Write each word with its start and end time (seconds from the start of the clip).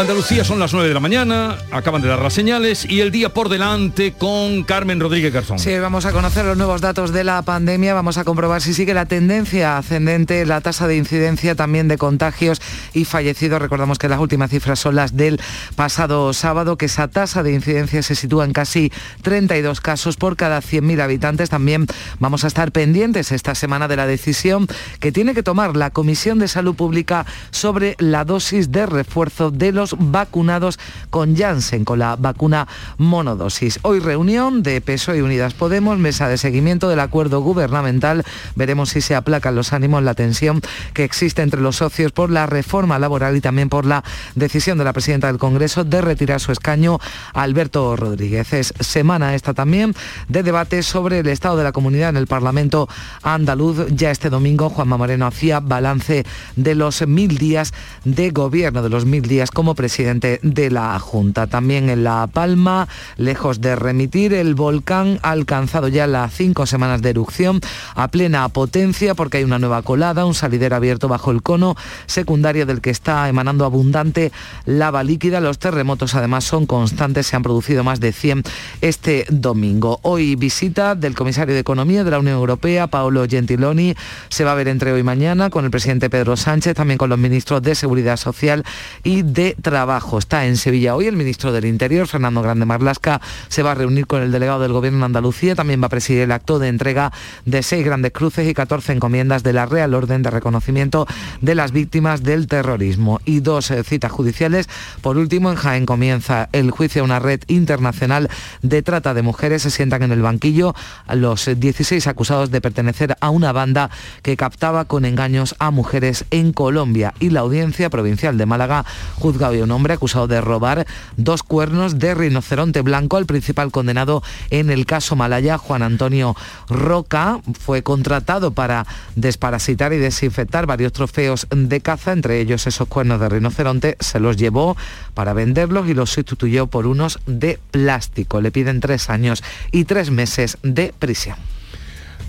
Andalucía 0.00 0.44
son 0.44 0.60
las 0.60 0.72
9 0.72 0.86
de 0.86 0.94
la 0.94 1.00
mañana, 1.00 1.58
acaban 1.72 2.00
de 2.00 2.06
dar 2.06 2.22
las 2.22 2.32
señales 2.32 2.84
y 2.88 3.00
el 3.00 3.10
día 3.10 3.34
por 3.34 3.48
delante 3.48 4.12
con 4.12 4.62
Carmen 4.62 5.00
Rodríguez 5.00 5.32
Garzón. 5.32 5.58
Sí, 5.58 5.76
vamos 5.76 6.06
a 6.06 6.12
conocer 6.12 6.44
los 6.44 6.56
nuevos 6.56 6.80
datos 6.80 7.12
de 7.12 7.24
la 7.24 7.42
pandemia, 7.42 7.94
vamos 7.94 8.16
a 8.16 8.22
comprobar 8.22 8.62
si 8.62 8.74
sigue 8.74 8.94
la 8.94 9.06
tendencia 9.06 9.76
ascendente, 9.76 10.46
la 10.46 10.60
tasa 10.60 10.86
de 10.86 10.96
incidencia 10.96 11.56
también 11.56 11.88
de 11.88 11.98
contagios 11.98 12.62
y 12.92 13.06
fallecidos. 13.06 13.60
Recordamos 13.60 13.98
que 13.98 14.08
las 14.08 14.20
últimas 14.20 14.50
cifras 14.50 14.78
son 14.78 14.94
las 14.94 15.16
del 15.16 15.40
pasado 15.74 16.32
sábado, 16.32 16.78
que 16.78 16.86
esa 16.86 17.08
tasa 17.08 17.42
de 17.42 17.52
incidencia 17.52 18.00
se 18.04 18.14
sitúa 18.14 18.44
en 18.44 18.52
casi 18.52 18.92
32 19.22 19.80
casos 19.80 20.16
por 20.16 20.36
cada 20.36 20.60
100.000 20.60 21.00
habitantes. 21.02 21.50
También 21.50 21.86
vamos 22.20 22.44
a 22.44 22.46
estar 22.46 22.70
pendientes 22.70 23.32
esta 23.32 23.56
semana 23.56 23.88
de 23.88 23.96
la 23.96 24.06
decisión 24.06 24.68
que 25.00 25.10
tiene 25.10 25.34
que 25.34 25.42
tomar 25.42 25.76
la 25.76 25.90
Comisión 25.90 26.38
de 26.38 26.46
Salud 26.46 26.76
Pública 26.76 27.26
sobre 27.50 27.96
la 27.98 28.24
dosis 28.24 28.70
de 28.70 28.86
refuerzo 28.86 29.50
de 29.50 29.72
los 29.72 29.87
vacunados 29.98 30.78
con 31.10 31.36
Janssen, 31.36 31.84
con 31.84 31.98
la 31.98 32.16
vacuna 32.16 32.66
monodosis. 32.96 33.78
Hoy 33.82 34.00
reunión 34.00 34.62
de 34.62 34.80
PSOE 34.80 35.18
y 35.18 35.20
Unidas 35.20 35.54
Podemos, 35.54 35.98
mesa 35.98 36.28
de 36.28 36.38
seguimiento 36.38 36.88
del 36.88 37.00
acuerdo 37.00 37.40
gubernamental. 37.40 38.24
Veremos 38.54 38.90
si 38.90 39.00
se 39.00 39.14
aplacan 39.14 39.54
los 39.54 39.72
ánimos, 39.72 40.02
la 40.02 40.14
tensión 40.14 40.60
que 40.94 41.04
existe 41.04 41.42
entre 41.42 41.60
los 41.60 41.76
socios 41.76 42.12
por 42.12 42.30
la 42.30 42.46
reforma 42.46 42.98
laboral 42.98 43.36
y 43.36 43.40
también 43.40 43.68
por 43.68 43.86
la 43.86 44.04
decisión 44.34 44.78
de 44.78 44.84
la 44.84 44.92
presidenta 44.92 45.26
del 45.28 45.38
Congreso 45.38 45.84
de 45.84 46.00
retirar 46.00 46.40
su 46.40 46.52
escaño 46.52 46.98
Alberto 47.34 47.96
Rodríguez. 47.96 48.52
Es 48.52 48.74
semana 48.80 49.34
esta 49.34 49.54
también 49.54 49.94
de 50.28 50.42
debate 50.42 50.82
sobre 50.82 51.20
el 51.20 51.28
estado 51.28 51.56
de 51.56 51.64
la 51.64 51.72
comunidad 51.72 52.10
en 52.10 52.16
el 52.16 52.26
Parlamento 52.26 52.88
andaluz. 53.22 53.86
Ya 53.90 54.10
este 54.10 54.30
domingo 54.30 54.70
Juanma 54.70 54.96
Moreno 54.96 55.26
hacía 55.26 55.60
balance 55.60 56.24
de 56.56 56.74
los 56.74 57.06
mil 57.06 57.38
días 57.38 57.72
de 58.04 58.30
gobierno, 58.30 58.82
de 58.82 58.88
los 58.88 59.04
mil 59.04 59.22
días 59.22 59.50
como 59.50 59.67
presidente 59.74 60.40
de 60.42 60.70
la 60.70 60.98
Junta. 60.98 61.46
También 61.46 61.90
en 61.90 62.04
La 62.04 62.26
Palma, 62.26 62.88
lejos 63.16 63.60
de 63.60 63.76
remitir, 63.76 64.34
el 64.34 64.54
volcán 64.54 65.18
ha 65.22 65.30
alcanzado 65.30 65.88
ya 65.88 66.06
las 66.06 66.32
cinco 66.34 66.66
semanas 66.66 67.02
de 67.02 67.10
erupción 67.10 67.60
a 67.94 68.08
plena 68.08 68.48
potencia 68.48 69.14
porque 69.14 69.38
hay 69.38 69.44
una 69.44 69.58
nueva 69.58 69.82
colada, 69.82 70.24
un 70.24 70.34
salidero 70.34 70.76
abierto 70.76 71.08
bajo 71.08 71.30
el 71.30 71.42
cono 71.42 71.76
secundario 72.06 72.66
del 72.66 72.80
que 72.80 72.90
está 72.90 73.28
emanando 73.28 73.64
abundante 73.64 74.32
lava 74.64 75.02
líquida. 75.02 75.40
Los 75.40 75.58
terremotos 75.58 76.14
además 76.14 76.44
son 76.44 76.66
constantes, 76.66 77.26
se 77.26 77.36
han 77.36 77.42
producido 77.42 77.84
más 77.84 78.00
de 78.00 78.12
100 78.12 78.42
este 78.80 79.26
domingo. 79.30 80.00
Hoy 80.02 80.36
visita 80.36 80.94
del 80.94 81.14
comisario 81.14 81.54
de 81.54 81.60
Economía 81.60 82.04
de 82.04 82.10
la 82.10 82.18
Unión 82.18 82.36
Europea, 82.36 82.86
Paolo 82.86 83.26
Gentiloni, 83.28 83.94
se 84.28 84.44
va 84.44 84.52
a 84.52 84.54
ver 84.54 84.68
entre 84.68 84.92
hoy 84.92 85.00
y 85.00 85.02
mañana 85.02 85.50
con 85.50 85.64
el 85.64 85.70
presidente 85.70 86.10
Pedro 86.10 86.36
Sánchez, 86.36 86.74
también 86.74 86.98
con 86.98 87.10
los 87.10 87.18
ministros 87.18 87.62
de 87.62 87.74
Seguridad 87.74 88.16
Social 88.16 88.64
y 89.02 89.22
de 89.22 89.56
Trabajo. 89.62 90.18
Está 90.18 90.46
en 90.46 90.56
Sevilla 90.56 90.94
hoy 90.94 91.06
el 91.06 91.16
ministro 91.16 91.52
del 91.52 91.64
Interior, 91.64 92.06
Fernando 92.06 92.42
Grande 92.42 92.64
Marlasca, 92.64 93.20
se 93.48 93.62
va 93.62 93.72
a 93.72 93.74
reunir 93.74 94.06
con 94.06 94.22
el 94.22 94.30
delegado 94.30 94.60
del 94.60 94.72
Gobierno 94.72 94.98
en 94.98 95.04
Andalucía, 95.04 95.54
también 95.54 95.82
va 95.82 95.86
a 95.86 95.90
presidir 95.90 96.22
el 96.22 96.32
acto 96.32 96.58
de 96.58 96.68
entrega 96.68 97.12
de 97.44 97.62
seis 97.62 97.84
grandes 97.84 98.12
cruces 98.12 98.48
y 98.48 98.54
14 98.54 98.92
encomiendas 98.92 99.42
de 99.42 99.52
la 99.52 99.66
Real 99.66 99.94
Orden 99.94 100.22
de 100.22 100.30
Reconocimiento 100.30 101.06
de 101.40 101.54
las 101.54 101.72
Víctimas 101.72 102.22
del 102.22 102.46
Terrorismo 102.46 103.20
y 103.24 103.40
dos 103.40 103.70
eh, 103.70 103.82
citas 103.84 104.12
judiciales. 104.12 104.68
Por 105.02 105.16
último, 105.16 105.50
en 105.50 105.56
Jaén 105.56 105.86
comienza 105.86 106.48
el 106.52 106.70
juicio 106.70 107.02
a 107.02 107.04
una 107.04 107.18
red 107.18 107.40
internacional 107.48 108.28
de 108.62 108.82
trata 108.82 109.14
de 109.14 109.22
mujeres. 109.22 109.62
Se 109.62 109.70
sientan 109.70 110.02
en 110.02 110.12
el 110.12 110.22
banquillo 110.22 110.74
los 111.12 111.50
16 111.56 112.06
acusados 112.06 112.50
de 112.50 112.60
pertenecer 112.60 113.16
a 113.20 113.30
una 113.30 113.52
banda 113.52 113.90
que 114.22 114.36
captaba 114.36 114.84
con 114.84 115.04
engaños 115.04 115.54
a 115.58 115.70
mujeres 115.70 116.24
en 116.30 116.52
Colombia 116.52 117.14
y 117.18 117.30
la 117.30 117.40
Audiencia 117.40 117.90
Provincial 117.90 118.38
de 118.38 118.46
Málaga 118.46 118.84
juzga 119.16 119.47
hoy 119.48 119.60
a 119.60 119.64
un 119.64 119.70
hombre 119.70 119.94
acusado 119.94 120.26
de 120.26 120.40
robar 120.40 120.86
dos 121.16 121.42
cuernos 121.42 121.98
de 121.98 122.14
rinoceronte 122.14 122.82
blanco 122.82 123.16
al 123.16 123.26
principal 123.26 123.70
condenado 123.70 124.22
en 124.50 124.70
el 124.70 124.86
caso 124.86 125.16
Malaya, 125.16 125.58
Juan 125.58 125.82
Antonio 125.82 126.36
Roca. 126.68 127.40
Fue 127.58 127.82
contratado 127.82 128.52
para 128.52 128.86
desparasitar 129.16 129.92
y 129.92 129.98
desinfectar 129.98 130.66
varios 130.66 130.92
trofeos 130.92 131.46
de 131.50 131.80
caza, 131.80 132.12
entre 132.12 132.40
ellos 132.40 132.66
esos 132.66 132.88
cuernos 132.88 133.20
de 133.20 133.28
rinoceronte. 133.28 133.96
Se 134.00 134.20
los 134.20 134.36
llevó 134.36 134.76
para 135.14 135.32
venderlos 135.32 135.88
y 135.88 135.94
los 135.94 136.10
sustituyó 136.10 136.66
por 136.66 136.86
unos 136.86 137.18
de 137.26 137.58
plástico. 137.70 138.40
Le 138.40 138.50
piden 138.50 138.80
tres 138.80 139.10
años 139.10 139.42
y 139.72 139.84
tres 139.84 140.10
meses 140.10 140.58
de 140.62 140.94
prisión. 140.98 141.36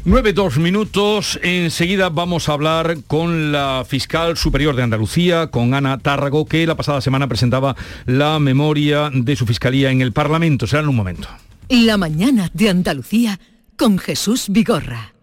9, 0.05 0.33
2 0.33 0.57
minutos. 0.59 1.39
Enseguida 1.43 2.09
vamos 2.09 2.49
a 2.49 2.53
hablar 2.53 2.97
con 3.07 3.51
la 3.51 3.85
fiscal 3.87 4.37
superior 4.37 4.75
de 4.75 4.83
Andalucía, 4.83 5.47
con 5.47 5.73
Ana 5.73 5.97
Tárrago, 5.97 6.45
que 6.45 6.65
la 6.65 6.75
pasada 6.75 7.01
semana 7.01 7.27
presentaba 7.27 7.75
la 8.05 8.39
memoria 8.39 9.11
de 9.13 9.35
su 9.35 9.45
fiscalía 9.45 9.91
en 9.91 10.01
el 10.01 10.13
Parlamento. 10.13 10.67
Será 10.67 10.83
en 10.83 10.89
un 10.89 10.95
momento. 10.95 11.27
La 11.67 11.97
mañana 11.97 12.49
de 12.53 12.69
Andalucía 12.69 13.39
con 13.75 13.97
Jesús 13.97 14.45
Vigorra. 14.49 15.13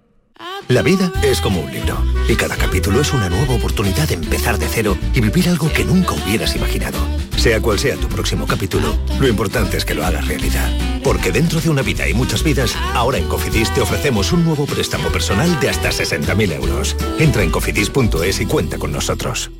La 0.69 0.83
vida 0.83 1.13
es 1.23 1.41
como 1.41 1.61
un 1.61 1.73
libro 1.73 1.97
y 2.29 2.35
cada 2.35 2.57
capítulo 2.57 3.01
es 3.01 3.13
una 3.13 3.31
nueva 3.31 3.55
oportunidad 3.55 4.09
de 4.09 4.15
empezar 4.15 4.59
de 4.59 4.67
cero 4.69 4.97
y 5.15 5.21
vivir 5.21 5.49
algo 5.49 5.73
que 5.73 5.85
nunca 5.85 6.13
hubieras 6.13 6.55
imaginado. 6.57 6.99
Sea 7.37 7.61
cual 7.61 7.79
sea 7.79 7.97
tu 7.97 8.09
próximo 8.09 8.47
capítulo, 8.47 8.97
lo 9.19 9.29
importante 9.29 9.77
es 9.77 9.85
que 9.85 9.95
lo 9.95 10.05
hagas 10.05 10.27
realidad. 10.27 10.96
Porque 11.07 11.31
dentro 11.31 11.61
de 11.61 11.71
una 11.71 11.83
vida 11.83 12.09
y 12.09 12.15
muchas 12.15 12.43
vidas, 12.43 12.75
ahora 12.93 13.17
en 13.17 13.29
Cofidis 13.29 13.73
te 13.73 13.81
ofrecemos 13.81 14.33
un 14.33 14.45
nuevo 14.45 14.67
préstamo 14.67 15.09
personal 15.11 15.61
de 15.61 15.69
hasta 15.69 15.91
60.000 15.91 16.53
euros. 16.55 16.97
Entra 17.21 17.45
en 17.45 17.51
cofidis.es 17.53 18.41
y 18.41 18.47
cuenta 18.47 18.77
con 18.77 18.91
nosotros. 18.91 19.53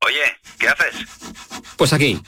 Oye, 0.00 0.22
¿qué 0.58 0.68
haces? 0.68 1.06
Pues 1.76 1.92
aquí, 1.92 2.18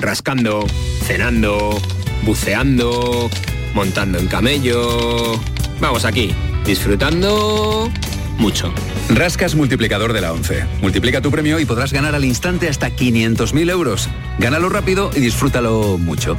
rascando, 0.00 0.66
cenando, 1.04 1.80
buceando, 2.22 3.30
montando 3.72 4.18
en 4.18 4.26
camello. 4.26 5.40
Vamos 5.78 6.04
aquí, 6.04 6.34
disfrutando 6.64 7.88
mucho. 8.38 8.72
Rascas 9.08 9.54
multiplicador 9.54 10.12
de 10.12 10.20
la 10.20 10.32
11. 10.32 10.64
Multiplica 10.80 11.20
tu 11.20 11.30
premio 11.30 11.58
y 11.60 11.64
podrás 11.64 11.92
ganar 11.92 12.14
al 12.14 12.24
instante 12.24 12.68
hasta 12.68 12.90
500.000 12.90 13.70
euros. 13.70 14.08
Gánalo 14.38 14.68
rápido 14.68 15.10
y 15.14 15.20
disfrútalo 15.20 15.98
mucho. 15.98 16.36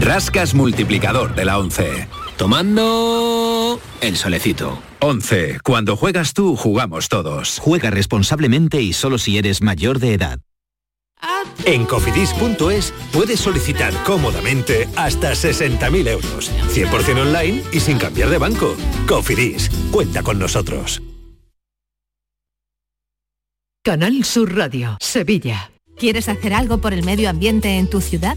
Rascas 0.00 0.54
multiplicador 0.54 1.34
de 1.34 1.44
la 1.44 1.58
11. 1.58 2.08
Tomando 2.36 3.80
el 4.00 4.16
solecito. 4.16 4.80
11. 5.00 5.60
Cuando 5.62 5.96
juegas 5.96 6.32
tú, 6.32 6.56
jugamos 6.56 7.08
todos. 7.08 7.58
Juega 7.60 7.90
responsablemente 7.90 8.80
y 8.80 8.92
solo 8.92 9.18
si 9.18 9.38
eres 9.38 9.62
mayor 9.62 9.98
de 9.98 10.14
edad. 10.14 10.40
En 11.64 11.84
cofidis.es 11.84 12.92
puedes 13.12 13.38
solicitar 13.38 13.92
cómodamente 14.04 14.88
hasta 14.96 15.32
60.000 15.32 16.08
euros. 16.08 16.50
100% 16.74 17.20
online 17.20 17.62
y 17.72 17.80
sin 17.80 17.98
cambiar 17.98 18.30
de 18.30 18.38
banco. 18.38 18.74
Cofidis, 19.06 19.70
cuenta 19.92 20.22
con 20.22 20.38
nosotros. 20.38 21.00
Canal 23.84 24.22
Sur 24.22 24.56
Radio, 24.56 24.96
Sevilla. 25.00 25.72
¿Quieres 25.96 26.28
hacer 26.28 26.54
algo 26.54 26.78
por 26.78 26.92
el 26.92 27.04
medio 27.04 27.28
ambiente 27.28 27.78
en 27.78 27.90
tu 27.90 28.00
ciudad? 28.00 28.36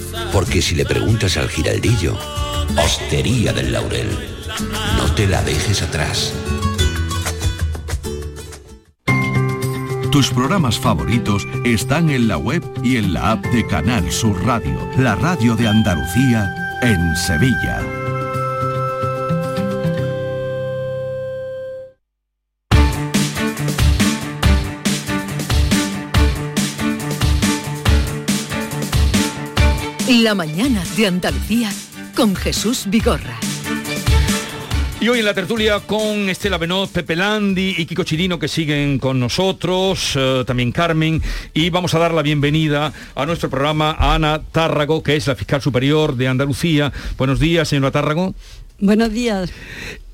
Porque 0.31 0.61
si 0.61 0.75
le 0.75 0.85
preguntas 0.85 1.37
al 1.37 1.49
giraldillo, 1.49 2.17
Hostería 2.77 3.53
del 3.53 3.71
Laurel, 3.71 4.09
no 4.97 5.13
te 5.13 5.27
la 5.27 5.41
dejes 5.41 5.81
atrás. 5.81 6.33
Tus 10.11 10.29
programas 10.29 10.77
favoritos 10.77 11.47
están 11.63 12.09
en 12.09 12.27
la 12.27 12.37
web 12.37 12.61
y 12.83 12.97
en 12.97 13.13
la 13.13 13.31
app 13.31 13.45
de 13.45 13.65
Canal 13.65 14.11
Sur 14.11 14.45
Radio, 14.45 14.77
la 14.97 15.15
radio 15.15 15.55
de 15.55 15.69
Andalucía 15.69 16.53
en 16.81 17.15
Sevilla. 17.15 18.00
La 30.21 30.35
mañana 30.35 30.83
de 30.95 31.07
Andalucía 31.07 31.71
con 32.15 32.35
Jesús 32.35 32.83
Vigorra. 32.87 33.39
Y 34.99 35.07
hoy 35.07 35.17
en 35.17 35.25
la 35.25 35.33
tertulia 35.33 35.79
con 35.79 36.29
Estela 36.29 36.59
Benoz, 36.59 36.91
Pepe 36.91 37.15
Landi 37.15 37.73
y 37.75 37.87
Kiko 37.87 38.03
Chirino 38.03 38.37
que 38.37 38.47
siguen 38.47 38.99
con 38.99 39.19
nosotros, 39.19 40.13
eh, 40.15 40.43
también 40.45 40.71
Carmen, 40.71 41.23
y 41.55 41.71
vamos 41.71 41.95
a 41.95 41.99
dar 41.99 42.13
la 42.13 42.21
bienvenida 42.21 42.93
a 43.15 43.25
nuestro 43.25 43.49
programa 43.49 43.95
a 43.97 44.13
Ana 44.13 44.43
Tárrago, 44.51 45.01
que 45.01 45.15
es 45.15 45.25
la 45.25 45.35
fiscal 45.35 45.59
superior 45.59 46.15
de 46.15 46.27
Andalucía. 46.27 46.93
Buenos 47.17 47.39
días, 47.39 47.67
señora 47.67 47.89
Tárrago. 47.89 48.35
Buenos 48.77 49.11
días. 49.11 49.51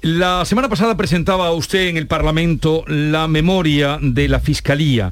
La 0.01 0.45
semana 0.45 0.69
pasada 0.69 0.95
presentaba 0.95 1.51
usted 1.51 1.88
en 1.88 1.98
el 1.98 2.07
Parlamento 2.07 2.86
la 2.88 3.27
memoria 3.27 4.00
de 4.01 4.30
la 4.30 4.39
Fiscalía. 4.39 5.12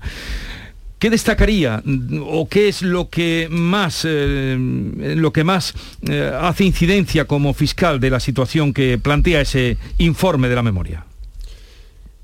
¿Qué 1.06 1.12
destacaría 1.12 1.84
o 2.25 2.50
qué 2.50 2.68
es 2.68 2.81
lo 2.81 3.12
que 3.12 3.48
más, 3.52 4.06
eh, 4.06 4.57
lo 4.57 5.31
que 5.31 5.44
más 5.44 5.75
eh, 6.10 6.31
hace 6.34 6.63
incidencia 6.63 7.25
como 7.25 7.54
fiscal 7.54 8.00
de 8.00 8.10
la 8.10 8.19
situación 8.19 8.74
que 8.74 8.98
plantea 8.98 9.42
ese 9.42 9.78
informe 10.00 10.50
de 10.50 10.56
la 10.56 10.63
memoria? 10.63 11.06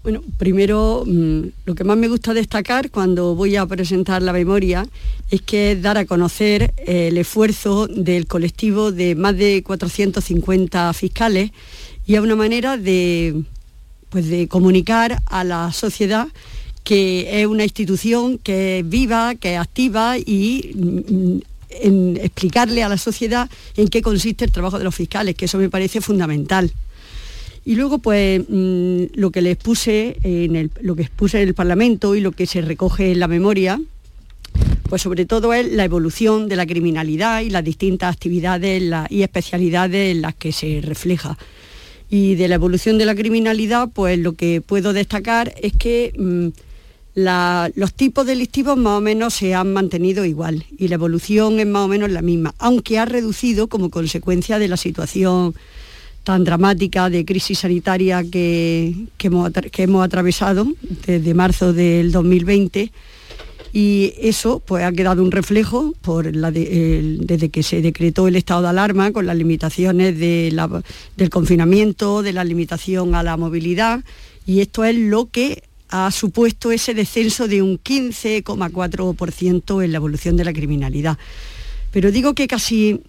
Bueno, 0.01 0.23
primero 0.39 1.03
mm, 1.05 1.41
lo 1.65 1.75
que 1.75 1.83
más 1.83 1.95
me 1.95 2.07
gusta 2.07 2.33
destacar 2.33 2.89
cuando 2.89 3.35
voy 3.35 3.55
a 3.55 3.67
presentar 3.67 4.23
la 4.23 4.33
memoria 4.33 4.87
es 5.29 5.43
que 5.43 5.73
es 5.73 5.81
dar 5.83 5.99
a 5.99 6.05
conocer 6.05 6.73
el 6.83 7.19
esfuerzo 7.19 7.85
del 7.85 8.25
colectivo 8.25 8.91
de 8.91 9.13
más 9.13 9.37
de 9.37 9.61
450 9.61 10.91
fiscales 10.93 11.51
y 12.07 12.15
es 12.15 12.19
una 12.19 12.35
manera 12.35 12.77
de, 12.77 13.43
pues 14.09 14.27
de 14.27 14.47
comunicar 14.47 15.21
a 15.27 15.43
la 15.43 15.71
sociedad 15.71 16.29
que 16.83 17.41
es 17.41 17.47
una 17.47 17.63
institución 17.63 18.37
que 18.37 18.79
es 18.79 18.89
viva, 18.89 19.35
que 19.35 19.53
es 19.53 19.59
activa 19.59 20.17
y 20.17 20.71
mm, 20.75 21.37
en 21.69 22.17
explicarle 22.17 22.83
a 22.83 22.89
la 22.89 22.97
sociedad 22.97 23.49
en 23.77 23.87
qué 23.87 24.01
consiste 24.01 24.45
el 24.45 24.51
trabajo 24.51 24.77
de 24.77 24.83
los 24.83 24.95
fiscales, 24.95 25.35
que 25.35 25.45
eso 25.45 25.57
me 25.57 25.69
parece 25.69 26.01
fundamental. 26.01 26.71
Y 27.63 27.75
luego, 27.75 27.99
pues, 27.99 28.41
mm, 28.47 29.03
lo 29.13 29.31
que 29.31 29.41
les 29.41 29.57
puse 29.57 30.17
en 30.23 30.55
el, 30.55 30.71
lo 30.81 30.95
que 30.95 31.03
expuse 31.03 31.41
en 31.41 31.47
el 31.47 31.53
Parlamento 31.53 32.15
y 32.15 32.21
lo 32.21 32.31
que 32.31 32.47
se 32.47 32.61
recoge 32.61 33.11
en 33.11 33.19
la 33.19 33.27
memoria, 33.27 33.79
pues 34.89 35.03
sobre 35.03 35.25
todo 35.25 35.53
es 35.53 35.71
la 35.71 35.85
evolución 35.85 36.49
de 36.49 36.55
la 36.55 36.65
criminalidad 36.65 37.41
y 37.41 37.49
las 37.49 37.63
distintas 37.63 38.13
actividades 38.13 38.83
y 39.09 39.21
especialidades 39.21 40.11
en 40.11 40.21
las 40.21 40.35
que 40.35 40.51
se 40.51 40.81
refleja. 40.83 41.37
Y 42.09 42.35
de 42.35 42.49
la 42.49 42.55
evolución 42.55 42.97
de 42.97 43.05
la 43.05 43.15
criminalidad, 43.15 43.89
pues 43.93 44.19
lo 44.19 44.33
que 44.33 44.59
puedo 44.59 44.91
destacar 44.91 45.53
es 45.61 45.71
que 45.71 46.11
los 47.13 47.93
tipos 47.93 48.25
delictivos 48.25 48.77
más 48.77 48.97
o 48.97 49.01
menos 49.01 49.33
se 49.33 49.53
han 49.53 49.73
mantenido 49.73 50.23
igual 50.25 50.65
y 50.77 50.87
la 50.87 50.95
evolución 50.95 51.59
es 51.59 51.67
más 51.67 51.83
o 51.83 51.87
menos 51.87 52.09
la 52.09 52.21
misma, 52.21 52.53
aunque 52.57 52.99
ha 52.99 53.05
reducido 53.05 53.67
como 53.67 53.89
consecuencia 53.89 54.59
de 54.59 54.67
la 54.67 54.77
situación 54.77 55.53
tan 56.23 56.43
dramática 56.43 57.09
de 57.09 57.25
crisis 57.25 57.59
sanitaria 57.59 58.23
que, 58.23 58.95
hemos, 59.19 60.03
atravesado 60.03 60.67
desde 61.05 61.33
marzo 61.33 61.73
del 61.73 62.11
2020 62.11 62.91
y 63.73 64.13
eso 64.17 64.61
pues 64.65 64.83
ha 64.83 64.91
quedado 64.91 65.23
un 65.23 65.31
reflejo 65.31 65.93
por 66.01 66.31
desde 66.31 67.49
que 67.49 67.63
se 67.63 67.81
decretó 67.81 68.27
el 68.27 68.35
estado 68.35 68.63
de 68.63 68.67
alarma 68.69 69.11
con 69.11 69.25
las 69.25 69.35
limitaciones 69.35 70.17
del 70.19 71.29
confinamiento, 71.29 72.21
de 72.21 72.33
la 72.33 72.43
limitación 72.43 73.15
a 73.15 73.23
la 73.23 73.37
movilidad. 73.37 74.03
Y 74.45 74.59
esto 74.59 74.83
es 74.83 74.95
lo 74.95 75.27
que 75.27 75.63
ha 75.91 76.09
supuesto 76.09 76.71
ese 76.71 76.93
descenso 76.93 77.47
de 77.47 77.61
un 77.61 77.77
15,4% 77.77 79.83
en 79.83 79.91
la 79.91 79.97
evolución 79.97 80.37
de 80.37 80.45
la 80.45 80.53
criminalidad. 80.53 81.17
Pero 81.91 82.11
digo 82.11 82.33
que 82.33 82.47
casi, 82.47 83.01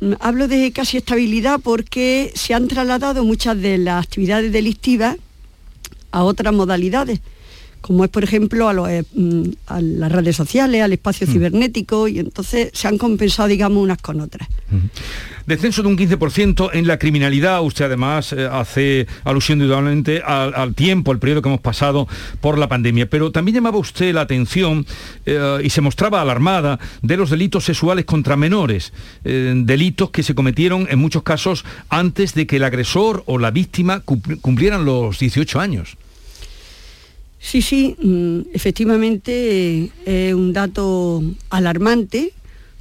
mm, 0.00 0.12
hablo 0.20 0.46
de 0.46 0.70
casi 0.72 0.98
estabilidad 0.98 1.60
porque 1.60 2.30
se 2.34 2.54
han 2.54 2.68
trasladado 2.68 3.24
muchas 3.24 3.60
de 3.60 3.78
las 3.78 4.04
actividades 4.04 4.52
delictivas 4.52 5.16
a 6.12 6.24
otras 6.24 6.52
modalidades 6.52 7.20
como 7.80 8.04
es 8.04 8.10
por 8.10 8.24
ejemplo 8.24 8.68
a, 8.68 8.92
eh, 8.92 9.04
mm, 9.14 9.42
las 9.80 10.12
redes 10.12 10.36
sociales, 10.36 10.82
al 10.82 10.92
espacio 10.92 11.26
mm. 11.26 11.30
cibernético, 11.30 12.08
y 12.08 12.18
entonces 12.18 12.70
se 12.72 12.88
han 12.88 12.98
compensado, 12.98 13.48
digamos, 13.48 13.82
unas 13.82 13.98
con 13.98 14.20
otras. 14.20 14.48
Descenso 15.46 15.82
de 15.82 15.88
un 15.88 15.96
15% 15.96 16.70
en 16.74 16.86
la 16.86 16.98
criminalidad, 16.98 17.62
usted 17.62 17.86
además 17.86 18.32
eh, 18.32 18.48
hace 18.50 19.06
alusión 19.24 19.60
indudablemente 19.60 20.22
al, 20.24 20.74
tiempo, 20.74 21.10
al 21.10 21.18
periodo 21.18 21.42
que 21.42 21.48
hemos 21.48 21.60
pasado 21.60 22.06
por 22.40 22.58
la 22.58 22.68
pandemia, 22.68 23.08
pero 23.08 23.32
también 23.32 23.56
llamaba 23.56 23.78
usted 23.78 24.14
la 24.14 24.20
atención 24.20 24.86
eh, 25.26 25.60
y 25.64 25.70
se 25.70 25.80
mostraba 25.80 26.20
alarmada 26.20 26.78
de 27.02 27.16
los 27.16 27.30
delitos 27.30 27.64
sexuales 27.64 28.04
contra 28.04 28.36
menores, 28.36 28.92
delitos 29.24 30.10
que 30.10 30.22
se 30.22 30.34
cometieron 30.34 30.86
en 30.90 30.98
muchos 30.98 31.22
casos 31.22 31.64
antes 31.88 32.34
de 32.34 32.46
que 32.46 32.56
el 32.56 32.64
agresor 32.64 33.24
o 33.26 33.38
la 33.38 33.50
víctima 33.50 34.00
cumplieran 34.00 34.84
los 34.84 35.18
18 35.18 35.60
años. 35.60 35.96
Sí, 37.40 37.62
sí, 37.62 37.96
mm, 38.00 38.52
efectivamente 38.52 39.90
es 40.04 40.34
un 40.34 40.52
dato 40.52 41.22
alarmante 41.48 42.34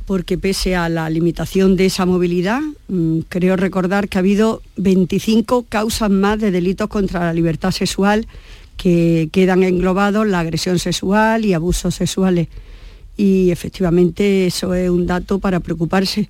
porque 0.05 0.37
pese 0.37 0.75
a 0.75 0.89
la 0.89 1.09
limitación 1.09 1.75
de 1.77 1.85
esa 1.85 2.05
movilidad, 2.05 2.61
mm, 2.89 3.19
creo 3.29 3.55
recordar 3.55 4.09
que 4.09 4.17
ha 4.17 4.19
habido 4.19 4.61
25 4.75 5.63
causas 5.69 6.09
más 6.09 6.39
de 6.39 6.51
delitos 6.51 6.89
contra 6.89 7.21
la 7.21 7.33
libertad 7.33 7.71
sexual 7.71 8.27
que 8.75 9.29
quedan 9.31 9.63
englobados 9.63 10.27
la 10.27 10.39
agresión 10.39 10.77
sexual 10.77 11.45
y 11.45 11.53
abusos 11.53 11.95
sexuales. 11.95 12.47
Y 13.15 13.51
efectivamente 13.51 14.47
eso 14.47 14.73
es 14.73 14.89
un 14.89 15.05
dato 15.05 15.39
para 15.39 15.61
preocuparse, 15.61 16.29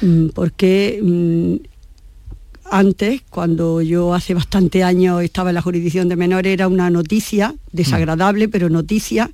mm, 0.00 0.28
porque 0.28 1.00
antes, 2.70 3.22
cuando 3.30 3.82
yo 3.82 4.14
hace 4.14 4.34
bastante 4.34 4.84
años 4.84 5.22
estaba 5.22 5.50
en 5.50 5.54
la 5.54 5.62
jurisdicción 5.62 6.08
de 6.08 6.16
menores, 6.16 6.52
era 6.52 6.68
una 6.68 6.90
noticia, 6.90 7.54
desagradable, 7.72 8.48
pero 8.48 8.68
noticia, 8.68 9.30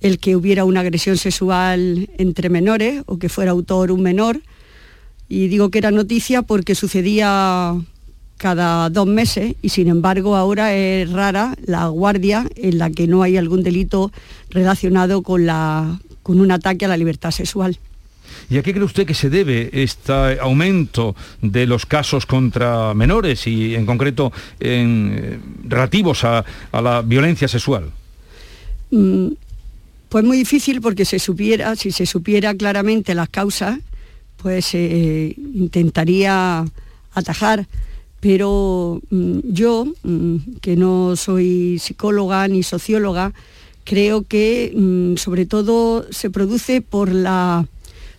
el 0.00 0.18
que 0.18 0.36
hubiera 0.36 0.64
una 0.64 0.80
agresión 0.80 1.16
sexual 1.16 2.10
entre 2.18 2.48
menores 2.48 3.02
o 3.06 3.18
que 3.18 3.28
fuera 3.28 3.52
autor 3.52 3.92
un 3.92 4.02
menor. 4.02 4.40
Y 5.28 5.48
digo 5.48 5.70
que 5.70 5.78
era 5.78 5.90
noticia 5.90 6.42
porque 6.42 6.74
sucedía 6.74 7.74
cada 8.36 8.90
dos 8.90 9.06
meses 9.06 9.54
y 9.62 9.68
sin 9.68 9.86
embargo 9.86 10.34
ahora 10.34 10.74
es 10.74 11.10
rara 11.10 11.54
la 11.64 11.86
guardia 11.86 12.44
en 12.56 12.78
la 12.78 12.90
que 12.90 13.06
no 13.06 13.22
hay 13.22 13.36
algún 13.36 13.62
delito 13.62 14.10
relacionado 14.50 15.22
con, 15.22 15.46
la, 15.46 16.00
con 16.24 16.40
un 16.40 16.50
ataque 16.50 16.84
a 16.84 16.88
la 16.88 16.96
libertad 16.96 17.30
sexual. 17.30 17.78
¿Y 18.50 18.58
a 18.58 18.62
qué 18.62 18.72
cree 18.72 18.84
usted 18.84 19.06
que 19.06 19.14
se 19.14 19.30
debe 19.30 19.70
este 19.72 20.12
aumento 20.40 21.16
de 21.40 21.66
los 21.66 21.86
casos 21.86 22.26
contra 22.26 22.92
menores 22.94 23.46
y 23.46 23.74
en 23.74 23.86
concreto 23.86 24.32
en, 24.60 25.40
relativos 25.64 26.24
a, 26.24 26.44
la 26.72 27.02
violencia 27.02 27.48
sexual? 27.48 27.90
Mm, 28.90 29.28
pues 30.08 30.24
muy 30.24 30.36
difícil 30.36 30.80
porque 30.80 31.04
se 31.04 31.18
supiera, 31.18 31.74
si 31.76 31.92
se 31.92 32.04
supiera 32.04 32.54
claramente 32.54 33.14
las 33.14 33.28
causas, 33.28 33.78
pues 34.36 34.66
se 34.66 35.34
intentaría 35.54 36.64
atajar. 37.14 37.66
Pero 38.20 39.00
mm, 39.10 39.38
yo, 39.44 39.86
mm, 40.02 40.36
que 40.60 40.76
no 40.76 41.16
soy 41.16 41.78
psicóloga 41.78 42.46
ni 42.48 42.62
socióloga, 42.62 43.32
creo 43.84 44.22
que 44.22 44.72
sobre 45.16 45.46
todo 45.46 46.06
se 46.12 46.30
produce 46.30 46.82
por 46.82 47.10
la 47.10 47.66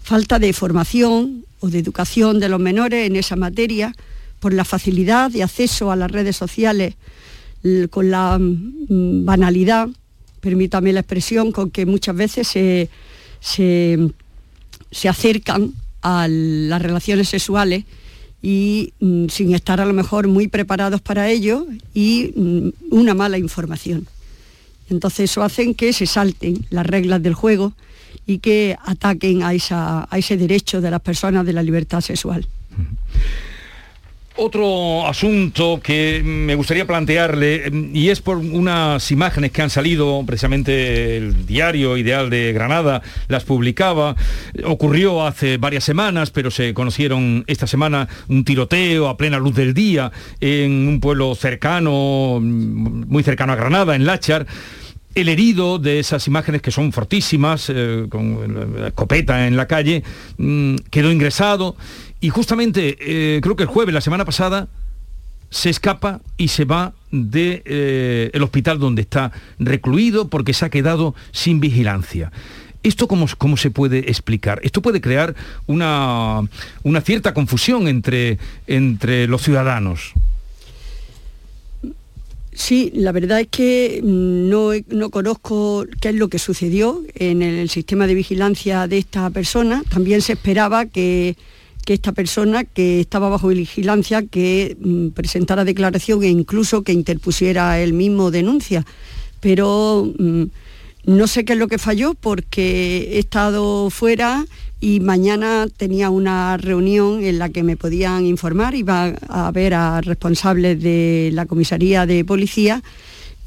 falta 0.04 0.38
de 0.38 0.54
formación 0.54 1.46
o 1.62 1.70
de 1.70 1.80
educación 1.80 2.40
de 2.40 2.50
los 2.50 2.60
menores 2.60 3.08
en 3.08 3.16
esa 3.16 3.36
materia, 3.36 3.96
por 4.40 4.54
la 4.54 4.66
facilidad 4.66 5.32
de 5.32 5.42
acceso 5.42 5.90
a 5.90 5.96
las 5.96 6.12
redes 6.12 6.36
sociales, 6.36 6.96
con 7.90 8.12
la 8.12 8.38
mm, 8.38 9.24
banalidad, 9.24 9.88
permítame 10.42 10.92
la 10.92 11.00
expresión, 11.00 11.54
con 11.54 11.72
que 11.72 11.86
muchas 11.86 12.14
veces 12.14 12.50
se, 12.50 12.90
se, 13.40 15.08
acercan 15.08 15.74
a 16.02 16.28
las 16.28 16.82
relaciones 16.82 17.30
sexuales 17.30 17.86
y 18.42 18.92
mm, 19.00 19.30
sin 19.30 19.56
estar 19.56 19.80
a 19.80 19.86
lo 19.86 19.94
mejor 19.94 20.28
muy 20.28 20.50
preparados 20.50 21.00
para 21.00 21.30
ello 21.30 21.66
y 21.94 22.34
mm, 22.36 22.70
una 22.92 23.14
mala 23.14 23.38
información. 23.38 24.06
Entonces 24.90 25.32
eso 25.32 25.42
hacen 25.42 25.74
que 25.74 25.94
se 25.94 26.06
salten 26.06 26.66
las 26.70 26.86
reglas 26.86 27.24
del 27.24 27.34
juego 27.34 27.72
y 28.26 28.40
que 28.40 28.78
ataquen 28.86 29.44
a, 29.44 29.54
ese 29.54 30.38
derecho 30.38 30.82
de 30.82 30.92
las 30.92 31.02
personas 31.02 31.46
de 31.46 31.54
la 31.54 31.64
libertad 31.64 32.02
sexual. 32.02 32.48
Otro 34.36 35.08
asunto 35.08 35.80
que 35.84 36.24
me 36.26 36.56
gustaría 36.56 36.88
plantearle, 36.88 37.72
y 37.94 38.10
es 38.10 38.20
por 38.20 38.38
unas 38.38 39.12
imágenes 39.12 39.52
que 39.52 39.62
han 39.62 39.70
salido, 39.70 40.24
precisamente 40.26 41.18
el 41.18 41.46
diario 41.46 41.98
Ideal 41.98 42.32
de 42.32 42.52
Granada 42.52 43.04
las 43.28 43.44
publicaba, 43.44 44.16
ocurrió 44.66 45.24
hace 45.24 45.58
varias 45.58 45.84
semanas, 45.84 46.32
pero 46.32 46.50
se 46.50 46.74
conocieron 46.74 47.44
esta 47.46 47.68
semana 47.68 48.08
un 48.28 48.44
tiroteo 48.44 49.08
a 49.08 49.18
plena 49.18 49.38
luz 49.38 49.54
del 49.54 49.76
día 49.76 50.12
en 50.42 50.88
un 50.88 51.00
pueblo 51.00 51.36
cercano, 51.36 52.40
muy 52.42 53.22
cercano 53.22 53.54
a 53.54 53.56
Granada, 53.56 53.96
en 53.96 54.08
Láchar 54.08 54.48
el 55.16 55.30
herido 55.30 55.80
de 55.80 56.00
esas 56.00 56.28
imágenes 56.28 56.62
que 56.62 56.72
son 56.72 56.92
fortísimas, 56.92 57.70
eh, 57.70 58.08
con 58.10 58.76
la 58.80 58.88
escopeta 58.88 59.48
en 59.48 59.56
la 59.56 59.68
calle, 59.68 60.04
mm, 60.38 60.76
quedó 60.90 61.12
ingresado 61.12 61.76
y 62.20 62.30
justamente, 62.30 62.98
eh, 63.00 63.42
creo 63.42 63.56
que 63.56 63.64
el 63.64 63.70
jueves, 63.70 63.94
la 63.94 64.02
semana 64.02 64.26
pasada, 64.26 64.68
se 65.50 65.70
escapa 65.70 66.22
y 66.38 66.48
se 66.48 66.66
va 66.66 66.94
del 67.12 67.30
de, 67.30 67.64
eh, 67.66 68.40
hospital 68.42 68.80
donde 68.80 69.04
está 69.04 69.32
recluido 69.60 70.30
porque 70.30 70.54
se 70.54 70.66
ha 70.66 70.70
quedado 70.70 71.14
sin 71.32 71.60
vigilancia. 71.60 72.32
¿Esto 72.82 73.08
cómo, 73.08 73.28
cómo, 73.38 73.56
se 73.56 73.72
puede 73.72 74.10
explicar? 74.10 74.60
Esto 74.64 74.82
puede 74.82 75.00
crear 75.00 75.36
una, 75.68 76.42
una 76.82 77.02
cierta 77.02 77.34
confusión 77.34 77.88
entre, 77.88 78.40
entre 78.68 79.28
los 79.28 79.44
ciudadanos. 79.44 80.14
Sí, 82.56 82.92
la 82.94 83.12
verdad 83.12 83.42
es 83.42 83.48
que 83.48 84.02
no, 84.04 84.72
no, 84.90 85.10
conozco 85.10 85.86
qué 86.00 86.10
es 86.10 86.16
lo 86.16 86.30
que 86.30 86.40
sucedió 86.40 87.04
en 87.16 87.42
el 87.42 87.70
sistema 87.70 88.06
de 88.06 88.14
vigilancia 88.14 88.88
de 88.88 89.00
esta 89.00 89.30
persona. 89.32 89.84
También 89.90 90.22
se 90.22 90.34
esperaba 90.34 90.86
que 90.86 91.36
que 91.86 91.94
esta 91.94 92.12
persona 92.12 92.64
que 92.64 93.02
estaba 93.02 93.30
bajo 93.30 93.50
vigilancia 93.50 94.26
que 94.26 94.78
mm, 94.80 95.10
presentara 95.10 95.66
declaración 95.66 96.24
e 96.24 96.30
incluso 96.30 96.84
que 96.84 96.94
interpusiera 96.94 97.80
él 97.80 97.94
mismo 97.94 98.32
denuncia. 98.32 98.86
Pero 99.40 100.12
mm, 100.18 100.44
no 101.06 101.28
sé 101.28 101.44
qué 101.44 101.54
es 101.54 101.60
lo 101.60 101.68
que 101.68 101.78
falló 101.78 102.14
porque 102.14 103.16
he 103.16 103.20
estado 103.20 103.90
fuera 103.90 104.46
y 104.84 105.00
mañana 105.00 105.68
tenía 105.78 106.10
una 106.10 106.58
reunión 106.58 107.24
en 107.24 107.40
la 107.40 107.48
que 107.48 107.64
me 107.64 107.78
podían 107.78 108.26
informar, 108.26 108.76
iba 108.76 109.14
a 109.30 109.50
ver 109.52 109.76
a 109.76 110.02
responsables 110.02 110.84
de 110.84 111.30
la 111.32 111.46
comisaría 111.46 112.06
de 112.06 112.26
policía 112.26 112.84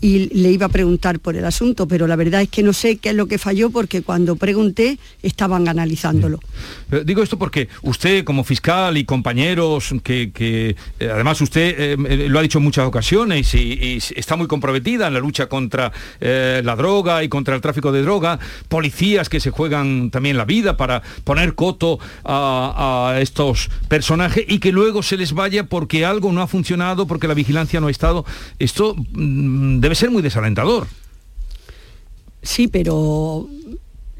y 0.00 0.28
le 0.34 0.50
iba 0.52 0.66
a 0.66 0.68
preguntar 0.68 1.20
por 1.20 1.36
el 1.36 1.44
asunto, 1.44 1.88
pero 1.88 2.06
la 2.06 2.16
verdad 2.16 2.42
es 2.42 2.48
que 2.48 2.62
no 2.62 2.72
sé 2.72 2.98
qué 2.98 3.10
es 3.10 3.14
lo 3.14 3.26
que 3.26 3.38
falló 3.38 3.70
porque 3.70 4.02
cuando 4.02 4.36
pregunté 4.36 4.98
estaban 5.22 5.68
analizándolo. 5.68 6.40
digo 7.04 7.22
esto 7.22 7.38
porque 7.38 7.68
usted 7.82 8.24
como 8.24 8.44
fiscal 8.44 8.96
y 8.98 9.04
compañeros, 9.04 9.94
que, 10.02 10.30
eh, 10.38 10.74
además 11.12 11.40
usted 11.40 11.74
eh, 11.78 11.96
eh, 12.08 12.28
lo 12.28 12.38
ha 12.38 12.42
dicho 12.42 12.58
en 12.58 12.64
muchas 12.64 12.86
ocasiones 12.86 13.54
y, 13.54 13.98
está 14.14 14.36
muy 14.36 14.46
comprometida 14.46 15.06
en 15.06 15.14
la 15.14 15.20
lucha 15.20 15.46
contra 15.48 15.92
la 16.20 16.76
droga 16.76 17.22
y 17.22 17.28
contra 17.28 17.54
el 17.54 17.60
tráfico 17.60 17.92
de 17.92 18.02
droga, 18.02 18.38
policías 18.68 19.28
que 19.28 19.40
se 19.40 19.50
juegan 19.50 20.10
también 20.10 20.36
la 20.36 20.44
vida 20.44 20.76
para 20.76 21.02
poner 21.24 21.54
coto 21.54 21.98
a, 22.24 23.12
a 23.12 23.20
estos 23.20 23.70
personajes 23.88 24.44
y 24.46 24.58
que 24.58 24.72
luego 24.72 25.02
se 25.02 25.16
les 25.16 25.32
vaya 25.32 25.64
porque 25.64 26.04
algo 26.04 26.32
no 26.32 26.42
ha 26.42 26.46
funcionado, 26.46 27.06
porque 27.06 27.28
la 27.28 27.34
vigilancia 27.34 27.80
no 27.80 27.86
ha 27.86 27.90
estado. 27.90 28.24
Esto 28.58 28.94
mm, 28.96 29.80
debe 29.86 29.94
ser 29.94 30.10
muy 30.10 30.20
desalentador. 30.20 30.88
Sí, 32.42 32.66
pero 32.66 33.48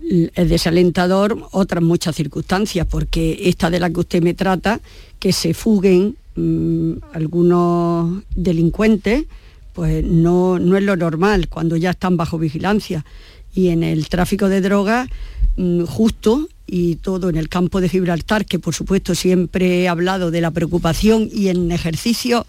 es 0.09 0.49
desalentador 0.49 1.49
otras 1.51 1.83
muchas 1.83 2.15
circunstancias, 2.15 2.87
porque 2.89 3.37
esta 3.47 3.69
de 3.69 3.81
la 3.81 3.91
que 3.91 3.99
usted 3.99 4.23
me 4.23 4.35
trata, 4.35 4.81
que 5.19 5.33
se 5.33 5.55
fuguen 5.55 6.15
mm, 6.37 6.93
algunos 7.15 8.23
delincuentes, 8.37 9.25
pues 9.73 10.05
no, 10.05 10.61
no 10.61 10.77
es 10.77 10.85
lo 10.85 10.95
normal 10.95 11.49
cuando 11.49 11.77
ya 11.77 11.91
están 11.91 12.17
bajo 12.17 12.39
vigilancia. 12.39 13.05
Y 13.53 13.71
en 13.71 13.83
el 13.83 14.09
tráfico 14.09 14.49
de 14.49 14.61
drogas, 14.61 15.09
mm, 15.57 15.83
justo, 15.83 16.49
y 16.69 16.95
todo 16.95 17.29
en 17.29 17.37
el 17.37 17.49
campo 17.49 17.81
de 17.81 17.89
Gibraltar, 17.89 18.47
que 18.47 18.61
por 18.61 18.73
supuesto 18.73 19.17
siempre 19.17 19.83
he 19.83 19.89
hablado 19.89 20.31
de 20.31 20.43
la 20.43 20.53
preocupación 20.53 21.29
y 21.33 21.49
en 21.49 21.73
ejercicio 21.73 22.47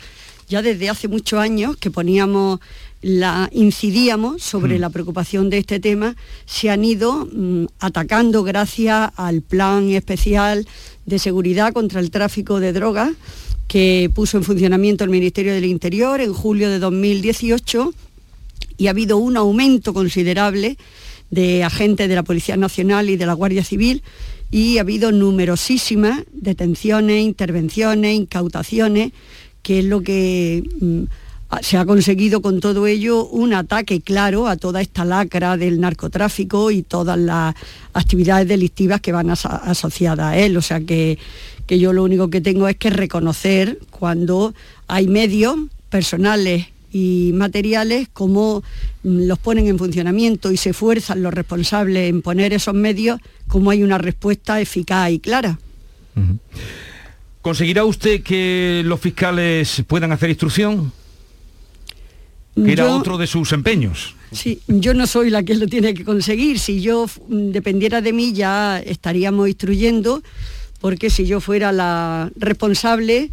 ya 0.48 0.62
desde 0.62 0.90
hace 0.90 1.08
muchos 1.08 1.40
años 1.40 1.78
que 1.78 1.92
poníamos 1.92 2.60
la 3.02 3.50
incidíamos 3.52 4.42
sobre 4.42 4.78
hmm. 4.78 4.82
la 4.82 4.90
preocupación 4.90 5.50
de 5.50 5.60
este 5.60 5.80
tema, 5.80 6.16
se 6.46 6.70
han 6.70 6.84
ido 6.84 7.28
mm, 7.32 7.66
atacando 7.80 8.44
gracias 8.44 9.12
al 9.16 9.42
plan 9.42 9.90
especial 9.92 10.68
de 11.06 11.20
seguridad 11.20 11.74
contra 11.74 12.00
el 12.00 12.12
tráfico 12.12 12.60
de 12.60 12.74
drogas 12.74 13.12
que 13.68 14.10
puso 14.14 14.38
en 14.38 14.44
funcionamiento 14.44 15.04
el 15.04 15.10
Ministerio 15.10 15.54
del 15.54 15.66
Interior 15.66 16.22
en 16.22 16.34
julio 16.34 16.70
de 16.70 16.80
2018 16.80 17.94
y 18.78 18.88
ha 18.88 18.92
habido 18.92 19.18
un 19.18 19.38
aumento 19.38 19.94
considerable 19.94 20.78
de 21.30 21.64
agentes 21.64 22.08
de 22.08 22.16
la 22.16 22.24
Policía 22.24 22.56
Nacional 22.56 23.10
y 23.10 23.18
de 23.18 23.26
la 23.26 23.34
Guardia 23.34 23.64
Civil 23.64 24.04
y 24.50 24.78
ha 24.78 24.82
habido 24.82 25.12
numerosísimas 25.12 26.24
detenciones, 26.32 27.24
intervenciones, 27.24 28.16
incautaciones, 28.16 29.12
que 29.62 29.80
es 29.80 29.86
lo 29.86 30.02
que 30.02 30.64
mm, 30.80 31.04
se 31.62 31.78
ha 31.78 31.86
conseguido 31.86 32.42
con 32.42 32.60
todo 32.60 32.88
ello 32.88 33.26
un 33.26 33.54
ataque 33.54 34.02
claro 34.02 34.48
a 34.48 34.58
toda 34.58 34.82
esta 34.82 35.06
lacra 35.06 35.58
del 35.58 35.80
narcotráfico 35.80 36.72
y 36.72 36.84
todas 36.84 37.18
las 37.18 37.56
actividades 37.94 38.48
delictivas 38.48 39.02
que 39.02 39.12
van 39.12 39.30
asociadas 39.30 40.34
a 40.34 40.38
él. 40.38 40.58
O 40.58 40.62
sea 40.62 40.82
que, 40.82 41.18
que 41.66 41.80
yo 41.80 41.94
lo 41.94 42.04
único 42.04 42.30
que 42.30 42.42
tengo 42.42 42.68
es 42.68 42.76
que 42.76 42.90
reconocer 42.90 43.80
cuando 43.90 44.54
hay 44.88 45.08
medios 45.08 45.56
personales 45.90 46.68
y 46.92 47.32
materiales, 47.34 48.10
cómo 48.12 48.64
los 49.04 49.40
ponen 49.40 49.68
en 49.68 49.78
funcionamiento 49.78 50.52
y 50.52 50.58
se 50.58 50.72
esfuerzan 50.72 51.22
los 51.22 51.34
responsables 51.34 52.10
en 52.10 52.22
poner 52.22 52.54
esos 52.54 52.74
medios, 52.74 53.20
cómo 53.48 53.72
hay 53.72 53.84
una 53.84 53.98
respuesta 53.98 54.60
eficaz 54.60 55.12
y 55.12 55.20
clara. 55.20 55.60
¿Conseguirá 57.42 57.86
usted 57.86 58.24
que 58.24 58.82
los 58.84 59.00
fiscales 59.00 59.84
puedan 59.88 60.12
hacer 60.12 60.30
instrucción? 60.30 60.92
Que 62.64 62.72
era 62.72 62.96
otro 62.96 63.18
de 63.18 63.28
sus 63.28 63.52
empeños. 63.52 64.16
Sí, 64.32 64.62
yo 64.68 64.94
no 64.94 65.08
soy 65.08 65.30
la 65.30 65.44
que 65.44 65.56
lo 65.56 65.68
tiene 65.68 65.94
que 65.94 66.04
conseguir. 66.04 66.60
Si 66.60 66.82
yo 66.82 67.06
dependiera 67.28 68.02
de 68.02 68.14
mí 68.14 68.34
ya 68.34 68.80
estaríamos 68.80 69.48
instruyendo, 69.48 70.22
porque 70.82 71.10
si 71.10 71.26
yo 71.26 71.40
fuera 71.40 71.72
la 71.72 72.32
responsable 72.36 73.32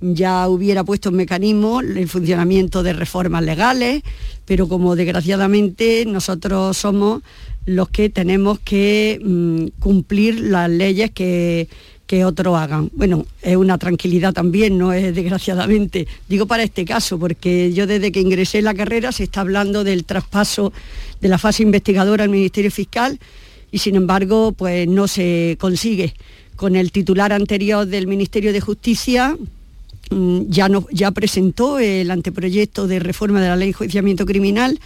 ya 0.00 0.46
hubiera 0.48 0.84
puesto 0.84 1.08
en 1.08 1.16
mecanismo 1.16 1.80
el 1.80 2.08
funcionamiento 2.08 2.82
de 2.82 2.92
reformas 2.92 3.42
legales, 3.42 4.02
pero 4.44 4.68
como 4.68 4.94
desgraciadamente 4.94 6.04
nosotros 6.06 6.76
somos 6.76 7.22
los 7.64 7.88
que 7.88 8.10
tenemos 8.10 8.58
que 8.60 9.18
mm, 9.22 9.80
cumplir 9.80 10.40
las 10.40 10.70
leyes 10.70 11.10
que 11.10 11.68
que 12.06 12.24
otros 12.24 12.56
hagan. 12.56 12.90
Bueno, 12.94 13.26
es 13.42 13.56
una 13.56 13.78
tranquilidad 13.78 14.32
también, 14.32 14.78
no 14.78 14.92
es 14.92 15.14
desgraciadamente. 15.14 16.06
Digo 16.28 16.46
para 16.46 16.62
este 16.62 16.84
caso, 16.84 17.18
porque 17.18 17.72
yo 17.72 17.86
desde 17.86 18.12
que 18.12 18.20
ingresé 18.20 18.58
en 18.58 18.64
la 18.64 18.74
carrera 18.74 19.12
se 19.12 19.24
está 19.24 19.40
hablando 19.40 19.84
del 19.84 20.04
traspaso 20.04 20.72
de 21.20 21.28
la 21.28 21.38
fase 21.38 21.62
investigadora 21.62 22.24
al 22.24 22.30
Ministerio 22.30 22.70
Fiscal 22.70 23.18
y 23.72 23.78
sin 23.78 23.96
embargo 23.96 24.52
pues 24.52 24.86
no 24.88 25.08
se 25.08 25.56
consigue. 25.60 26.14
Con 26.54 26.76
el 26.76 26.92
titular 26.92 27.32
anterior 27.32 27.86
del 27.86 28.06
Ministerio 28.06 28.52
de 28.52 28.60
Justicia 28.60 29.36
mm, 30.10 30.42
ya, 30.48 30.68
no, 30.68 30.86
ya 30.92 31.10
presentó 31.10 31.78
el 31.78 32.10
anteproyecto 32.10 32.86
de 32.86 33.00
reforma 33.00 33.40
de 33.40 33.48
la 33.48 33.56
ley 33.56 33.68
de 33.68 33.70
enjuiciamiento 33.70 34.24
criminal 34.24 34.78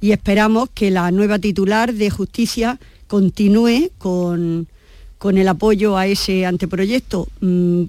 y 0.00 0.12
esperamos 0.12 0.68
que 0.74 0.90
la 0.90 1.10
nueva 1.10 1.38
titular 1.38 1.94
de 1.94 2.10
Justicia 2.10 2.78
continúe 3.08 3.90
con 3.98 4.68
con 5.18 5.36
el 5.36 5.48
apoyo 5.48 5.96
a 5.96 6.06
ese 6.06 6.46
anteproyecto, 6.46 7.28
mm, 7.40 7.84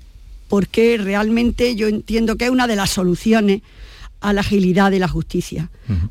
porque 0.47 0.97
realmente 0.97 1.75
yo 1.75 1.87
entiendo 1.87 2.35
que 2.35 2.45
es 2.45 2.51
una 2.51 2.67
de 2.67 2.75
las 2.75 2.89
soluciones 2.89 3.61
a 4.21 4.33
la 4.33 4.41
agilidad 4.41 4.91
de 4.91 4.99
la 4.99 5.07
justicia, 5.07 5.69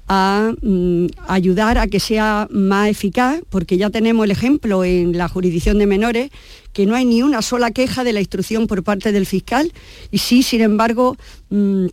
a 0.09 0.53
mm, 0.63 1.07
ayudar 1.27 1.77
a 1.77 1.89
que 1.89 2.01
sea 2.01 2.49
más 2.51 2.89
eficaz, 2.89 3.41
porque 3.51 3.77
ya 3.77 3.91
tenemos 3.91 4.25
el 4.25 4.31
ejemplo 4.31 4.83
en 4.83 5.19
la 5.19 5.29
jurisdicción 5.29 5.79
de 5.79 5.87
menores, 5.87 6.31
que 6.73 6.87
no 6.87 6.95
hay 6.95 7.05
ni 7.05 7.23
una 7.23 7.43
sola 7.43 7.71
queja 7.71 8.05
de 8.05 8.15
la 8.15 8.21
instrucción 8.21 8.67
por 8.67 8.83
parte 8.83 9.13
del 9.13 9.27
fiscal, 9.27 9.73
y 10.11 10.19
sí, 10.19 10.43
sin 10.43 10.63
embargo, 10.63 11.19
mm, 11.51 11.87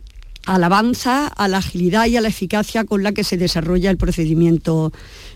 alabanza 0.46 1.26
a 1.26 1.48
la 1.48 1.58
agilidad 1.58 2.06
y 2.06 2.16
a 2.16 2.20
la 2.20 2.28
eficacia 2.28 2.84
con 2.84 3.02
la 3.02 3.12
que 3.12 3.24
se 3.24 3.36
desarrolla 3.36 3.90
el 3.90 3.96
procedimiento 3.96 4.92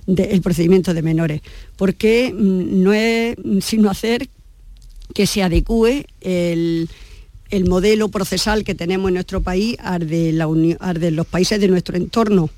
de, 0.06 0.40
procedimiento 0.40 0.94
de 0.94 1.02
menores, 1.02 1.42
porque 1.76 2.32
mm, 2.32 2.82
no 2.82 2.92
es 2.92 3.36
sino 3.60 3.90
hacer 3.90 4.28
que 5.14 5.26
se 5.26 5.42
adecue 5.42 6.06
el, 6.20 6.88
modelo 7.68 8.08
procesal 8.08 8.62
que 8.62 8.76
tenemos 8.76 9.08
en 9.08 9.14
nuestro 9.14 9.40
país 9.40 9.76
al 9.80 10.08
de, 10.08 10.32
los 10.32 11.26
países 11.26 11.60
de 11.60 11.68
nuestro 11.68 11.96
entorno. 11.96 12.48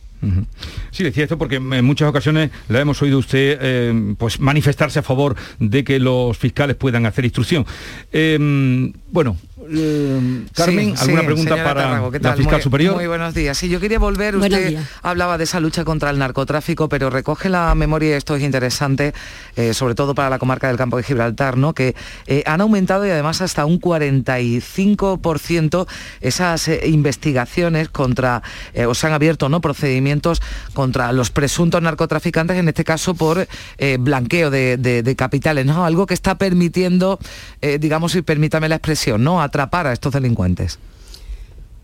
Sí, 0.92 1.02
decía 1.02 1.25
esto 1.25 1.37
porque 1.37 1.56
en 1.56 1.85
muchas 1.85 2.09
ocasiones 2.09 2.50
la 2.68 2.80
hemos 2.80 3.02
oído 3.02 3.18
usted 3.18 3.59
eh, 3.61 4.14
pues 4.16 4.38
manifestarse 4.38 5.00
a 5.00 5.02
favor 5.02 5.35
de 5.59 5.82
que 5.82 5.99
los 5.99 6.38
fiscales 6.38 6.76
puedan 6.76 7.06
hacer 7.06 7.25
instrucción. 7.25 7.66
Em, 8.12 8.92
bueno, 9.11 9.37
Eh, 9.71 10.45
Carmen, 10.54 10.97
Sí, 10.97 11.02
¿alguna 11.02 11.21
sí, 11.21 11.26
pregunta 11.26 11.50
señora 11.54 11.64
para 11.64 11.83
Tarrago, 11.85 12.11
¿qué 12.11 12.19
la 12.19 12.23
tal? 12.31 12.37
fiscal 12.38 12.54
Muy- 12.57 12.62
superior? 12.62 12.95
Muy 12.97 13.07
buenos 13.07 13.35
días. 13.35 13.57
Sí, 13.57 13.69
yo 13.69 13.81
quería 13.81 13.99
volver, 13.99 14.37
Buenos 14.37 14.59
usted 14.59 14.71
días. 14.71 14.85
hablaba 15.02 15.38
de 15.38 15.45
esa 15.45 15.61
lucha 15.61 15.85
contra 15.85 16.11
el 16.11 16.19
narcotráfico, 16.19 16.88
pero 16.88 17.11
recoge 17.11 17.49
la 17.49 17.75
memoria, 17.75 18.11
y 18.11 18.12
esto 18.12 18.35
es 18.37 18.42
interesante, 18.42 19.12
eh, 19.57 19.75
sobre 19.75 19.95
todo 19.95 20.14
para 20.14 20.31
la 20.31 20.38
comarca 20.38 20.69
del 20.69 20.76
campo 20.76 20.97
de 20.97 21.02
Gibraltar, 21.04 21.57
¿no? 21.57 21.75
que 21.75 21.95
eh, 22.26 22.42
han 22.47 22.61
aumentado 22.61 23.07
y 23.07 23.11
además 23.11 23.40
hasta 23.40 23.64
un 23.64 23.81
45% 23.81 25.87
esas 26.21 26.69
eh, 26.69 26.81
investigaciones 26.87 27.88
contra, 27.88 28.42
eh, 28.75 28.87
o 28.87 28.95
se 28.95 29.07
han 29.07 29.12
abierto 29.12 29.49
¿no? 29.49 29.61
procedimientos 29.61 30.42
contra 30.75 31.12
los 31.12 31.31
presuntos 31.31 31.83
narcotraficantes, 31.83 32.57
en 32.57 32.69
este 32.69 32.85
caso 32.85 33.14
por 33.14 33.47
eh, 33.78 33.97
blanqueo 34.00 34.50
de, 34.50 34.76
de- 34.76 35.02
de 35.02 35.16
capitales, 35.16 35.66
¿no? 35.66 35.85
algo 35.85 36.07
que 36.07 36.14
está 36.14 36.37
permitiendo, 36.37 37.19
eh, 37.61 37.78
digamos, 37.78 38.14
y 38.14 38.23
permítame 38.23 38.69
la 38.69 38.76
expresión, 38.76 39.23
¿no? 39.25 39.42
Atrapar 39.52 39.87
a 39.87 39.92
estos 39.92 40.14
delincuentes. 40.14 40.78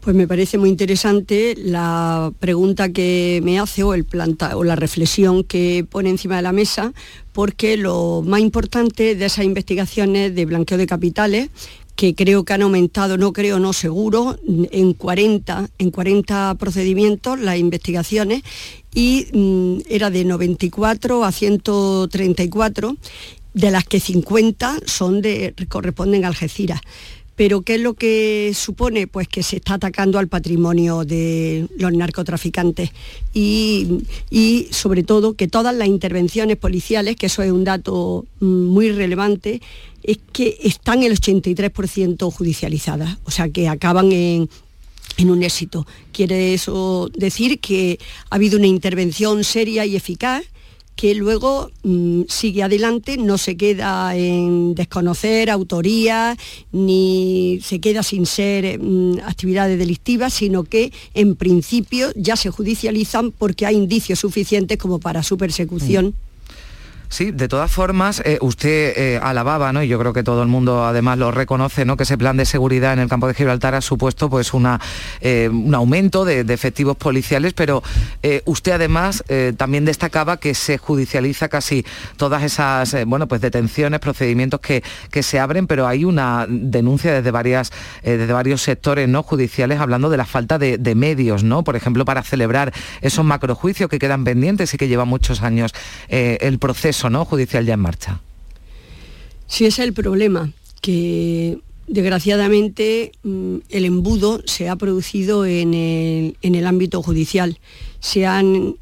Pues 0.01 0.17
me 0.17 0.27
parece 0.27 0.57
muy 0.57 0.71
interesante 0.71 1.55
la 1.59 2.33
pregunta 2.41 2.89
que 2.91 3.41
me 3.45 3.59
hace 3.59 3.83
o, 3.83 3.93
el 3.93 4.05
planta, 4.05 4.57
o 4.57 4.65
la 4.65 4.75
reflexión 4.75 5.45
que 5.45 5.85
pone 5.89 6.09
encima 6.09 6.37
de 6.37 6.43
la 6.43 6.53
mesa, 6.53 6.95
porque 7.33 7.77
lo 7.77 8.23
más 8.25 8.41
importante 8.41 9.15
de 9.15 9.27
esas 9.27 9.45
investigaciones 9.45 10.35
de 10.35 10.47
blanqueo 10.47 10.79
de 10.79 10.87
capitales 10.87 11.51
que 11.95 12.15
creo 12.15 12.45
que 12.45 12.53
han 12.53 12.63
aumentado, 12.63 13.19
no 13.19 13.33
creo, 13.33 13.59
no 13.59 13.73
seguro, 13.73 14.39
en 14.47 14.95
40, 14.95 15.69
en 15.79 15.91
40 15.91 16.55
procedimientos 16.55 17.41
las 17.41 17.59
investigaciones 17.59 18.45
y 18.95 19.27
mm, 19.33 19.81
era 19.91 20.09
de 20.09 20.25
94 20.25 21.25
a 21.25 21.33
134, 21.33 22.97
de 23.53 23.71
las 23.73 23.85
que 23.85 23.99
50 23.99 24.79
son 24.87 25.21
de, 25.21 25.53
corresponden 25.69 26.25
a 26.25 26.29
Algeciras. 26.29 26.81
Pero 27.39 27.63
¿qué 27.63 27.77
es 27.77 27.81
lo 27.81 27.95
que 27.95 28.51
supone? 28.53 29.07
Pues 29.07 29.29
que 29.29 29.45
se 29.45 29.57
está 29.57 29.75
atacando 29.75 30.19
al 30.19 30.27
patrimonio 30.27 31.05
de 31.05 31.69
los 31.79 31.93
narcotraficantes 31.93 32.91
y, 33.33 34.03
y, 34.29 34.67
sobre 34.73 35.05
todo 35.05 35.35
que 35.35 35.47
todas 35.47 35.73
las 35.73 35.87
intervenciones 35.87 36.57
policiales, 36.57 37.15
que 37.15 37.27
eso 37.27 37.45
es 37.45 37.53
un 37.53 37.63
dato 37.63 38.27
mm, 38.41 38.65
muy 38.65 38.91
relevante, 38.91 39.63
es 40.03 40.19
que 40.33 40.59
están 40.65 41.05
el 41.05 41.13
83% 41.13 42.29
judicializadas, 42.33 43.19
o 43.23 43.31
sea 43.31 43.49
que 43.49 43.69
acaban 43.69 44.11
en, 44.11 44.51
en 45.17 45.31
un 45.31 45.45
éxito. 45.45 45.87
Quiere 46.11 46.55
eso 46.55 47.09
decir 47.17 47.61
que 47.61 48.01
ha 48.31 48.35
habido 48.35 48.59
una 48.59 48.67
intervención 48.67 49.45
seria 49.45 49.87
y 49.87 49.95
eficaz 49.95 50.43
que 50.99 51.15
luego 51.15 51.71
mm, 51.85 52.23
sigue 52.27 52.65
adelante, 52.65 53.19
no 53.19 53.39
se 53.39 53.57
queda 53.57 54.17
en 54.17 54.75
desconocer 54.75 55.49
autoría, 55.49 56.37
ni 56.73 57.61
se 57.63 57.79
queda 57.79 58.03
sin 58.03 58.27
ser 58.27 58.81
mm, 58.81 59.21
actividades 59.25 59.79
delictivas, 59.79 60.35
sino 60.35 60.65
que 60.65 60.93
en 61.15 61.37
principio 61.37 62.11
ya 62.17 62.35
se 62.35 62.51
judicializan 62.51 63.31
porque 63.31 63.65
hay 63.65 63.77
indicios 63.77 64.19
suficientes 64.19 64.77
como 64.77 64.99
para 64.99 65.23
su 65.23 65.39
persecución. 65.39 66.07
Sí, 66.07 66.28
de 67.09 67.49
todas 67.49 67.71
formas, 67.71 68.21
eh, 68.25 68.39
usted 68.43 68.93
eh, 68.97 69.21
alababa, 69.21 69.73
¿no? 69.73 69.83
Y 69.83 69.89
yo 69.89 69.99
creo 69.99 70.13
que 70.13 70.23
todo 70.23 70.43
el 70.43 70.49
mundo 70.49 70.85
además 70.85 71.19
lo 71.19 71.31
reconoce, 71.31 71.85
¿no? 71.85 71.97
Que 71.97 72.03
ese 72.03 72.19
plan 72.19 72.37
de 72.37 72.45
seguridad 72.45 72.93
en 72.93 72.99
el 73.01 73.09
campo 73.09 73.27
de 73.27 73.35
Gibraltar 73.35 73.75
ha 73.75 73.81
supuesto 73.81 74.29
pues 74.29 74.53
una, 74.53 74.79
eh, 75.21 75.49
un 75.51 75.75
aumento 75.75 76.25
de, 76.25 76.41
efectivos 76.49 76.97
policiales, 76.97 77.53
pero 77.53 77.83
usted 78.47 78.73
además 78.73 79.23
también 79.57 79.85
destacaba 79.85 80.39
que 80.39 80.55
se 80.55 80.77
judicializa 80.79 81.49
casi 81.49 81.85
todas 82.17 82.43
esas, 82.43 82.97
bueno, 83.07 83.29
pues 83.29 83.41
detenciones, 83.41 84.01
procedimientos 84.01 84.61
que, 84.61 84.83
que 85.11 85.23
se 85.23 85.39
abren, 85.39 85.67
pero 85.67 85.87
hay 85.87 86.05
una 86.05 86.47
denuncia 86.49 87.13
desde 87.13 87.31
varias, 87.31 87.71
desde 88.03 88.33
varios 88.33 88.63
sectores 88.63 89.09
no 89.09 89.23
judiciales 89.23 89.79
hablando 89.79 90.11
de 90.11 90.17
la 90.17 90.27
falta 90.27 90.59
de, 90.59 90.79
de 90.79 90.95
medios, 90.95 91.45
¿no? 91.45 91.63
Por 91.63 91.77
ejemplo, 91.77 92.05
para 92.05 92.23
celebrar 92.23 92.73
esos 93.03 93.25
macrojuicios 93.25 93.89
que 93.89 93.99
quedan 93.99 94.25
pendientes 94.25 94.75
y 94.75 94.79
que 94.79 94.89
lleva 94.89 95.05
muchos 95.05 95.43
años 95.43 95.73
el 96.09 96.59
proceso 96.59 96.98
¿no? 97.09 97.25
judicial 97.25 97.65
ya 97.65 97.75
en 97.75 97.81
marcha. 97.81 98.21
Sí, 99.47 99.65
ese 99.65 99.83
es 99.83 99.89
el 99.89 99.95
problema, 99.95 100.53
que 100.83 101.59
desgraciadamente 101.87 103.13
mm, 103.23 103.57
el 103.71 103.85
embudo 103.85 104.43
se 104.45 104.69
ha 104.69 104.77
producido 104.77 105.47
en 105.47 105.75
el, 105.75 106.37
en 106.43 106.55
el 106.55 106.67
ámbito 106.67 107.03
judicial. 107.03 107.59
Se 108.01 108.27
han 108.27 108.77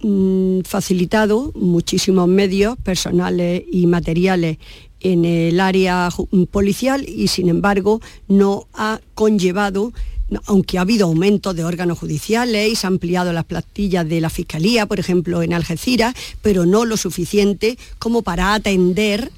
mm, 0.00 0.60
facilitado 0.60 1.52
muchísimos 1.54 2.28
medios 2.28 2.76
personales 2.78 3.64
y 3.70 3.86
materiales 3.86 4.58
en 5.00 5.24
el 5.24 5.58
área 5.58 6.08
policial 6.50 7.04
y 7.08 7.28
sin 7.28 7.48
embargo 7.48 8.00
no 8.28 8.68
ha 8.72 9.00
conllevado 9.14 9.92
aunque 10.46 10.78
ha 10.78 10.82
habido 10.82 11.06
aumento 11.06 11.54
de 11.54 11.64
órganos 11.64 11.98
judiciales 11.98 12.70
y 12.70 12.76
se 12.76 12.86
han 12.86 12.94
ampliado 12.94 13.32
las 13.32 13.44
plantillas 13.44 14.08
de 14.08 14.20
la 14.20 14.30
Fiscalía, 14.30 14.86
por 14.86 15.00
ejemplo, 15.00 15.42
en 15.42 15.54
Algeciras, 15.54 16.14
pero 16.42 16.66
no 16.66 16.84
lo 16.84 16.96
suficiente 16.96 17.78
como 17.98 18.22
para 18.22 18.54
atender 18.54 19.30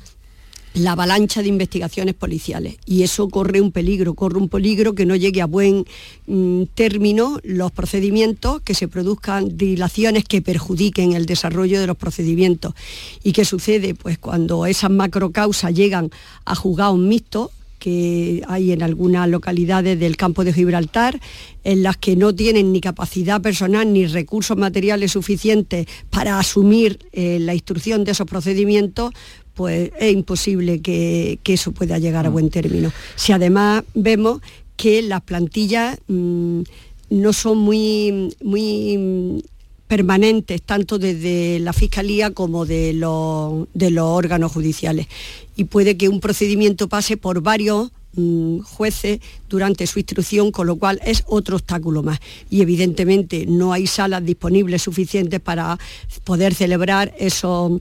la 0.75 0.93
avalancha 0.93 1.41
de 1.41 1.49
investigaciones 1.49 2.15
policiales. 2.15 2.77
Y 2.85 3.05
eso 3.05 3.29
corre 3.29 3.61
un 3.61 3.71
peligro, 3.71 4.15
corre 4.15 4.39
un 4.39 4.49
peligro 4.49 4.95
que 4.95 5.07
no 5.07 5.15
llegue 5.15 5.41
a 5.41 5.47
buen 5.47 5.87
mm, 6.27 6.65
término 6.75 7.39
los 7.45 7.71
procedimientos, 7.71 8.61
que 8.63 8.75
se 8.75 8.89
produzcan 8.89 9.57
dilaciones 9.57 10.25
que 10.25 10.43
perjudiquen 10.43 11.13
el 11.13 11.27
desarrollo 11.27 11.81
de 11.81 11.87
los 11.87 11.97
procedimientos. 11.97 12.75
¿Y 13.23 13.33
qué 13.33 13.45
sucede? 13.45 13.95
Pues 13.95 14.19
cuando 14.19 14.67
esas 14.67 14.91
macrocausas 14.91 15.73
llegan 15.73 16.11
a 16.45 16.57
juzgados 16.57 16.99
mixtos, 16.99 17.51
que 17.85 18.43
hay 18.49 18.73
en 18.73 18.83
algunas 18.83 19.29
localidades 19.29 20.01
del 20.01 20.17
campo 20.17 20.43
de 20.43 20.55
Gibraltar, 20.55 21.21
en 21.65 21.83
las 21.83 21.99
que 21.99 22.17
no 22.17 22.35
tienen 22.35 22.73
ni 22.73 22.81
capacidad 22.81 23.43
personal 23.43 23.93
ni 23.93 24.07
recursos 24.07 24.57
materiales 24.57 25.13
suficientes 25.13 25.87
para 26.09 26.39
asumir 26.39 26.99
eh, 27.13 27.37
la 27.41 27.53
instrucción 27.53 28.05
de 28.05 28.13
esos 28.13 28.27
procedimientos, 28.27 29.13
pues 29.53 29.91
es 30.01 30.13
imposible 30.15 30.81
que, 30.81 31.39
eso 31.45 31.73
pueda 31.73 31.99
llegar 31.99 32.25
a 32.25 32.31
buen 32.31 32.49
término. 32.49 32.91
Si 33.17 33.33
además 33.33 33.85
vemos 33.93 34.41
que 34.79 35.03
las 35.03 35.21
plantillas 35.21 35.99
mm, 36.09 36.63
no 37.11 37.33
son 37.35 37.59
muy, 37.59 38.35
muy 38.43 39.45
permanentes, 39.89 40.63
tanto 40.63 40.99
desde 40.99 41.59
la 41.61 41.75
Fiscalía 41.75 42.31
como 42.31 42.65
de 42.65 42.95
los, 42.95 43.69
de 43.75 43.91
los 43.91 44.07
órganos 44.07 44.53
judiciales. 44.53 45.07
Y 45.57 45.65
puede 45.65 45.97
que 45.97 46.09
un 46.09 46.21
procedimiento 46.21 46.89
pase 46.89 47.17
por 47.17 47.41
varios 47.41 47.91
mm, 48.15 48.61
jueces 48.61 49.21
durante 49.49 49.87
su 49.87 49.99
instrucción, 49.99 50.51
con 50.51 50.67
lo 50.67 50.77
cual 50.77 51.01
es 51.05 51.25
otro 51.27 51.57
obstáculo 51.57 52.03
más. 52.03 52.21
Y 52.51 52.63
evidentemente 52.63 53.47
no 53.47 53.73
hay 53.73 53.87
salas 53.87 54.25
disponibles 54.25 54.83
suficientes 54.83 55.41
para 55.41 55.79
poder 56.25 56.55
celebrar 56.55 57.15
esos 57.19 57.81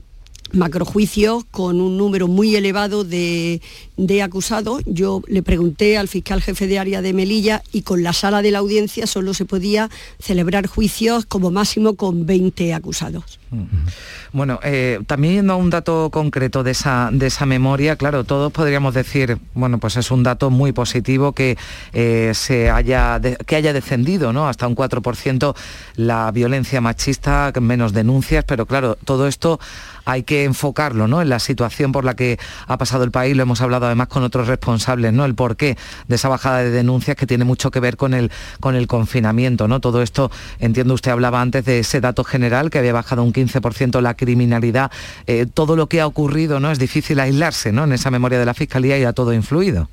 macrojuicios 0.54 1.44
con 1.50 1.80
un 1.80 1.96
número 1.96 2.28
muy 2.28 2.54
elevado 2.54 3.04
de, 3.04 3.60
de, 3.96 4.22
acusados. 4.22 4.82
Yo 4.86 5.22
le 5.26 5.42
pregunté 5.42 5.98
al 5.98 6.08
fiscal 6.08 6.42
jefe 6.42 6.66
de 6.66 6.78
área 6.78 7.02
de 7.02 7.12
Melilla 7.12 7.62
y 7.72 7.82
con 7.82 8.02
la 8.02 8.12
sala 8.12 8.42
de 8.42 8.50
la 8.50 8.58
audiencia 8.58 9.06
solo 9.06 9.34
se 9.34 9.44
podía 9.44 9.90
celebrar 10.20 10.66
juicios 10.66 11.26
como 11.26 11.50
máximo 11.50 11.94
con 11.94 12.26
20 12.26 12.74
acusados. 12.74 13.38
Bueno, 14.34 14.58
eh, 14.64 14.98
también 15.06 15.34
yendo 15.34 15.52
a 15.52 15.56
un 15.56 15.70
dato 15.70 16.10
concreto 16.10 16.64
de 16.64 16.72
esa, 16.72 17.08
de 17.12 17.28
esa 17.28 17.46
memoria, 17.46 17.94
claro, 17.94 18.24
todos 18.24 18.50
podríamos 18.50 18.92
decir, 18.92 19.38
bueno, 19.54 19.78
pues 19.78 19.96
es 19.96 20.10
un 20.10 20.24
dato 20.24 20.50
muy 20.50 20.72
positivo 20.72 21.30
que, 21.30 21.56
eh, 21.92 22.32
se 22.34 22.68
haya, 22.68 23.20
de, 23.20 23.36
que 23.36 23.54
haya 23.54 23.72
descendido 23.72 24.32
¿no? 24.32 24.48
hasta 24.48 24.66
un 24.66 24.74
4% 24.74 25.54
la 25.94 26.32
violencia 26.32 26.80
machista, 26.80 27.52
menos 27.60 27.92
denuncias, 27.92 28.42
pero 28.44 28.66
claro, 28.66 28.96
todo 29.04 29.28
esto 29.28 29.60
hay 30.04 30.24
que 30.24 30.42
enfocarlo 30.42 31.06
¿no? 31.06 31.22
en 31.22 31.28
la 31.28 31.38
situación 31.38 31.92
por 31.92 32.04
la 32.04 32.14
que 32.14 32.38
ha 32.66 32.76
pasado 32.76 33.04
el 33.04 33.12
país, 33.12 33.36
lo 33.36 33.44
hemos 33.44 33.60
hablado 33.60 33.86
además 33.86 34.08
con 34.08 34.24
otros 34.24 34.48
responsables, 34.48 35.12
¿no? 35.12 35.24
el 35.24 35.36
porqué 35.36 35.78
de 36.08 36.16
esa 36.16 36.28
bajada 36.28 36.58
de 36.58 36.70
denuncias 36.70 37.16
que 37.16 37.26
tiene 37.26 37.44
mucho 37.44 37.70
que 37.70 37.78
ver 37.78 37.96
con 37.96 38.14
el, 38.14 38.32
con 38.58 38.74
el 38.74 38.88
confinamiento. 38.88 39.68
¿no? 39.68 39.80
Todo 39.80 40.02
esto, 40.02 40.32
entiendo 40.58 40.94
usted 40.94 41.12
hablaba 41.12 41.40
antes 41.40 41.64
de 41.64 41.78
ese 41.78 42.00
dato 42.00 42.24
general 42.24 42.70
que 42.70 42.78
había 42.78 42.92
bajado 42.92 43.22
un 43.22 43.32
15% 43.32 44.00
la 44.00 44.14
criminalidad, 44.24 44.90
eh, 45.26 45.46
todo 45.52 45.76
lo 45.76 45.86
que 45.86 46.00
ha 46.00 46.06
ocurrido, 46.06 46.60
¿no? 46.60 46.70
Es 46.70 46.78
difícil 46.78 47.20
aislarse, 47.20 47.72
¿no? 47.72 47.84
En 47.84 47.92
esa 47.92 48.10
memoria 48.10 48.38
de 48.38 48.46
la 48.46 48.54
Fiscalía 48.54 48.98
y 48.98 49.04
ha 49.04 49.12
todo 49.12 49.32
influido. 49.32 49.88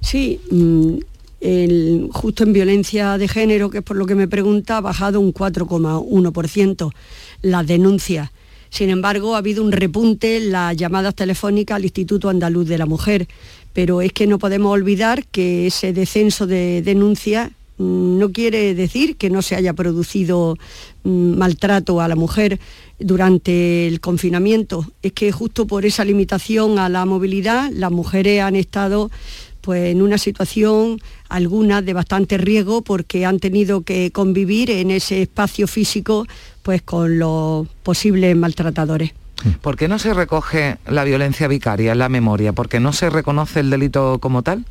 Sí, 0.00 0.40
mm, 0.50 0.96
el, 1.40 2.08
justo 2.12 2.42
en 2.42 2.52
violencia 2.52 3.18
de 3.18 3.28
género, 3.28 3.70
que 3.70 3.78
es 3.78 3.84
por 3.84 3.96
lo 3.96 4.06
que 4.06 4.14
me 4.14 4.28
pregunta, 4.28 4.78
ha 4.78 4.80
bajado 4.80 5.20
un 5.20 5.32
4,1% 5.32 6.92
las 7.42 7.66
denuncias. 7.66 8.30
Sin 8.70 8.88
embargo, 8.88 9.34
ha 9.34 9.38
habido 9.38 9.62
un 9.62 9.70
repunte 9.70 10.38
en 10.38 10.52
las 10.52 10.76
llamadas 10.76 11.14
telefónicas 11.14 11.76
al 11.76 11.84
Instituto 11.84 12.30
Andaluz 12.30 12.66
de 12.66 12.78
la 12.78 12.86
Mujer, 12.86 13.28
pero 13.72 14.00
es 14.00 14.12
que 14.12 14.26
no 14.26 14.38
podemos 14.38 14.72
olvidar 14.72 15.24
que 15.26 15.66
ese 15.66 15.92
descenso 15.92 16.46
de 16.46 16.82
denuncias 16.82 17.50
no 17.78 18.30
quiere 18.32 18.74
decir 18.74 19.16
que 19.16 19.30
no 19.30 19.42
se 19.42 19.56
haya 19.56 19.72
producido 19.72 20.56
mm, 20.56 20.91
maltrato 21.04 22.00
a 22.00 22.08
la 22.08 22.16
mujer 22.16 22.58
durante 22.98 23.86
el 23.88 24.00
confinamiento. 24.00 24.86
Es 25.02 25.12
que 25.12 25.32
justo 25.32 25.66
por 25.66 25.84
esa 25.84 26.04
limitación 26.04 26.78
a 26.78 26.88
la 26.88 27.04
movilidad, 27.04 27.70
las 27.72 27.90
mujeres 27.90 28.42
han 28.42 28.56
estado 28.56 29.10
pues 29.60 29.92
en 29.92 30.02
una 30.02 30.18
situación 30.18 31.00
alguna 31.28 31.82
de 31.82 31.92
bastante 31.94 32.36
riesgo 32.36 32.82
porque 32.82 33.24
han 33.24 33.38
tenido 33.38 33.82
que 33.82 34.10
convivir 34.10 34.70
en 34.70 34.90
ese 34.90 35.22
espacio 35.22 35.66
físico 35.68 36.26
pues 36.62 36.82
con 36.82 37.18
los 37.18 37.68
posibles 37.82 38.36
maltratadores. 38.36 39.12
¿Por 39.60 39.76
qué 39.76 39.88
no 39.88 39.98
se 39.98 40.14
recoge 40.14 40.76
la 40.86 41.04
violencia 41.04 41.48
vicaria 41.48 41.92
en 41.92 41.98
la 41.98 42.08
memoria? 42.08 42.52
¿Por 42.52 42.68
qué 42.68 42.80
no 42.80 42.92
se 42.92 43.10
reconoce 43.10 43.60
el 43.60 43.70
delito 43.70 44.18
como 44.20 44.42
tal? 44.42 44.64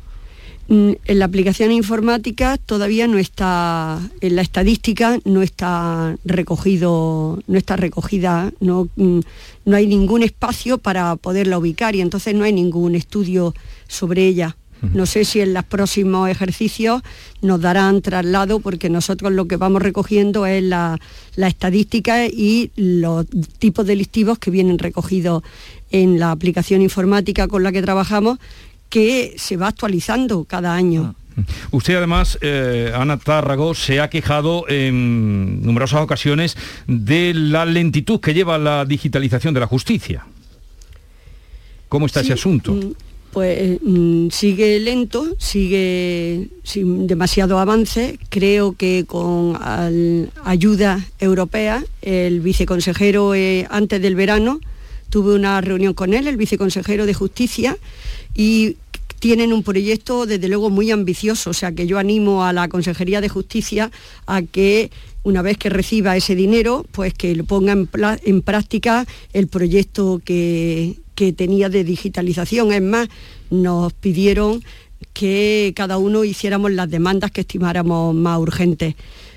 Mm, 0.68 0.92
en 1.04 1.18
la 1.18 1.24
aplicación 1.24 1.72
informática 1.72 2.56
todavía 2.56 3.08
no 3.08 3.18
está, 3.18 4.00
en 4.20 4.36
la 4.36 4.42
estadística 4.42 5.18
no 5.24 5.42
está 5.42 6.16
recogido, 6.24 7.40
no 7.46 7.58
está 7.58 7.76
recogida, 7.76 8.52
no, 8.60 8.88
mm, 8.96 9.20
no 9.64 9.76
hay 9.76 9.86
ningún 9.86 10.22
espacio 10.22 10.78
para 10.78 11.16
poderla 11.16 11.58
ubicar 11.58 11.96
y 11.96 12.00
entonces 12.00 12.34
no 12.34 12.44
hay 12.44 12.52
ningún 12.52 12.94
estudio 12.94 13.54
sobre 13.88 14.26
ella. 14.26 14.56
No 14.94 15.06
sé 15.06 15.24
si 15.24 15.40
en 15.40 15.54
los 15.54 15.64
próximos 15.64 16.28
ejercicios 16.28 17.02
nos 17.40 17.60
darán 17.60 18.02
traslado 18.02 18.58
porque 18.58 18.90
nosotros 18.90 19.30
lo 19.30 19.46
que 19.46 19.56
vamos 19.56 19.80
recogiendo 19.80 20.44
es 20.44 20.60
la, 20.60 20.98
la 21.36 21.46
estadística 21.46 22.26
y 22.26 22.72
los 22.74 23.26
tipos 23.60 23.86
delictivos 23.86 24.40
que 24.40 24.50
vienen 24.50 24.80
recogidos 24.80 25.44
en 25.92 26.18
la 26.18 26.32
aplicación 26.32 26.82
informática 26.82 27.46
con 27.46 27.62
la 27.62 27.70
que 27.70 27.80
trabajamos 27.80 28.40
que 28.92 29.36
se 29.38 29.56
va 29.56 29.68
actualizando 29.68 30.44
cada 30.44 30.74
año. 30.74 31.14
Ah. 31.16 31.42
Usted 31.70 31.96
además, 31.96 32.36
eh, 32.42 32.92
Ana 32.94 33.16
Tárrago, 33.16 33.74
se 33.74 34.00
ha 34.00 34.10
quejado 34.10 34.68
en 34.68 35.62
numerosas 35.62 36.02
ocasiones 36.02 36.58
de 36.86 37.32
la 37.32 37.64
lentitud 37.64 38.20
que 38.20 38.34
lleva 38.34 38.58
la 38.58 38.84
digitalización 38.84 39.54
de 39.54 39.60
la 39.60 39.66
justicia. 39.66 40.26
¿Cómo 41.88 42.04
está 42.04 42.20
ese 42.20 42.34
asunto? 42.34 42.72
Mm, 42.74 42.92
pues 43.32 43.80
mm, 43.80 44.28
sigue 44.28 44.78
lento, 44.78 45.36
sigue 45.38 46.48
sin 46.62 47.06
demasiado 47.06 47.58
avance. 47.58 48.18
Creo 48.28 48.74
que 48.76 49.06
con 49.06 49.58
ayuda 50.44 51.00
europea, 51.18 51.82
el 52.02 52.40
viceconsejero 52.40 53.34
eh, 53.34 53.66
antes 53.70 54.02
del 54.02 54.16
verano, 54.16 54.60
tuve 55.08 55.34
una 55.34 55.62
reunión 55.62 55.94
con 55.94 56.12
él, 56.12 56.26
el 56.26 56.38
viceconsejero 56.38 57.04
de 57.04 57.14
Justicia, 57.14 57.76
y 58.34 58.76
tienen 59.22 59.52
un 59.52 59.62
proyecto 59.62 60.26
desde 60.26 60.48
luego 60.48 60.68
muy 60.68 60.90
ambicioso, 60.90 61.50
o 61.50 61.52
sea 61.52 61.70
que 61.70 61.86
yo 61.86 62.00
animo 62.00 62.44
a 62.44 62.52
la 62.52 62.66
Consejería 62.66 63.20
de 63.20 63.28
Justicia 63.28 63.88
a 64.26 64.42
que 64.42 64.90
una 65.22 65.42
vez 65.42 65.58
que 65.58 65.68
reciba 65.68 66.16
ese 66.16 66.34
dinero, 66.34 66.84
pues 66.90 67.14
que 67.14 67.36
lo 67.36 67.44
ponga 67.44 67.72
en, 67.72 68.42
práctica 68.42 69.06
el 69.32 69.46
proyecto 69.46 70.20
que, 70.24 70.96
que 71.14 71.32
tenía 71.32 71.68
de 71.68 71.84
digitalización. 71.84 72.72
Es 72.72 72.82
más, 72.82 73.08
nos 73.48 73.92
pidieron 73.92 74.64
que 75.12 75.72
cada 75.76 75.98
uno 75.98 76.24
hiciéramos 76.24 76.72
las 76.72 76.90
demandas 76.90 77.30
que 77.30 77.42
estimáramos 77.42 78.16
más 78.16 78.40
urgentes. 78.40 78.96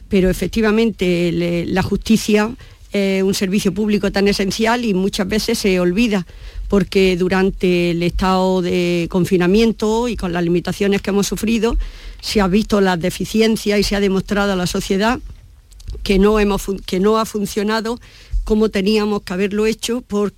Pero 0.09 0.31
efectivamente 0.31 1.65
la 1.67 1.83
justicia 1.83 2.55
es 2.91 3.21
un 3.21 3.35
servicio 3.35 3.71
público 3.71 4.11
tan 4.11 4.27
esencial 4.27 4.83
y 4.83 4.95
muchas 4.95 5.27
veces 5.27 5.59
se 5.59 5.79
olvida 5.79 6.25
porque 6.67 7.15
durante 7.17 7.91
el 7.91 8.03
estado 8.03 8.61
de 8.61 9.07
confinamiento 9.09 10.07
y 10.07 10.15
con 10.15 10.33
las 10.33 10.43
limitaciones 10.43 11.01
que 11.01 11.11
hemos 11.11 11.27
sufrido, 11.27 11.77
se 12.21 12.41
ha 12.41 12.47
visto 12.47 12.81
las 12.81 12.99
deficiencias 12.99 13.79
y 13.79 13.83
se 13.83 13.95
ha 13.95 13.99
demostrado 13.99 14.53
a 14.53 14.55
la 14.55 14.67
sociedad 14.67 15.19
que 16.03 16.19
no, 16.19 16.39
hemos, 16.39 16.63
que 16.85 16.99
no 16.99 17.17
ha 17.17 17.25
funcionado 17.25 17.99
como 18.43 18.69
teníamos 18.69 19.23
que 19.23 19.33
haberlo 19.33 19.65
hecho 19.65 20.01
por, 20.01 20.31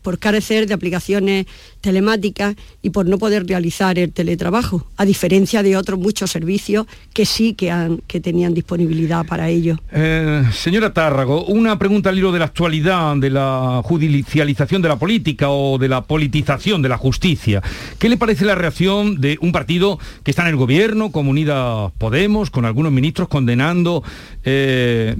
por 0.00 0.18
carecer 0.18 0.66
de 0.66 0.74
aplicaciones 0.74 1.46
telemáticas 1.82 2.56
y 2.80 2.90
por 2.90 3.06
no 3.06 3.18
poder 3.18 3.46
realizar 3.46 3.98
el 3.98 4.12
teletrabajo, 4.12 4.86
a 4.96 5.04
diferencia 5.04 5.62
de 5.62 5.76
otros 5.76 5.98
muchos 5.98 6.30
servicios 6.30 6.86
que 7.12 7.26
sí 7.26 7.52
que, 7.52 7.72
tenían 8.22 8.54
disponibilidad 8.54 9.26
para 9.26 9.48
ello. 9.48 9.78
Eh, 9.90 10.44
señora 10.52 10.92
Tárrago, 10.94 11.44
una 11.44 11.78
pregunta 11.78 12.08
al 12.08 12.18
hilo 12.18 12.32
de 12.32 12.38
la 12.38 12.44
actualidad, 12.46 13.16
de 13.16 13.30
la 13.30 13.82
judicialización 13.84 14.80
de 14.80 14.88
la 14.88 14.96
política 14.96 15.50
o 15.50 15.76
de 15.76 15.88
la 15.88 16.02
politización 16.02 16.80
de 16.82 16.88
la 16.88 16.96
justicia. 16.96 17.60
¿Qué 17.98 18.08
le 18.08 18.16
parece 18.16 18.44
la 18.44 18.54
reacción 18.54 19.20
de 19.20 19.38
un 19.40 19.50
partido 19.50 19.98
que 20.22 20.30
está 20.30 20.42
en 20.42 20.48
el 20.48 20.56
gobierno, 20.56 21.10
como 21.10 21.32
Podemos, 21.98 22.50
con 22.50 22.64
algunos 22.64 22.92
ministros 22.92 23.28
condenando 23.28 24.02
eh, 24.44 25.16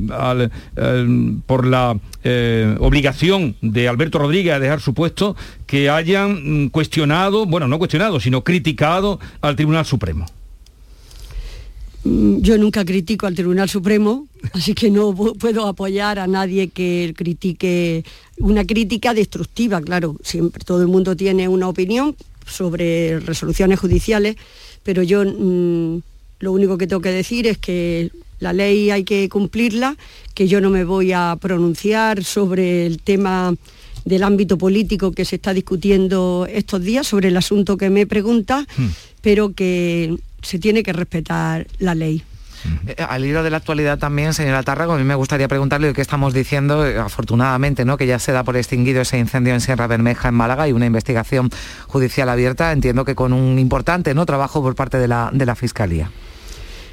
por 1.46 1.66
la 1.66 1.96
eh, 2.24 2.76
obligación 2.78 3.56
de 3.62 3.88
Alberto 3.88 4.18
Rodríguez 4.18 4.54
a 4.54 4.60
dejar 4.60 4.80
su 4.80 4.94
puesto, 4.94 5.34
que 5.72 5.88
hayan 5.88 6.64
Mm, 6.64 6.68
cuestionado, 6.68 7.46
bueno, 7.46 7.66
no 7.66 7.78
cuestionado, 7.78 8.20
sino 8.20 8.44
criticado 8.44 9.18
al 9.40 9.56
Tribunal 9.56 9.86
Supremo? 9.86 10.26
Mm, 12.04 12.42
yo 12.42 12.58
nunca 12.58 12.84
critico 12.84 13.26
al 13.26 13.34
Tribunal 13.34 13.70
Supremo, 13.70 14.26
así 14.52 14.74
que 14.74 14.90
no 14.90 15.14
puedo 15.14 15.66
apoyar 15.66 16.18
a 16.18 16.26
nadie 16.26 16.68
que 16.68 17.14
critique 17.16 18.04
una 18.36 18.66
crítica 18.66 19.14
destructiva, 19.14 19.80
claro, 19.80 20.16
siempre 20.22 20.62
todo 20.62 20.82
el 20.82 20.88
mundo 20.88 21.16
tiene 21.16 21.48
una 21.48 21.68
opinión 21.68 22.16
sobre 22.46 23.18
resoluciones 23.20 23.80
judiciales, 23.80 24.36
pero 24.82 25.02
yo 25.02 25.24
mm, 25.24 26.02
lo 26.40 26.52
único 26.52 26.76
que 26.76 26.86
tengo 26.86 27.00
que 27.00 27.12
decir 27.12 27.46
es 27.46 27.56
que 27.56 28.10
la 28.40 28.52
ley 28.52 28.90
hay 28.90 29.04
que 29.04 29.26
cumplirla, 29.30 29.96
que 30.34 30.48
yo 30.48 30.60
no 30.60 30.68
me 30.68 30.84
voy 30.84 31.12
a 31.12 31.34
pronunciar 31.40 32.24
sobre 32.24 32.84
el 32.84 32.98
tema 32.98 33.54
del 34.04 34.22
ámbito 34.22 34.58
político 34.58 35.12
que 35.12 35.24
se 35.24 35.36
está 35.36 35.54
discutiendo 35.54 36.46
estos 36.50 36.82
días 36.82 37.06
sobre 37.06 37.28
el 37.28 37.36
asunto 37.36 37.76
que 37.76 37.90
me 37.90 38.06
pregunta, 38.06 38.66
hmm. 38.76 38.86
pero 39.20 39.52
que 39.52 40.16
se 40.42 40.58
tiene 40.58 40.82
que 40.82 40.92
respetar 40.92 41.66
la 41.78 41.94
ley. 41.94 42.24
Eh, 42.86 42.96
al 43.08 43.24
hilo 43.24 43.42
de 43.42 43.50
la 43.50 43.56
actualidad 43.56 43.98
también, 43.98 44.34
señora 44.34 44.62
Tárrago, 44.62 44.92
a 44.92 44.98
mí 44.98 45.04
me 45.04 45.14
gustaría 45.14 45.48
preguntarle 45.48 45.92
qué 45.92 46.00
estamos 46.00 46.32
diciendo, 46.32 46.86
eh, 46.86 46.98
afortunadamente, 46.98 47.84
¿no? 47.84 47.96
que 47.96 48.06
ya 48.06 48.18
se 48.18 48.32
da 48.32 48.44
por 48.44 48.56
extinguido 48.56 49.02
ese 49.02 49.18
incendio 49.18 49.54
en 49.54 49.60
Sierra 49.60 49.86
Bermeja, 49.86 50.28
en 50.28 50.34
Málaga, 50.34 50.68
y 50.68 50.72
una 50.72 50.86
investigación 50.86 51.50
judicial 51.88 52.28
abierta, 52.28 52.72
entiendo 52.72 53.04
que 53.04 53.14
con 53.14 53.32
un 53.32 53.58
importante 53.58 54.14
¿no? 54.14 54.26
trabajo 54.26 54.62
por 54.62 54.74
parte 54.74 54.98
de 54.98 55.08
la, 55.08 55.30
de 55.32 55.46
la 55.46 55.54
Fiscalía. 55.54 56.10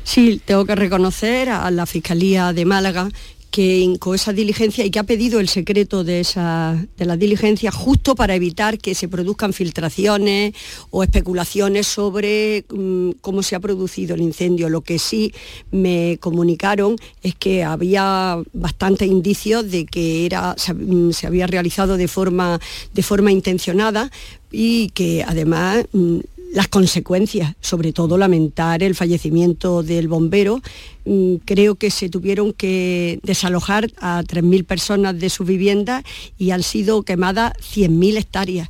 Sí, 0.04 0.42
tengo 0.44 0.66
que 0.66 0.76
reconocer 0.76 1.50
a 1.50 1.70
la 1.70 1.86
Fiscalía 1.86 2.52
de 2.54 2.66
Málaga 2.66 3.10
que 3.52 3.96
con 4.00 4.16
esa 4.16 4.34
diligencia 4.34 4.86
y 4.86 4.92
que 4.92 5.00
ha 5.00 5.04
pedido 5.04 5.40
el 5.40 5.50
secreto 5.50 6.04
de, 6.04 6.20
esa, 6.20 6.86
de 6.98 7.06
la 7.06 7.18
diligencia 7.18 7.72
justo 7.72 8.16
para 8.16 8.36
evitar 8.36 8.78
que 8.78 8.94
se 8.94 9.08
produzcan 9.08 9.54
filtraciones 9.54 10.54
o 10.92 11.04
especulaciones 11.04 11.88
sobre 11.88 12.66
mm, 12.70 13.12
cómo 13.22 13.42
se 13.42 13.56
ha 13.56 13.60
producido 13.60 14.16
el 14.16 14.22
incendio. 14.22 14.70
Lo 14.70 14.82
que 14.82 15.00
sí 15.00 15.34
me 15.72 16.18
comunicaron 16.20 16.96
es 17.24 17.36
que 17.36 17.64
había 17.64 18.38
bastantes 18.54 19.08
indicios 19.08 19.70
de 19.70 19.86
que 19.86 20.26
era, 20.26 20.56
se, 20.58 20.74
mm, 20.74 21.12
había 21.26 21.48
realizado 21.48 21.98
de 21.98 22.08
forma, 22.08 22.60
de 22.94 23.04
forma 23.04 23.32
intencionada 23.32 24.12
y 24.52 24.90
que 24.90 25.24
además 25.28 25.86
mm, 25.92 26.20
las 26.52 26.68
consecuencias, 26.68 27.56
sobre 27.62 27.94
todo 27.94 28.18
lamentar 28.18 28.84
el 28.84 28.96
fallecimiento 28.96 29.84
del 29.84 30.08
bombero. 30.08 30.62
Mm, 31.06 31.36
creo 31.46 31.76
que 31.76 31.92
se 31.92 32.10
tuvieron 32.10 32.54
que 32.54 33.20
desalojar 33.24 33.90
a 34.00 34.24
3.000 34.24 34.66
personas 34.66 35.20
de 35.20 35.30
su 35.30 35.44
vivienda 35.44 36.04
y 36.38 36.52
han 36.52 36.64
sido 36.64 37.04
quemadas 37.04 37.54
100.000 37.60 38.18
hectáreas. 38.18 38.70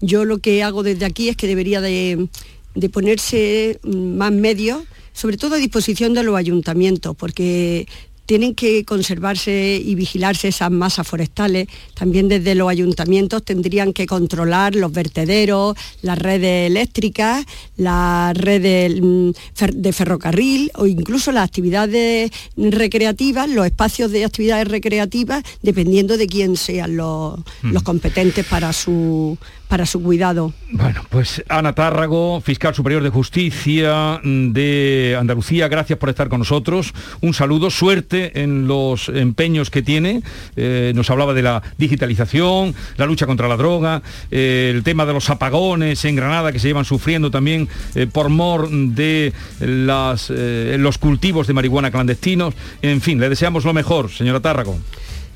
Yo 0.00 0.24
lo 0.24 0.38
que 0.38 0.62
hago 0.62 0.82
desde 0.82 1.04
aquí 1.04 1.28
es 1.28 1.36
que 1.36 1.46
debería 1.46 1.80
de, 1.80 2.28
de 2.74 2.88
ponerse 2.88 3.78
mm, 3.82 4.16
más 4.16 4.32
medios 4.32 4.82
sobre 5.18 5.36
todo 5.36 5.56
a 5.56 5.58
disposición 5.58 6.14
de 6.14 6.22
los 6.22 6.36
ayuntamientos, 6.36 7.16
porque 7.16 7.88
tienen 8.28 8.54
que 8.54 8.84
conservarse 8.84 9.80
y 9.82 9.94
vigilarse 9.94 10.48
esas 10.48 10.70
masas 10.70 11.08
forestales. 11.08 11.66
También 11.94 12.28
desde 12.28 12.54
los 12.54 12.68
ayuntamientos 12.68 13.42
tendrían 13.42 13.94
que 13.94 14.04
controlar 14.04 14.74
los 14.74 14.92
vertederos, 14.92 15.74
las 16.02 16.18
redes 16.18 16.70
eléctricas, 16.70 17.46
las 17.78 18.36
redes 18.36 19.00
mm, 19.00 19.30
de 19.72 19.92
ferrocarril 19.94 20.70
o 20.74 20.84
incluso 20.84 21.32
las 21.32 21.44
actividades 21.44 22.30
recreativas, 22.54 23.48
los 23.48 23.64
espacios 23.64 24.10
de 24.10 24.26
actividades 24.26 24.68
recreativas, 24.68 25.42
dependiendo 25.62 26.18
de 26.18 26.26
quién 26.26 26.58
sean 26.58 26.98
los, 26.98 27.38
mm. 27.62 27.72
los 27.72 27.82
competentes 27.82 28.44
para 28.44 28.74
su, 28.74 29.38
para 29.68 29.86
su 29.86 30.02
cuidado. 30.02 30.52
Bueno, 30.70 31.02
pues 31.08 31.42
Ana 31.48 31.74
Tárrago, 31.74 32.42
fiscal 32.42 32.74
superior 32.74 33.02
de 33.02 33.08
justicia 33.08 34.20
de 34.22 35.16
Andalucía, 35.18 35.68
gracias 35.68 35.98
por 35.98 36.10
estar 36.10 36.28
con 36.28 36.40
nosotros. 36.40 36.92
Un 37.22 37.32
saludo, 37.32 37.70
suerte 37.70 38.17
en 38.34 38.66
los 38.66 39.08
empeños 39.08 39.70
que 39.70 39.82
tiene. 39.82 40.22
Eh, 40.56 40.92
nos 40.94 41.10
hablaba 41.10 41.34
de 41.34 41.42
la 41.42 41.62
digitalización, 41.76 42.74
la 42.96 43.06
lucha 43.06 43.26
contra 43.26 43.48
la 43.48 43.56
droga, 43.56 44.02
eh, 44.30 44.72
el 44.74 44.82
tema 44.82 45.06
de 45.06 45.12
los 45.12 45.30
apagones 45.30 46.04
en 46.04 46.16
Granada 46.16 46.52
que 46.52 46.58
se 46.58 46.68
llevan 46.68 46.84
sufriendo 46.84 47.30
también 47.30 47.68
eh, 47.94 48.06
por 48.06 48.28
mor 48.28 48.70
de 48.70 49.32
las, 49.60 50.30
los 50.30 50.98
cultivos 50.98 51.46
de 51.46 51.52
marihuana 51.52 51.90
clandestinos. 51.90 52.54
En 52.82 53.00
fin, 53.00 53.20
le 53.20 53.28
deseamos 53.28 53.64
lo 53.64 53.72
mejor, 53.72 54.10
señora 54.10 54.40
Tárrago. 54.40 54.78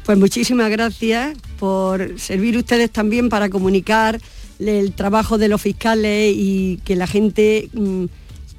Pues 0.05 0.19
muchísimas 0.19 0.71
gracias 0.71 1.37
por 1.59 2.19
servir 2.19 2.57
ustedes 2.57 2.91
también 2.91 3.29
para 3.29 3.49
comunicar 3.49 4.21
el 4.59 4.93
trabajo 4.93 5.39
de 5.39 5.49
los 5.49 5.61
fiscales 5.61 6.35
y 6.37 6.81
que 6.85 6.97
la 6.97 7.07
gente 7.07 7.69
mm, 7.73 8.05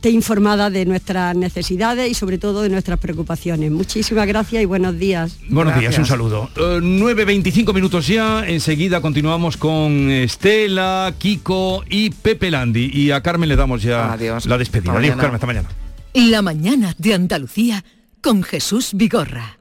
esté 0.04 0.14
informada 0.14 0.70
de 0.70 0.86
nuestras 0.86 1.34
necesidades 1.34 2.12
y 2.12 2.14
sobre 2.14 2.38
todo 2.38 2.62
de 2.62 2.68
nuestras 2.68 3.00
preocupaciones. 3.00 3.72
Muchísimas 3.72 4.28
gracias 4.28 4.62
y 4.62 4.66
buenos 4.66 5.00
días. 5.00 5.38
Buenos 5.48 5.80
días, 5.80 5.98
un 5.98 6.06
saludo. 6.06 6.50
9.25 6.56 7.74
minutos 7.74 8.06
ya, 8.08 8.46
enseguida 8.46 9.00
continuamos 9.00 9.56
con 9.56 10.12
Estela, 10.12 11.14
Kiko 11.18 11.86
y 11.90 12.10
Pepe 12.10 12.52
Landi. 12.52 12.92
Y 12.94 13.12
a 13.12 13.22
Carmen 13.22 13.48
le 13.48 13.56
damos 13.56 13.82
ya 13.82 14.18
la 14.44 14.58
despedida. 14.58 14.92
Adiós, 14.92 15.16
Carmen, 15.16 15.36
hasta 15.36 15.48
mañana. 15.48 15.70
La 16.14 16.42
mañana 16.42 16.94
de 16.98 17.14
Andalucía 17.14 17.86
con 18.20 18.44
Jesús 18.44 18.92
Vigorra. 18.96 19.58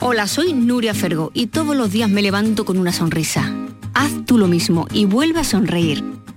Hola, 0.00 0.26
soy 0.26 0.52
Nuria 0.52 0.92
Fergo 0.92 1.30
y 1.32 1.46
todos 1.46 1.74
los 1.74 1.90
días 1.90 2.10
me 2.10 2.20
levanto 2.20 2.66
con 2.66 2.76
una 2.76 2.92
sonrisa. 2.92 3.50
Haz 3.94 4.26
tú 4.26 4.36
lo 4.36 4.48
mismo 4.48 4.86
y 4.92 5.06
vuelve 5.06 5.40
a 5.40 5.44
sonreír. 5.44 6.04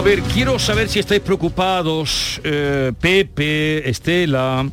A 0.00 0.02
ver, 0.02 0.22
quiero 0.22 0.58
saber 0.58 0.88
si 0.88 0.98
estáis 0.98 1.20
preocupados, 1.20 2.40
eh, 2.42 2.90
Pepe, 2.98 3.86
Estela 3.86 4.66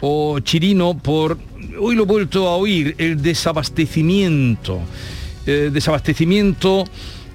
o 0.00 0.38
Chirino, 0.38 0.96
por, 0.96 1.36
hoy 1.80 1.96
lo 1.96 2.04
he 2.04 2.06
vuelto 2.06 2.46
a 2.46 2.54
oír, 2.54 2.94
el 2.96 3.20
desabastecimiento. 3.20 4.78
Eh, 5.46 5.70
desabastecimiento 5.72 6.84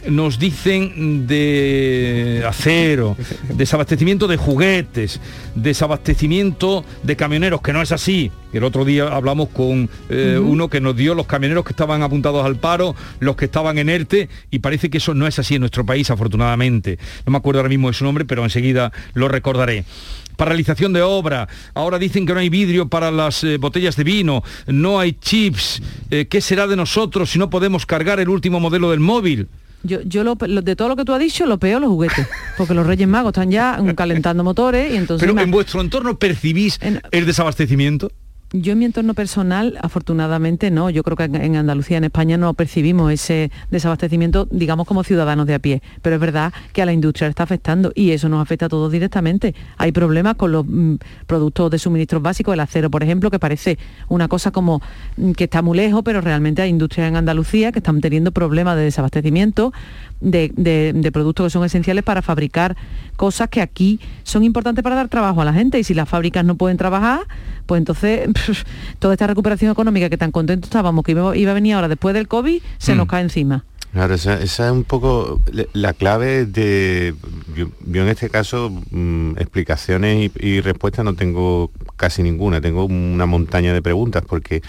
nos 0.10 0.40
dicen 0.40 1.28
de 1.28 2.44
acero, 2.48 3.16
desabastecimiento 3.56 4.28
de 4.28 4.38
juguetes, 4.38 5.20
desabastecimiento 5.56 6.84
de 7.04 7.16
camioneros, 7.16 7.62
que 7.62 7.74
no 7.74 7.82
es 7.82 7.92
así. 7.92 8.32
El 8.52 8.64
otro 8.64 8.86
día 8.86 9.08
hablamos 9.08 9.50
con 9.50 9.90
eh, 10.10 10.40
uno 10.42 10.70
que 10.70 10.80
nos 10.80 10.96
dio 10.96 11.16
los 11.16 11.26
camioneros 11.26 11.66
que 11.66 11.72
estaban 11.72 12.04
apuntados 12.04 12.46
al 12.46 12.58
paro, 12.58 12.96
los 13.20 13.36
que 13.36 13.46
estaban 13.46 13.78
en 13.78 13.90
ERTE, 13.90 14.30
y 14.52 14.60
parece 14.60 14.90
que 14.90 15.00
eso 15.00 15.14
no 15.14 15.26
es 15.28 15.40
así 15.40 15.56
en 15.56 15.62
nuestro 15.62 15.86
país, 15.86 16.12
afortunadamente. 16.12 17.00
No 17.26 17.32
me 17.32 17.38
acuerdo 17.38 17.60
ahora 17.60 17.70
mismo 17.70 17.88
de 17.88 17.94
su 17.94 18.04
nombre, 18.04 18.26
pero 18.26 18.44
enseguida 18.44 18.92
lo 19.14 19.28
recordaré 19.28 19.86
paralización 20.36 20.94
de 20.94 21.02
obra, 21.02 21.48
ahora 21.74 22.00
dicen 22.00 22.26
que 22.26 22.34
no 22.34 22.40
hay 22.40 22.50
vidrio 22.50 22.88
para 22.88 23.12
las 23.12 23.44
eh, 23.44 23.58
botellas 23.58 23.96
de 23.96 24.04
vino, 24.04 24.44
no 24.66 25.00
hay 25.00 25.14
chips, 25.14 25.82
eh, 26.10 26.26
¿qué 26.26 26.42
será 26.42 26.68
de 26.68 26.76
nosotros 26.76 27.30
si 27.30 27.40
no 27.40 27.50
podemos 27.50 27.86
cargar 27.86 28.20
el 28.20 28.30
último 28.30 28.60
modelo 28.60 28.92
del 28.92 29.00
móvil? 29.00 29.48
Yo, 29.84 30.02
yo 30.02 30.24
lo, 30.24 30.36
de 30.36 30.76
todo 30.76 30.88
lo 30.88 30.96
que 30.96 31.04
tú 31.04 31.14
has 31.14 31.20
dicho, 31.20 31.46
lo 31.46 31.58
peor 31.58 31.82
los 31.82 31.90
juguetes, 31.90 32.28
porque 32.58 32.74
los 32.74 32.88
Reyes 32.88 33.08
Magos 33.08 33.32
están 33.32 33.52
ya 33.52 33.80
calentando 33.96 34.44
motores 34.44 34.94
y 34.94 34.98
entonces... 34.98 35.28
Pero 35.28 35.40
en 35.40 35.52
vuestro 35.52 35.82
entorno 35.82 36.18
percibís 36.18 36.80
el 37.12 37.26
desabastecimiento. 37.26 38.10
Yo 38.56 38.74
en 38.74 38.78
mi 38.78 38.86
entorno 38.86 39.16
personal, 39.16 39.80
afortunadamente 39.82 40.70
no. 40.70 40.92
Yo 40.92 41.02
creo 41.02 41.18
que 41.18 41.24
en 41.24 41.56
Andalucía, 41.56 41.98
en 41.98 42.04
España, 42.04 42.38
no 42.38 42.54
percibimos 42.54 43.12
ese 43.12 43.50
desabastecimiento, 43.72 44.48
digamos, 44.52 44.86
como 44.86 45.04
ciudadanos 45.04 45.48
de 45.48 45.56
a 45.56 45.60
pie. 45.60 45.82
Pero 46.04 46.18
es 46.18 46.22
verdad 46.22 46.54
que 46.72 46.84
a 46.84 46.86
la 46.86 46.94
industria 46.94 47.28
le 47.28 47.32
está 47.32 47.42
afectando 47.42 47.92
y 47.96 48.12
eso 48.12 48.30
nos 48.30 48.44
afecta 48.44 48.68
a 48.68 48.70
todos 48.70 48.92
directamente. 48.92 49.56
Hay 49.78 49.92
problemas 49.92 50.36
con 50.36 50.52
los 50.52 50.68
mm, 50.68 50.98
productos 51.26 51.72
de 51.72 51.80
suministros 51.80 52.22
básicos, 52.22 52.54
el 52.54 52.60
acero, 52.60 52.92
por 52.92 53.02
ejemplo, 53.02 53.32
que 53.32 53.40
parece 53.40 53.80
una 54.08 54.28
cosa 54.28 54.52
como 54.52 54.84
mm, 55.18 55.32
que 55.32 55.46
está 55.46 55.64
muy 55.64 55.76
lejos, 55.76 56.04
pero 56.06 56.22
realmente 56.22 56.62
hay 56.62 56.70
industrias 56.70 57.08
en 57.08 57.16
Andalucía 57.16 57.72
que 57.72 57.80
están 57.80 58.02
teniendo 58.02 58.32
problemas 58.32 58.76
de 58.76 58.84
desabastecimiento 58.84 59.74
de, 60.24 61.10
productos 61.12 61.46
que 61.46 61.50
son 61.50 61.64
esenciales 61.64 62.04
para 62.04 62.22
fabricar 62.22 62.76
cosas 63.16 63.50
que 63.50 63.62
aquí 63.62 64.00
son 64.24 64.44
importantes 64.44 64.84
para 64.84 64.96
dar 64.96 65.10
trabajo 65.10 65.42
a 65.42 65.46
la 65.46 65.54
gente 65.54 65.80
y 65.80 65.84
si 65.84 65.94
las 65.94 66.10
fábricas 66.10 66.44
no 66.46 66.56
pueden 66.56 66.78
trabajar, 66.78 67.22
pues 67.66 67.80
entonces 67.80 68.30
toda 69.00 69.14
esta 69.14 69.28
recuperación 69.28 69.72
económica 69.72 70.10
que 70.10 70.18
tan 70.18 70.32
contentos 70.32 70.70
estábamos 70.70 71.04
que 71.04 71.12
iba, 71.12 71.52
a 71.52 71.54
venir 71.54 71.76
ahora 71.76 71.88
después 71.88 72.14
del 72.14 72.28
COVID, 72.28 72.62
se 72.78 72.96
nos 72.96 73.06
mm. 73.06 73.10
cae 73.10 73.22
encima. 73.24 73.66
Claro, 73.92 74.16
esa, 74.16 74.42
es 74.42 74.58
un 74.60 74.86
poco 74.86 75.40
la 75.74 75.94
clave 75.94 76.48
de, 76.48 77.14
yo, 77.56 77.68
en 78.02 78.08
este 78.08 78.28
caso, 78.28 78.72
mm, 78.90 79.38
explicaciones 79.38 80.32
y, 80.40 80.62
respuestas 80.62 81.06
no 81.06 81.14
tengo 81.14 81.70
casi 81.96 82.24
ninguna, 82.24 82.60
tengo 82.60 82.86
una 82.86 83.28
montaña 83.28 83.72
de 83.72 83.84
preguntas 83.84 84.24
porque 84.28 84.64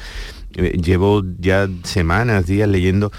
eh, 0.56 0.76
llevo 0.76 1.22
ya 1.38 1.70
semanas, 1.84 2.44
días 2.44 2.68
leyendo 2.68 3.12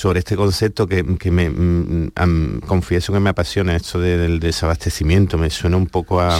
sobre 0.00 0.20
este 0.20 0.34
concepto 0.34 0.86
que, 0.86 1.02
me 1.30 1.50
mm, 1.50 2.60
confieso 2.60 3.12
que 3.12 3.20
me 3.20 3.28
apasiona 3.28 3.76
esto 3.76 4.00
del 4.00 4.40
desabastecimiento, 4.40 5.36
me 5.36 5.50
suena 5.50 5.76
un 5.76 5.88
poco 5.88 6.22
a, 6.22 6.38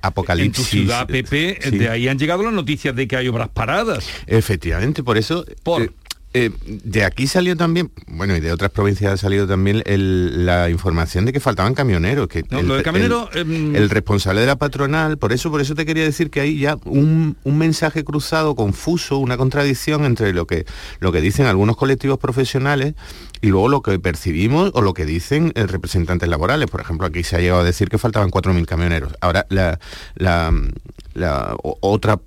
apocalipsis. 0.00 0.46
En 0.46 0.52
tu 0.52 0.62
ciudad, 0.62 1.06
Pepe, 1.08 1.58
de 1.72 1.88
ahí 1.88 2.06
han 2.06 2.20
llegado 2.20 2.44
las 2.44 2.52
noticias 2.52 2.94
de 2.94 3.08
que 3.08 3.16
hay 3.16 3.26
obras 3.26 3.48
paradas. 3.48 4.08
Efectivamente, 4.28 5.02
por 5.02 5.18
eso... 5.18 5.44
Por... 5.64 5.82
Eh, 5.82 5.90
eh, 6.34 6.50
de 6.66 7.04
aquí 7.04 7.26
salió 7.26 7.56
también, 7.56 7.90
bueno, 8.06 8.36
y 8.36 8.40
de 8.40 8.52
otras 8.52 8.70
provincias 8.70 9.14
ha 9.14 9.16
salido 9.16 9.46
también 9.46 9.82
la 9.86 10.68
información 10.68 11.24
de 11.24 11.32
que 11.32 11.40
faltaban 11.40 11.72
camioneros. 11.74 12.28
Que 12.28 12.40
em, 12.40 13.74
el, 13.74 13.88
responsable 13.88 14.42
de 14.42 14.46
la 14.46 14.56
patronal, 14.56 15.16
por 15.16 15.32
eso, 15.32 15.50
por 15.50 15.62
eso 15.62 15.74
te 15.74 15.86
quería 15.86 16.04
decir 16.04 16.28
que 16.30 16.40
hay 16.40 16.58
ya 16.58 16.76
un, 16.84 17.36
mensaje 17.44 18.04
cruzado, 18.04 18.54
confuso, 18.54 19.16
una 19.16 19.38
contradicción 19.38 20.04
entre 20.04 20.34
lo 20.34 20.46
que, 20.46 20.66
lo 21.00 21.12
que 21.12 21.22
dicen 21.22 21.46
algunos 21.46 21.78
colectivos 21.78 22.18
profesionales 22.18 22.94
y 23.40 23.48
luego 23.48 23.68
lo 23.68 23.80
que 23.80 23.98
percibimos 23.98 24.70
o 24.74 24.82
lo 24.82 24.92
que 24.92 25.06
dicen 25.06 25.52
eh, 25.54 25.66
representantes 25.66 26.28
laborales. 26.28 26.68
Por 26.68 26.82
ejemplo, 26.82 27.06
aquí 27.06 27.24
se 27.24 27.36
ha 27.36 27.40
llegado 27.40 27.62
a 27.62 27.64
decir 27.64 27.88
que 27.88 27.96
faltaban 27.96 28.30
4.000 28.30 28.66
camioneros. 28.66 29.14
Ahora, 29.22 29.46
la, 29.48 29.78
la 30.14 31.56
otra 31.62 32.20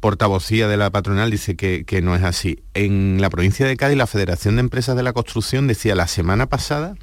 portavocía 0.00 0.68
de 0.68 0.76
la 0.76 0.90
patronal 0.90 1.30
dice 1.30 1.56
que, 1.56 2.00
no 2.02 2.14
es 2.14 2.22
así. 2.22 2.62
En 2.74 3.20
la 3.20 3.30
provincia 3.30 3.66
de 3.66 3.76
Cádiz, 3.76 3.96
la 3.96 4.06
Federación 4.06 4.56
de 4.56 4.60
Empresas 4.60 4.96
de 4.96 5.02
la 5.02 5.12
Construcción 5.12 5.66
decía 5.66 5.94
la 5.94 6.06
semana 6.06 6.46
pasada 6.46 6.94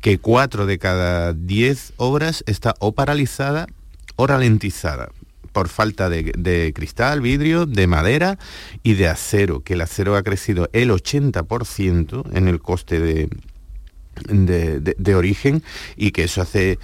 que 0.00 0.18
cuatro 0.18 0.66
de 0.66 0.78
cada 0.78 1.32
diez 1.32 1.92
obras 1.96 2.44
está 2.46 2.74
o 2.78 2.92
paralizada 2.92 3.66
o 4.16 4.26
ralentizada 4.26 5.10
por 5.52 5.68
falta 5.68 6.08
de, 6.08 6.72
cristal, 6.74 7.20
vidrio, 7.20 7.66
de 7.66 7.86
madera 7.86 8.38
y 8.82 8.94
de 8.94 9.08
acero, 9.08 9.60
que 9.60 9.74
el 9.74 9.80
acero 9.80 10.16
ha 10.16 10.22
crecido 10.22 10.68
el 10.72 10.90
80% 10.90 12.24
en 12.32 12.46
el 12.46 12.60
coste 12.60 13.00
de, 13.00 13.28
de, 14.28 15.14
origen 15.14 15.62
y 15.96 16.10
que 16.12 16.24
eso 16.24 16.42
hace... 16.42 16.78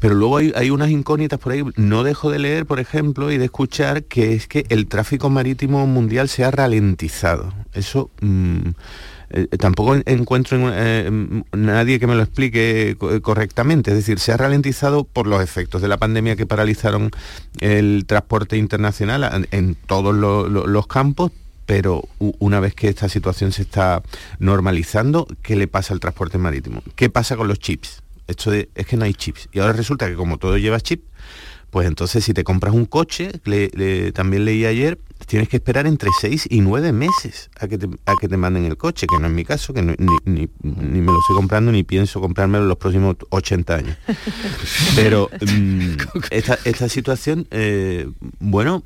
Pero 0.00 0.14
luego 0.14 0.38
hay, 0.38 0.70
unas 0.70 0.90
incógnitas 0.90 1.38
por 1.38 1.52
ahí. 1.52 1.62
No 1.76 2.02
dejo 2.02 2.30
de 2.30 2.40
leer, 2.40 2.66
por 2.66 2.80
ejemplo, 2.80 3.30
y 3.30 3.38
de 3.38 3.44
escuchar 3.44 4.02
que 4.04 4.34
es 4.34 4.48
que 4.48 4.66
el 4.68 4.88
tráfico 4.88 5.30
marítimo 5.30 5.86
mundial 5.86 6.28
se 6.28 6.44
ha 6.44 6.50
ralentizado. 6.50 7.52
Eso... 7.72 8.10
Mm, 8.20 8.70
eh, 9.34 9.46
tampoco 9.58 9.96
encuentro 10.04 10.58
eh, 10.74 11.10
nadie 11.52 11.98
que 11.98 12.06
me 12.06 12.14
lo 12.14 12.22
explique 12.22 12.98
correctamente. 13.22 13.90
Es 13.90 13.96
decir, 13.96 14.18
se 14.18 14.32
ha 14.32 14.36
ralentizado 14.36 15.04
por 15.04 15.26
los 15.26 15.42
efectos 15.42 15.80
de 15.80 15.88
la 15.88 15.96
pandemia 15.96 16.36
que 16.36 16.44
paralizaron 16.44 17.10
el 17.60 18.04
transporte 18.06 18.58
internacional 18.58 19.46
en 19.50 19.74
todos 19.74 20.14
los 20.14 20.86
campos, 20.86 21.32
pero 21.66 22.08
una 22.18 22.60
vez 22.60 22.74
que 22.74 22.88
esta 22.88 23.08
situación 23.08 23.52
se 23.52 23.62
está 23.62 24.02
normalizando, 24.38 25.26
¿qué 25.42 25.56
le 25.56 25.68
pasa 25.68 25.94
al 25.94 26.00
transporte 26.00 26.38
marítimo? 26.38 26.82
¿Qué 26.96 27.08
pasa 27.10 27.36
con 27.36 27.48
los 27.48 27.58
chips? 27.58 28.02
esto 28.26 28.50
de, 28.50 28.68
es 28.74 28.86
que 28.86 28.96
no 28.96 29.04
hay 29.04 29.14
chips. 29.14 29.48
Y 29.52 29.60
ahora 29.60 29.72
resulta 29.72 30.08
que 30.08 30.14
como 30.14 30.38
todo 30.38 30.58
lleva 30.58 30.80
chip, 30.80 31.04
pues 31.70 31.86
entonces 31.86 32.24
si 32.24 32.34
te 32.34 32.44
compras 32.44 32.74
un 32.74 32.84
coche, 32.84 33.32
también 34.12 34.44
leí 34.44 34.66
ayer, 34.66 34.98
tienes 35.26 35.48
que 35.48 35.56
esperar 35.56 35.86
entre 35.86 36.10
6 36.20 36.48
y 36.50 36.60
9 36.60 36.92
meses 36.92 37.48
a 37.58 37.66
que, 37.66 37.78
te, 37.78 37.88
a 38.04 38.14
que 38.20 38.28
te 38.28 38.36
manden 38.36 38.64
el 38.64 38.76
coche, 38.76 39.06
que 39.06 39.18
no 39.18 39.26
es 39.26 39.32
mi 39.32 39.44
caso, 39.44 39.72
que 39.72 39.80
ni, 39.82 39.94
ni, 40.24 40.48
me 40.62 41.06
lo 41.06 41.18
estoy 41.18 41.36
comprando 41.36 41.72
ni 41.72 41.82
pienso 41.82 42.20
comprármelo 42.20 42.64
en 42.64 42.68
los 42.68 42.76
próximos 42.76 43.16
80 43.30 43.74
años. 43.74 43.96
Pero 44.96 45.30
mm, 45.40 45.94
esta, 46.30 46.58
esta, 46.64 46.88
situación, 46.90 47.46
eh, 47.50 48.06
bueno, 48.38 48.84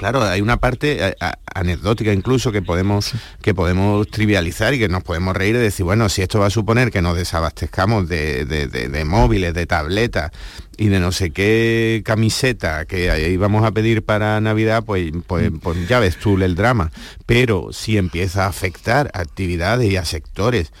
claro, 0.00 0.22
hay 0.22 0.40
una 0.40 0.56
parte 0.56 1.14
anecdótica 1.54 2.10
incluso 2.10 2.52
que 2.52 2.62
podemos, 2.62 3.12
que 3.42 3.52
podemos 3.52 4.08
trivializar 4.08 4.72
y 4.72 4.78
que 4.78 4.88
nos 4.88 5.02
podemos 5.02 5.36
reír 5.36 5.56
y 5.56 5.58
decir, 5.58 5.84
bueno, 5.84 6.08
si 6.08 6.22
esto 6.22 6.38
va 6.40 6.46
a 6.46 6.50
suponer 6.50 6.90
que 6.90 7.02
nos 7.02 7.18
desabastezcamos 7.18 8.08
de, 8.08 9.04
móviles, 9.06 9.52
de 9.52 9.66
tabletas 9.66 10.30
y 10.78 10.88
de 10.88 11.00
no 11.00 11.12
sé 11.12 11.32
qué 11.32 12.00
camiseta 12.02 12.86
que 12.86 13.10
ahí 13.10 13.36
vamos 13.36 13.62
a 13.62 13.72
pedir 13.72 14.02
para 14.02 14.40
Navidad, 14.40 14.84
pues, 14.86 15.12
pues, 15.26 15.50
pues 15.60 15.86
ya 15.86 16.00
ves 16.00 16.16
tú 16.16 16.40
el 16.40 16.54
drama. 16.54 16.90
Pero 17.26 17.68
si 17.70 17.98
empieza 17.98 18.46
a 18.46 18.48
afectar 18.48 19.10
a 19.12 19.20
actividades 19.20 19.92
y 19.92 19.98
a 19.98 20.06
sectores 20.06 20.72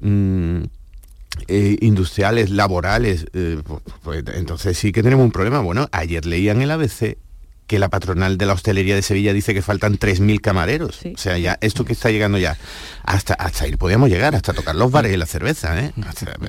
mm, 0.00 0.62
eh, 1.48 1.78
industriales, 1.80 2.50
laborales, 2.50 3.26
eh, 3.32 3.60
pues, 3.66 3.82
pues, 4.04 4.24
entonces 4.34 4.78
sí 4.78 4.92
que 4.92 5.02
tenemos 5.02 5.24
un 5.24 5.32
problema. 5.32 5.58
Bueno, 5.62 5.88
ayer 5.90 6.24
leían 6.26 6.62
el 6.62 6.70
ABC 6.70 7.16
que 7.68 7.78
la 7.78 7.90
patronal 7.90 8.38
de 8.38 8.46
la 8.46 8.54
hostelería 8.54 8.94
de 8.94 9.02
Sevilla 9.02 9.34
dice 9.34 9.52
que 9.52 9.60
faltan 9.62 9.98
3.000 9.98 10.40
camareros. 10.40 11.00
O 11.14 11.18
sea, 11.18 11.36
ya 11.38 11.58
esto 11.60 11.84
que 11.84 11.92
está 11.92 12.10
llegando 12.10 12.38
ya, 12.38 12.56
hasta, 13.04 13.34
hasta 13.34 13.64
ahí 13.64 13.76
podemos 13.76 14.08
llegar, 14.08 14.34
hasta 14.34 14.54
tocar 14.54 14.74
los 14.74 14.90
bares 14.90 15.12
y 15.12 15.18
la 15.18 15.26
cerveza. 15.26 15.78
¿eh? 15.78 15.92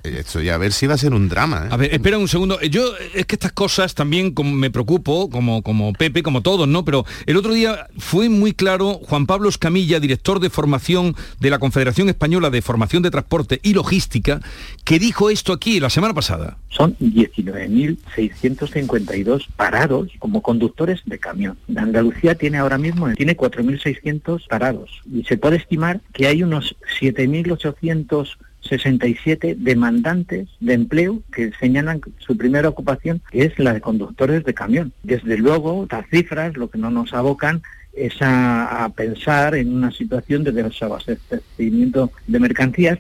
esto 0.04 0.42
ya 0.42 0.56
a 0.56 0.58
ver 0.58 0.72
si 0.72 0.88
va 0.88 0.96
a 0.96 0.98
ser 0.98 1.14
un 1.14 1.28
drama. 1.28 1.66
¿eh? 1.66 1.70
A 1.72 1.78
ver, 1.78 1.94
espera 1.94 2.18
un 2.18 2.30
segundo. 2.30 2.62
Yo 2.62 2.94
es 3.14 3.26
que 3.26 3.36
estas 3.36 3.52
cosas 3.52 3.96
también 3.96 4.32
como 4.32 4.56
me 4.56 4.72
preocupo, 4.72 5.30
como, 5.30 5.62
como 5.62 5.92
Pepe, 5.92 6.24
como 6.24 6.42
todos, 6.42 6.70
¿no? 6.70 6.86
Pero 6.86 7.06
el 7.26 7.36
otro 7.36 7.52
día 7.54 7.88
fue 7.98 8.30
muy 8.30 8.54
claro 8.54 9.02
Juan 9.04 9.26
Pablo 9.26 9.50
Escamilla, 9.50 10.00
director 10.00 10.40
de 10.40 10.50
formación 10.50 11.18
de 11.42 11.50
la 11.50 11.60
Confederación 11.60 12.08
Española 12.08 12.50
de 12.50 12.62
Formación 12.62 13.04
de 13.04 13.12
Transporte 13.12 13.60
y 13.62 13.74
Logística, 13.74 14.40
que 14.86 15.00
dijo 15.00 15.30
esto 15.30 15.52
aquí 15.52 15.82
la 15.82 15.90
semana 15.90 16.14
pasada. 16.14 16.60
Son 16.70 16.96
19.652 17.00 19.48
parados 19.58 20.14
como 20.20 20.42
conductores 20.42 21.02
de 21.10 21.20
camión. 21.20 21.58
Andalucía 21.76 22.36
tiene 22.36 22.60
ahora 22.60 22.78
mismo 22.78 23.12
tiene 23.14 23.36
4.600 23.36 24.48
parados 24.48 25.02
y 25.12 25.24
se 25.24 25.36
puede 25.38 25.58
estimar 25.58 26.00
que 26.14 26.28
hay 26.28 26.44
unos 26.44 26.76
7.867 27.00 29.56
demandantes 29.58 30.48
de 30.60 30.74
empleo 30.74 31.24
que 31.34 31.52
señalan 31.60 32.02
su 32.20 32.38
primera 32.38 32.70
ocupación 32.70 33.24
que 33.32 33.46
es 33.46 33.58
la 33.60 33.74
de 33.74 33.82
conductores 33.82 34.46
de 34.46 34.54
camión. 34.54 34.94
Desde 35.04 35.38
luego, 35.38 35.88
las 35.90 36.08
cifras 36.10 36.56
lo 36.56 36.70
que 36.70 36.78
no 36.78 36.92
nos 36.92 37.14
abocan 37.14 37.62
es 37.94 38.22
a, 38.22 38.86
a 38.86 38.90
pensar 38.90 39.56
en 39.56 39.74
una 39.74 39.90
situación 39.92 40.44
de 40.44 40.52
desabastecimiento 40.52 42.12
de 42.28 42.40
mercancías 42.40 43.00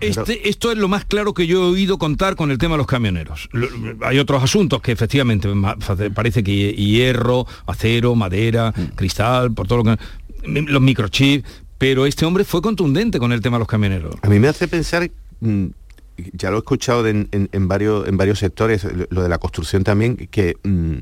este, 0.00 0.48
esto 0.48 0.70
es 0.70 0.78
lo 0.78 0.88
más 0.88 1.04
claro 1.04 1.34
que 1.34 1.46
yo 1.46 1.64
he 1.64 1.70
oído 1.70 1.98
contar 1.98 2.36
con 2.36 2.50
el 2.50 2.58
tema 2.58 2.74
de 2.74 2.78
los 2.78 2.86
camioneros. 2.86 3.48
hay 4.02 4.18
otros 4.18 4.42
asuntos 4.42 4.80
que 4.80 4.92
efectivamente 4.92 5.48
parece 6.14 6.42
que 6.44 6.72
hierro, 6.72 7.46
acero, 7.66 8.14
madera, 8.14 8.72
mm. 8.74 8.94
cristal, 8.94 9.52
por 9.52 9.66
todo 9.66 9.78
lo 9.78 9.84
que... 9.84 10.02
Los 10.44 10.80
microchips, 10.80 11.46
pero 11.78 12.06
este 12.06 12.24
hombre 12.24 12.44
fue 12.44 12.62
contundente 12.62 13.18
con 13.18 13.32
el 13.32 13.40
tema 13.40 13.56
de 13.56 13.60
los 13.60 13.68
camioneros. 13.68 14.14
A 14.22 14.28
mí 14.28 14.38
me 14.38 14.48
hace 14.48 14.68
pensar, 14.68 15.10
mm, 15.40 15.66
ya 16.32 16.50
lo 16.50 16.56
he 16.56 16.60
escuchado 16.60 17.06
en, 17.06 17.28
varios, 17.68 18.06
en 18.06 18.16
varios 18.16 18.38
sectores, 18.38 18.86
lo 19.10 19.22
de 19.22 19.28
la 19.28 19.38
construcción 19.38 19.82
también, 19.82 20.16
que 20.16 20.56
mm, 20.62 20.98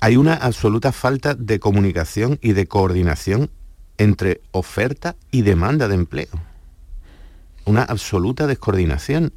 hay 0.00 0.16
una 0.16 0.34
absoluta 0.34 0.92
falta 0.92 1.34
de 1.34 1.60
comunicación 1.60 2.38
y 2.40 2.52
de 2.52 2.66
coordinación 2.66 3.50
entre 3.98 4.40
oferta 4.50 5.14
y 5.30 5.42
demanda 5.42 5.88
de 5.88 5.94
empleo 5.94 6.47
una 7.68 7.82
absoluta 7.82 8.46
descoordinación, 8.46 9.32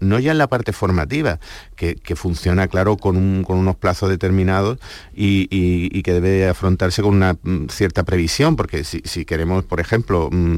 no 0.00 0.18
ya 0.18 0.32
en 0.32 0.38
la 0.38 0.46
parte 0.46 0.72
formativa, 0.72 1.40
que, 1.76 2.16
funciona, 2.16 2.68
claro, 2.68 2.96
con, 2.96 3.44
unos 3.46 3.76
plazos 3.76 4.08
determinados 4.08 4.78
y, 5.14 6.02
que 6.02 6.12
debe 6.12 6.48
afrontarse 6.48 7.02
con 7.02 7.14
una 7.14 7.34
mm, 7.34 7.68
cierta 7.68 8.04
previsión, 8.04 8.56
porque 8.56 8.84
si, 8.84 9.24
queremos, 9.24 9.64
por 9.64 9.80
ejemplo, 9.80 10.28
mm, 10.30 10.56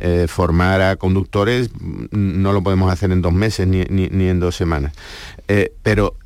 eh, 0.00 0.26
formar 0.28 0.80
a 0.80 0.96
conductores, 0.96 1.70
mm, 1.72 2.42
no 2.42 2.52
lo 2.52 2.62
podemos 2.62 2.92
hacer 2.92 3.12
en 3.12 3.22
dos 3.22 3.32
meses 3.32 3.66
ni, 3.68 3.82
en 3.82 4.40
dos 4.40 4.56
semanas. 4.56 4.92
Eh, 5.46 5.72
pero 5.82 6.16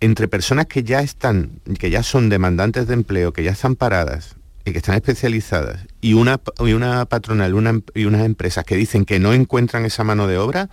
entre 0.00 0.28
personas 0.28 0.66
que 0.66 0.82
ya 0.82 1.00
están, 1.00 1.50
que 1.78 1.90
ya 1.90 2.02
son 2.02 2.28
demandantes 2.28 2.86
de 2.86 2.94
empleo, 2.94 3.32
que 3.32 3.42
ya 3.42 3.52
están 3.52 3.76
paradas, 3.76 4.36
que 4.72 4.78
están 4.78 4.94
especializadas 4.94 5.80
y 6.00 6.14
una, 6.14 6.40
y 6.60 6.72
una 6.72 7.04
patronal 7.04 7.54
una, 7.54 7.80
y 7.94 8.06
unas 8.06 8.24
empresas 8.24 8.64
que 8.64 8.76
dicen 8.76 9.04
que 9.04 9.18
no 9.18 9.34
encuentran 9.34 9.84
esa 9.84 10.04
mano 10.04 10.26
de 10.26 10.38
obra, 10.38 10.70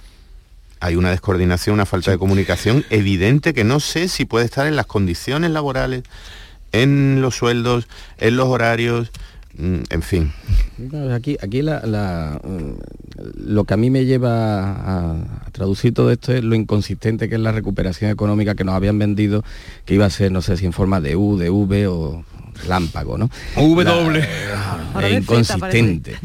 hay 0.80 0.96
una 0.96 1.12
descoordinación, 1.12 1.76
una 1.76 1.86
falta 1.86 2.12
de 2.12 2.18
comunicación 2.18 2.86
evidente 2.90 3.54
que 3.54 3.64
no 3.64 3.80
sé 3.80 4.08
si 4.08 4.26
puede 4.26 4.46
estar 4.46 4.66
en 4.66 4.76
las 4.76 4.88
condiciones 4.88 5.52
laborales, 5.52 6.04
en 6.72 7.22
los 7.22 7.36
sueldos, 7.36 7.88
en 8.18 8.38
los 8.38 8.48
horarios, 8.48 9.12
en 9.58 10.02
fin. 10.02 10.32
Aquí, 11.14 11.38
aquí 11.42 11.62
mm, 11.62 11.68
lo 13.46 13.64
que 13.66 13.74
a 13.74 13.78
mí 13.78 13.90
me 13.90 14.06
lleva 14.06 14.72
a, 14.72 15.52
traducir 15.52 15.94
todo 15.94 16.12
esto 16.12 16.34
es 16.34 16.44
lo 16.44 16.56
inconsistente 16.56 17.30
que 17.30 17.36
es 17.36 17.42
la 17.42 17.52
recuperación 17.52 18.10
económica 18.10 18.56
que 18.56 18.64
nos 18.64 18.76
habían 18.76 18.98
vendido, 18.98 19.44
que 19.86 19.94
iba 19.96 20.06
a 20.06 20.10
ser, 20.10 20.32
no 20.32 20.42
sé 20.42 20.58
si 20.58 20.66
en 20.66 20.74
forma 20.74 21.02
de 21.02 21.16
U, 21.16 21.38
de 21.38 21.50
V 21.50 21.88
o 21.88 22.24
lámpago, 22.68 23.18
¿no? 23.18 23.30
W. 23.56 24.20
es 25.04 25.18
inconsistente. 25.18 26.16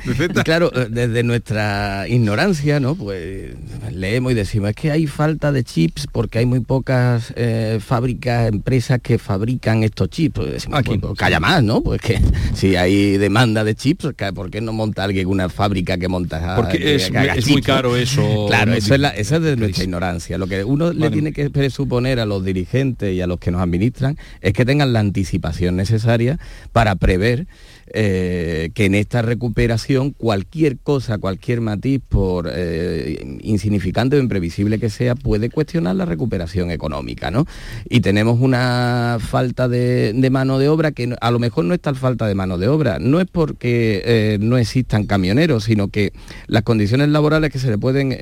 claro, 0.44 0.70
eh, 0.74 0.88
desde 0.90 1.22
nuestra 1.22 2.06
ignorancia, 2.08 2.80
¿no? 2.80 2.94
Pues 2.94 3.54
leemos 3.90 4.32
y 4.32 4.34
decimos, 4.34 4.70
es 4.70 4.76
que 4.76 4.90
hay 4.90 5.06
falta 5.06 5.52
de 5.52 5.64
chips 5.64 6.06
porque 6.10 6.38
hay 6.38 6.46
muy 6.46 6.60
pocas 6.60 7.32
eh, 7.36 7.78
fábricas, 7.84 8.48
empresas 8.48 9.00
que 9.02 9.18
fabrican 9.18 9.82
estos 9.82 10.10
chips. 10.10 10.34
Pues 10.34 10.52
decimos, 10.52 10.80
Aquí. 10.80 10.98
Pues, 10.98 11.14
calla 11.16 11.40
más, 11.40 11.62
¿no? 11.62 11.82
Pues 11.82 12.00
que 12.00 12.20
si 12.54 12.76
hay 12.76 13.15
demanda 13.18 13.64
de 13.64 13.74
chips, 13.74 14.08
¿por 14.34 14.50
qué 14.50 14.60
no 14.60 14.72
monta 14.72 15.04
alguien 15.04 15.28
una 15.28 15.48
fábrica 15.48 15.98
que 15.98 16.08
monta? 16.08 16.56
Porque 16.56 16.94
es, 16.94 17.10
muy 17.48 17.62
caro 17.62 17.96
eso. 17.96 18.46
Claro, 18.46 18.72
eso 18.72 18.94
es, 18.94 19.00
la, 19.00 19.10
eso 19.10 19.36
es 19.36 19.42
de 19.42 19.56
nuestra 19.56 19.84
ignorancia. 19.84 20.38
Lo 20.38 20.46
que 20.46 20.64
uno 20.64 20.92
le 20.92 21.10
tiene 21.10 21.32
que 21.32 21.50
presuponer 21.50 22.20
a 22.20 22.26
los 22.26 22.44
dirigentes 22.44 23.14
y 23.14 23.20
a 23.20 23.26
los 23.26 23.38
que 23.38 23.50
nos 23.50 23.60
administran 23.60 24.16
es 24.40 24.52
que 24.52 24.64
tengan 24.64 24.92
la 24.92 25.00
anticipación 25.00 25.76
necesaria 25.76 26.38
para 26.72 26.94
prever 26.96 27.46
eh, 27.88 28.70
que 28.74 28.86
en 28.86 28.94
esta 28.94 29.22
recuperación 29.22 30.10
cualquier 30.10 30.78
cosa, 30.78 31.18
cualquier 31.18 31.60
matiz, 31.60 32.00
por 32.08 32.50
eh, 32.52 33.38
insignificante 33.40 34.16
o 34.16 34.18
imprevisible 34.20 34.78
que 34.78 34.90
sea, 34.90 35.14
puede 35.14 35.50
cuestionar 35.50 35.96
la 35.96 36.04
recuperación 36.04 36.70
económica. 36.70 37.30
¿no? 37.30 37.46
Y 37.88 38.00
tenemos 38.00 38.40
una 38.40 39.18
falta 39.20 39.68
de, 39.68 40.12
mano 40.30 40.58
de 40.58 40.68
obra 40.68 40.92
que 40.92 41.14
a 41.20 41.30
lo 41.30 41.38
mejor 41.38 41.64
no 41.64 41.74
es 41.74 41.80
tal 41.80 41.96
falta 41.96 42.26
de 42.26 42.34
mano 42.34 42.58
de 42.58 42.68
obra, 42.68 42.98
no 42.98 43.20
es 43.20 43.26
porque 43.30 44.02
eh, 44.04 44.38
no 44.40 44.58
existan 44.58 45.06
camioneros, 45.06 45.64
sino 45.64 45.88
que 45.88 46.12
las 46.46 46.62
condiciones 46.62 47.08
laborales 47.08 47.50
que 47.50 47.58
se 47.58 47.70
le 47.70 47.78
pueden 47.78 48.16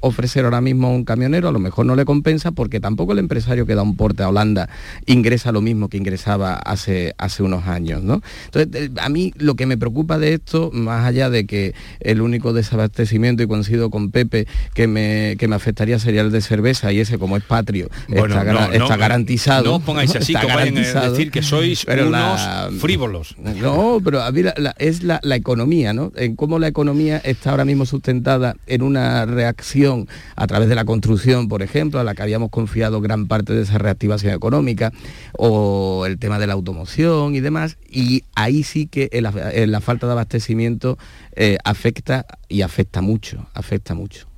ofrecer 0.00 0.44
ahora 0.44 0.60
mismo 0.60 0.88
a 0.88 0.90
un 0.90 1.04
camionero 1.04 1.48
a 1.48 1.52
lo 1.52 1.58
mejor 1.58 1.86
no 1.86 1.96
le 1.96 2.04
compensa 2.04 2.52
porque 2.52 2.80
tampoco 2.80 3.12
el 3.12 3.18
empresario 3.18 3.66
que 3.66 3.74
da 3.74 3.82
un 3.82 3.96
porte 3.96 4.22
a 4.22 4.28
Holanda 4.28 4.68
ingresa 5.06 5.52
lo 5.52 5.60
mismo 5.60 5.88
que 5.88 5.96
ingresaba 5.96 6.54
hace, 6.54 7.14
hace 7.18 7.42
unos 7.42 7.66
años. 7.66 8.02
¿no? 8.02 8.22
Entonces, 8.46 8.90
a 9.02 9.08
mí 9.08 9.32
lo 9.36 9.56
que 9.56 9.66
me 9.66 9.76
preocupa 9.76 10.18
de 10.18 10.34
esto, 10.34 10.70
más 10.72 11.04
allá 11.04 11.28
de 11.28 11.46
que 11.46 11.74
el 12.00 12.20
único 12.20 12.52
desabastecimiento, 12.52 13.42
y 13.42 13.46
coincido 13.46 13.90
con 13.90 14.10
Pepe, 14.10 14.46
que 14.74 14.86
me, 14.86 15.36
que 15.38 15.48
me 15.48 15.56
afectaría 15.56 15.98
sería 15.98 16.20
el 16.20 16.30
de 16.30 16.40
cerveza, 16.40 16.92
y 16.92 17.00
ese 17.00 17.18
como 17.18 17.36
es 17.36 17.42
patrio, 17.42 17.88
está, 18.08 18.96
garantizado. 18.96 19.72
No 19.72 19.80
pongáis 19.80 20.14
así, 20.14 20.34
como 20.34 20.56
decir 20.58 21.30
que 21.30 21.42
sois 21.42 21.84
unos 21.84 22.40
frívolos. 22.80 23.36
No, 23.38 24.00
pero 24.04 24.22
a 24.22 24.30
mí 24.30 24.42
es 24.78 25.02
la, 25.02 25.20
economía, 25.34 25.92
¿no? 25.92 26.12
En 26.14 26.36
cómo 26.36 26.58
la 26.58 26.68
economía 26.68 27.18
está 27.18 27.50
ahora 27.50 27.64
mismo 27.64 27.86
sustentada 27.86 28.54
en 28.66 28.82
una 28.82 29.26
reacción 29.26 30.08
a 30.36 30.46
través 30.46 30.68
de 30.68 30.74
la 30.74 30.84
construcción, 30.84 31.48
por 31.48 31.62
ejemplo, 31.62 31.98
a 31.98 32.04
la 32.04 32.14
que 32.14 32.22
habíamos 32.22 32.50
confiado 32.50 33.00
gran 33.00 33.26
parte 33.26 33.52
de 33.52 33.62
esa 33.62 33.78
reactivación 33.78 34.32
económica, 34.34 34.92
o 35.32 36.04
el 36.06 36.18
tema 36.18 36.38
de 36.38 36.46
la 36.46 36.52
automoción 36.52 37.34
y 37.34 37.40
demás, 37.40 37.78
y 37.90 38.22
ahí 38.34 38.62
sí 38.62 38.86
que 38.92 39.08
la, 39.20 39.80
falta 39.80 40.06
de 40.06 40.12
abastecimiento 40.12 40.98
eh, 41.34 41.56
afecta 41.64 42.26
y 42.48 42.60
afecta 42.60 43.00
mucho, 43.00 43.46
afecta 43.54 43.94
mucho. 43.94 44.28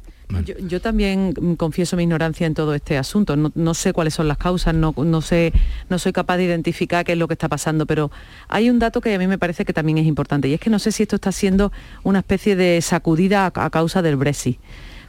Yo, 0.68 0.80
también 0.80 1.34
confieso 1.56 1.96
mi 1.96 2.04
ignorancia 2.04 2.46
en 2.46 2.54
todo 2.54 2.74
este 2.74 2.96
asunto. 2.96 3.36
No, 3.36 3.74
sé 3.74 3.92
cuáles 3.92 4.14
son 4.14 4.26
las 4.26 4.38
causas, 4.38 4.74
no, 4.74 5.20
sé, 5.20 5.52
no 5.90 5.98
soy 5.98 6.12
capaz 6.12 6.38
de 6.38 6.44
identificar 6.44 7.04
qué 7.04 7.12
es 7.12 7.18
lo 7.18 7.28
que 7.28 7.34
está 7.34 7.48
pasando, 7.48 7.84
pero 7.84 8.10
hay 8.48 8.70
un 8.70 8.78
dato 8.78 9.00
que 9.00 9.14
a 9.14 9.18
mí 9.18 9.26
me 9.26 9.38
parece 9.38 9.64
que 9.64 9.72
también 9.72 9.98
es 9.98 10.06
importante 10.06 10.48
y 10.48 10.54
es 10.54 10.60
que 10.60 10.70
no 10.70 10.78
sé 10.78 10.92
si 10.92 11.02
esto 11.02 11.16
está 11.16 11.30
siendo 11.30 11.72
una 12.04 12.20
especie 12.20 12.56
de 12.56 12.80
sacudida 12.80 13.44
a, 13.46 13.70
causa 13.70 14.00
del 14.02 14.16
Brexit 14.16 14.58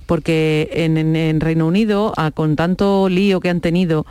porque 0.05 0.69
en, 0.71 0.97
en- 0.97 1.15
en 1.15 1.39
Reino 1.39 1.65
Unido, 1.65 2.13
ah, 2.17 2.29
con 2.31 2.55
tanto 2.55 3.09
lío 3.09 3.39
que 3.39 3.49
han 3.49 3.61
tenido, 3.61 4.05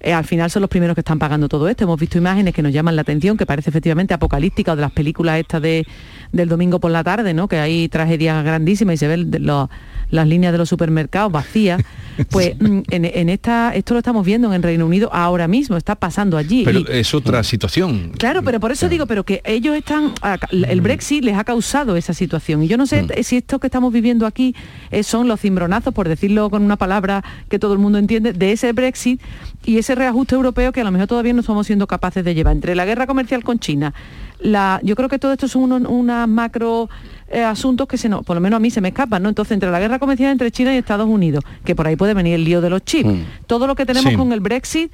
eh, 0.00 0.12
al 0.12 0.24
final 0.24 0.50
son 0.50 0.62
los 0.62 0.70
primeros 0.70 0.94
que 0.94 1.00
están 1.00 1.18
pagando 1.18 1.48
todo 1.48 1.68
esto. 1.68 1.84
Hemos 1.84 1.98
visto 1.98 2.18
imágenes 2.18 2.54
que 2.54 2.62
nos 2.62 2.72
llaman 2.72 2.96
la 2.96 3.02
atención, 3.02 3.36
que 3.36 3.46
parece 3.46 3.70
efectivamente 3.70 4.14
apocalíptica 4.14 4.72
o 4.72 4.76
de 4.76 4.82
las 4.82 4.92
películas 4.92 5.38
estas 5.38 5.62
de, 5.62 5.86
del 6.32 6.48
domingo 6.48 6.80
por 6.80 6.90
la 6.90 7.02
tarde, 7.04 7.34
¿no? 7.34 7.48
Que 7.48 7.58
hay 7.58 7.88
tragedias 7.88 8.44
grandísimas 8.44 8.94
y 8.94 8.98
se 8.98 9.08
ven 9.08 9.30
los- 9.40 9.68
las 10.10 10.28
líneas 10.28 10.52
de 10.52 10.58
los 10.58 10.68
supermercados 10.68 11.32
vacías. 11.32 11.82
Pues 12.30 12.54
mm, 12.58 12.80
en, 12.88 13.04
en 13.04 13.28
esta, 13.28 13.74
esto 13.74 13.92
lo 13.92 13.98
estamos 13.98 14.24
viendo 14.24 14.50
en 14.54 14.62
Reino 14.62 14.86
Unido 14.86 15.10
ahora 15.12 15.46
mismo, 15.48 15.76
está 15.76 15.96
pasando 15.96 16.38
allí. 16.38 16.62
Pero 16.64 16.78
Y- 16.80 16.86
es 16.88 17.12
otra 17.12 17.42
situación. 17.44 18.12
Claro, 18.16 18.42
pero 18.42 18.58
por 18.58 18.72
eso 18.72 18.88
digo, 18.88 19.04
pero 19.04 19.22
que 19.24 19.42
ellos 19.44 19.76
están, 19.76 20.14
el 20.50 20.80
Brexit 20.80 21.22
les 21.22 21.36
ha 21.36 21.44
causado 21.44 21.94
esa 21.94 22.14
situación. 22.14 22.62
Y 22.62 22.68
yo 22.68 22.78
no 22.78 22.86
sé 22.86 23.04
si 23.22 23.36
esto 23.36 23.58
que 23.58 23.66
estamos 23.66 23.92
viviendo 23.92 24.24
aquí 24.24 24.54
eh, 24.90 25.02
son 25.02 25.28
los 25.28 25.40
cimbronazos, 25.42 25.92
por 25.92 26.08
decirlo 26.08 26.48
con 26.48 26.62
una 26.62 26.76
palabra 26.78 27.22
que 27.50 27.58
todo 27.58 27.74
el 27.74 27.80
mundo 27.80 27.98
entiende, 27.98 28.32
de 28.32 28.52
ese 28.52 28.72
Brexit 28.72 29.20
y 29.66 29.78
ese 29.78 29.94
reajuste 29.94 30.34
europeo 30.34 30.72
que 30.72 30.80
a 30.80 30.84
lo 30.84 30.90
mejor 30.90 31.06
todavía 31.08 31.32
no 31.34 31.40
estamos 31.40 31.66
siendo 31.66 31.86
capaces 31.86 32.24
de 32.24 32.34
llevar. 32.34 32.54
Entre 32.54 32.74
la 32.74 32.84
guerra 32.86 33.06
comercial 33.06 33.42
con 33.44 33.58
China, 33.58 33.92
la, 34.40 34.80
yo 34.82 34.96
creo 34.96 35.08
que 35.08 35.18
todo 35.18 35.32
esto 35.32 35.48
son 35.48 35.64
unos 35.72 35.82
unas 35.90 36.28
macro 36.28 36.88
eh, 37.28 37.42
asuntos 37.42 37.88
que 37.88 37.98
se 37.98 38.08
nos, 38.08 38.24
por 38.24 38.36
lo 38.36 38.40
menos 38.40 38.56
a 38.58 38.60
mí 38.60 38.70
se 38.70 38.80
me 38.80 38.88
escapan, 38.88 39.22
¿no? 39.22 39.28
Entonces, 39.28 39.52
entre 39.52 39.70
la 39.70 39.80
guerra 39.80 39.98
comercial 39.98 40.30
entre 40.32 40.50
China 40.50 40.72
y 40.74 40.78
Estados 40.78 41.08
Unidos, 41.08 41.42
que 41.64 41.74
por 41.74 41.86
ahí 41.86 41.96
puede 41.96 42.14
venir 42.14 42.34
el 42.34 42.44
lío 42.44 42.60
de 42.60 42.70
los 42.70 42.84
chips, 42.84 43.10
todo 43.46 43.66
lo 43.66 43.74
que 43.74 43.84
tenemos 43.84 44.12
Sí. 44.12 44.16
con 44.16 44.32
el 44.32 44.40
Brexit, 44.40 44.92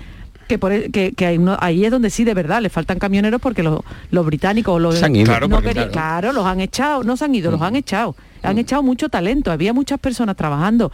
que, 0.48 0.58
por 0.58 0.72
que, 0.90 1.12
que 1.12 1.26
hay 1.26 1.38
uno- 1.38 1.56
ahí 1.60 1.84
es 1.84 1.90
donde 1.90 2.10
sí 2.10 2.24
de 2.24 2.34
verdad 2.34 2.60
le 2.62 2.68
faltan 2.68 2.98
camioneros 2.98 3.40
porque 3.40 3.62
los, 3.62 3.80
los 4.10 4.26
británicos 4.26 4.80
los 4.80 4.96
Se 4.98 5.04
han 5.04 5.14
ido. 5.16 5.26
Claro, 5.26 5.48
no 5.48 5.56
porque 5.56 5.68
querían- 5.68 5.90
claro. 5.90 6.20
claro, 6.20 6.32
los 6.32 6.46
han 6.46 6.60
echado, 6.60 7.04
no 7.04 7.16
se 7.16 7.24
han 7.26 7.34
ido, 7.34 7.50
los 7.50 7.60
han 7.62 7.76
echado. 7.76 8.14
Han 8.42 8.58
echado 8.58 8.82
mucho 8.82 9.08
talento, 9.08 9.52
había 9.52 9.72
muchas 9.72 10.00
personas 10.00 10.34
trabajando 10.36 10.90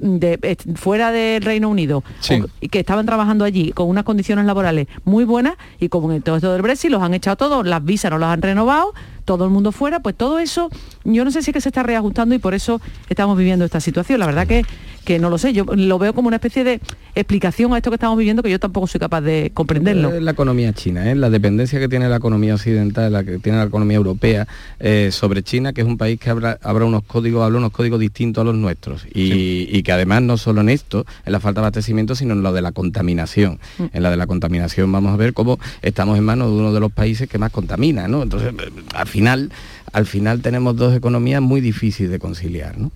de, 0.00 0.38
eh, 0.42 0.56
fuera 0.76 1.10
del 1.10 1.42
Reino 1.42 1.68
Unido 1.68 2.04
Sí. 2.20 2.34
o- 2.40 2.46
y 2.60 2.68
que 2.68 2.80
estaban 2.80 3.06
trabajando 3.06 3.44
allí 3.44 3.72
con 3.72 3.88
unas 3.88 4.04
condiciones 4.04 4.44
laborales 4.44 4.86
muy 5.04 5.24
buenas 5.24 5.54
y 5.78 5.88
como 5.88 6.12
en 6.12 6.22
todo 6.22 6.36
esto 6.36 6.52
del 6.52 6.62
Brexit 6.62 6.90
los 6.90 7.02
han 7.02 7.14
echado 7.14 7.36
todos, 7.36 7.66
las 7.66 7.84
visas 7.84 8.10
no 8.10 8.18
las 8.18 8.30
han 8.30 8.42
renovado, 8.42 8.92
todo 9.24 9.44
el 9.44 9.50
mundo 9.50 9.72
fuera, 9.72 10.00
pues 10.00 10.16
todo 10.16 10.38
eso 10.38 10.70
yo 11.04 11.24
no 11.24 11.30
sé 11.30 11.42
si 11.42 11.50
es 11.50 11.54
que 11.54 11.60
se 11.60 11.68
está 11.68 11.82
reajustando 11.82 12.34
y 12.34 12.38
por 12.38 12.54
eso 12.54 12.80
estamos 13.08 13.36
viviendo 13.36 13.64
esta 13.64 13.80
situación. 13.80 14.20
La 14.20 14.26
verdad 14.26 14.46
que, 14.46 14.64
que 15.04 15.18
no 15.18 15.30
lo 15.30 15.38
sé, 15.38 15.52
yo 15.52 15.64
lo 15.64 15.98
veo 15.98 16.12
como 16.12 16.28
una 16.28 16.36
especie 16.36 16.64
de 16.64 16.80
explicación 17.14 17.72
a 17.72 17.76
esto 17.76 17.90
que 17.90 17.96
estamos 17.96 18.18
viviendo 18.18 18.42
que 18.42 18.50
yo 18.50 18.58
tampoco 18.58 18.86
soy 18.86 19.00
capaz 19.00 19.20
de 19.22 19.50
comprenderlo. 19.54 20.12
Es 20.14 20.22
la 20.22 20.30
economía 20.32 20.72
china, 20.72 21.10
¿eh? 21.10 21.14
la 21.14 21.30
dependencia 21.30 21.78
que 21.78 21.88
tiene 21.88 22.08
la 22.08 22.16
economía 22.16 22.54
occidental, 22.54 23.12
la 23.12 23.24
que 23.24 23.38
tiene 23.38 23.58
la 23.58 23.64
economía 23.64 23.96
europea 23.96 24.46
eh, 24.78 25.10
sobre 25.12 25.42
China, 25.42 25.72
que 25.72 25.80
es 25.80 25.86
un 25.86 25.98
país 25.98 26.20
que 26.20 26.30
habrá, 26.30 26.58
habrá 26.62 26.84
unos 26.84 27.02
códigos, 27.04 27.44
habla 27.44 27.58
unos 27.58 27.72
códigos 27.72 27.98
distintos 27.98 28.42
a 28.42 28.44
los 28.44 28.54
nuestros. 28.54 29.06
Y, 29.12 29.68
y 29.70 29.82
que 29.82 29.92
además 29.92 30.22
no 30.22 30.36
solo 30.36 30.60
en 30.60 30.68
esto, 30.68 31.06
en 31.24 31.32
la 31.32 31.40
falta 31.40 31.60
de 31.60 31.66
abastecimiento, 31.66 32.14
sino 32.14 32.34
en 32.34 32.42
lo 32.42 32.52
de 32.52 32.62
la 32.62 32.72
contaminación. 32.72 33.58
Mm. 33.78 33.84
En 33.92 34.02
la 34.02 34.10
de 34.10 34.16
la 34.16 34.26
contaminación 34.26 34.90
vamos 34.92 35.12
a 35.12 35.16
ver 35.16 35.32
cómo 35.32 35.58
estamos 35.82 36.18
en 36.18 36.24
manos 36.24 36.48
de 36.48 36.56
uno 36.56 36.72
de 36.72 36.80
los 36.80 36.92
países 36.92 37.28
que 37.28 37.38
más 37.38 37.50
contamina, 37.50 38.08
¿no? 38.08 38.22
Entonces, 38.22 38.52
eh, 38.52 38.70
al 38.94 39.06
final, 39.06 39.50
al 39.92 40.06
final 40.06 40.40
tenemos 40.42 40.76
dos 40.76 40.94
economías 40.96 41.40
muy 41.42 41.60
difíciles 41.60 42.10
de 42.10 42.18
conciliar, 42.18 42.78
¿no? 42.78 42.90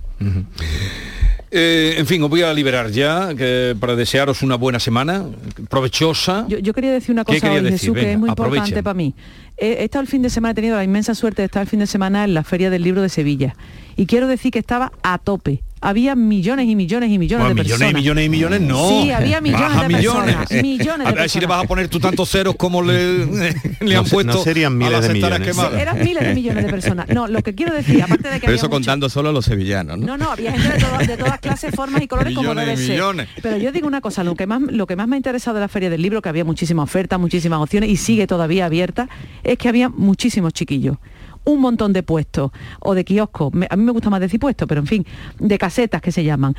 Eh, 1.57 1.95
en 1.99 2.07
fin, 2.07 2.21
os 2.23 2.29
voy 2.31 2.43
a 2.43 2.53
liberar 2.53 2.91
ya 2.91 3.33
que- 3.37 3.77
para 3.79 3.95
desearos 3.95 4.43
una 4.43 4.57
buena 4.57 4.81
semana, 4.81 5.25
provechosa. 5.69 6.47
Yo, 6.49 6.59
yo 6.59 6.73
quería 6.75 6.93
decir 6.93 7.13
una 7.13 7.25
¿Qué 7.25 7.35
cosa 7.35 7.53
hoy, 7.53 7.61
decir? 7.63 7.79
Jesús, 7.79 7.95
que 7.95 8.13
es 8.13 8.19
muy 8.19 8.29
aprovechen. 8.31 8.57
importante 8.65 8.83
para 8.83 8.95
mí. 8.95 9.15
He, 9.57 9.69
he 9.69 9.85
estado 9.85 10.03
el 10.03 10.09
fin 10.09 10.23
de 10.23 10.31
semana, 10.31 10.51
he 10.51 10.55
tenido 10.55 10.77
la 10.77 10.83
inmensa 10.83 11.15
suerte 11.15 11.43
de 11.43 11.47
estar 11.47 11.63
el 11.63 11.69
fin 11.69 11.79
de 11.79 11.87
semana 11.87 12.25
en 12.25 12.35
la 12.35 12.43
Feria 12.43 12.71
del 12.71 12.83
Libro 12.83 13.03
de 13.03 13.09
Sevilla. 13.09 13.55
Y 13.97 14.07
quiero 14.07 14.27
decir 14.27 14.51
que 14.51 14.59
estaba 14.59 14.93
a 15.03 15.19
tope. 15.19 15.63
Había 15.81 16.15
millones 16.15 16.67
y 16.67 16.77
millones 16.77 17.11
y 17.11 17.19
millones 17.19 17.45
Bueno, 17.45 17.55
de 17.57 17.63
millones 17.63 17.79
personas. 17.79 17.93
y 17.93 17.95
millones 18.03 18.25
y 18.25 18.29
millones, 18.31 18.61
no. 18.63 18.89
Sí, 18.89 19.11
había 19.11 19.43
millones 19.43 19.69
Baja 19.69 19.83
de 19.83 19.89
millones. 19.97 20.35
personas. 20.37 20.63
Millones 20.63 21.07
a 21.07 21.11
de 21.13 21.17
ver 21.21 21.29
si 21.29 21.41
le 21.41 21.47
vas 21.47 21.63
a 21.63 21.69
poner 21.69 21.89
tú 21.89 22.01
tantos 22.01 22.31
ceros 22.31 22.55
como 22.57 22.81
le, 22.81 23.27
le 23.81 23.97
han 23.97 24.05
No 24.05 24.05
puesto 24.05 24.33
no 24.33 24.43
serían 24.43 24.79
miles 24.79 25.03
de 25.03 25.13
millones. 25.13 25.59
Eran 25.79 25.99
miles 26.03 26.25
de 26.27 26.35
millones 26.35 26.65
de 26.65 26.71
personas. 26.71 27.07
No, 27.11 27.29
lo 27.29 27.43
que 27.43 27.55
quiero 27.55 27.75
decir, 27.75 28.03
aparte 28.03 28.29
de 28.29 28.35
que 28.37 28.41
Pero 28.41 28.47
había 28.53 28.57
eso 28.57 28.67
mucho- 28.69 28.71
contando 28.77 29.11
solo 29.11 29.29
a 29.29 29.33
los 29.33 29.45
sevillanos, 29.45 29.99
¿no? 29.99 30.07
No, 30.07 30.17
no, 30.17 30.31
había 30.33 30.53
gente 30.53 30.71
de, 30.71 30.79
todas- 30.79 31.07
de 31.07 31.17
todas 31.19 31.39
clases, 31.41 31.75
formas 31.75 32.01
y 32.01 32.09
colores 32.09 32.35
como 32.35 32.49
Millones 32.55 32.65
y 32.65 32.71
debe 32.71 32.87
ser. 32.87 32.91
millones. 32.97 33.29
Pero 33.43 33.59
yo 33.59 33.71
digo 33.71 33.87
una 33.87 34.01
cosa, 34.01 34.25
lo 34.25 34.35
que 34.37 34.47
más 34.47 34.63
lo 34.63 34.87
que 34.87 34.97
más 34.97 35.07
me 35.07 35.17
ha 35.17 35.19
interesado 35.19 35.57
de 35.57 35.61
la 35.61 35.69
Feria 35.69 35.91
del 35.91 36.01
Libro, 36.01 36.23
que 36.23 36.31
había 36.31 36.47
muchísimas 36.47 36.85
ofertas, 36.85 37.21
muchísimas 37.21 37.61
opciones 37.61 37.91
y 37.91 37.99
sigue 37.99 38.27
todavía 38.27 38.65
abierta, 38.65 39.07
es 39.43 39.59
que 39.59 39.69
había 39.69 39.91
muchísimos 39.91 40.55
chiquillos 40.55 40.97
un 41.45 41.61
montón 41.61 41.93
de 41.93 42.03
puestos 42.03 42.51
o 42.81 42.95
de 42.95 43.05
kioscos, 43.05 43.53
a 43.69 43.77
mí 43.77 43.85
me 43.85 43.93
gusta 43.93 44.11
más 44.11 44.21
decir 44.21 44.41
puestos, 44.41 44.67
pero 44.69 44.81
en 44.81 44.87
fin, 44.87 45.07
de 45.39 45.59
casetas 45.59 46.01
que 46.01 46.13
se 46.13 46.25
llaman, 46.25 46.55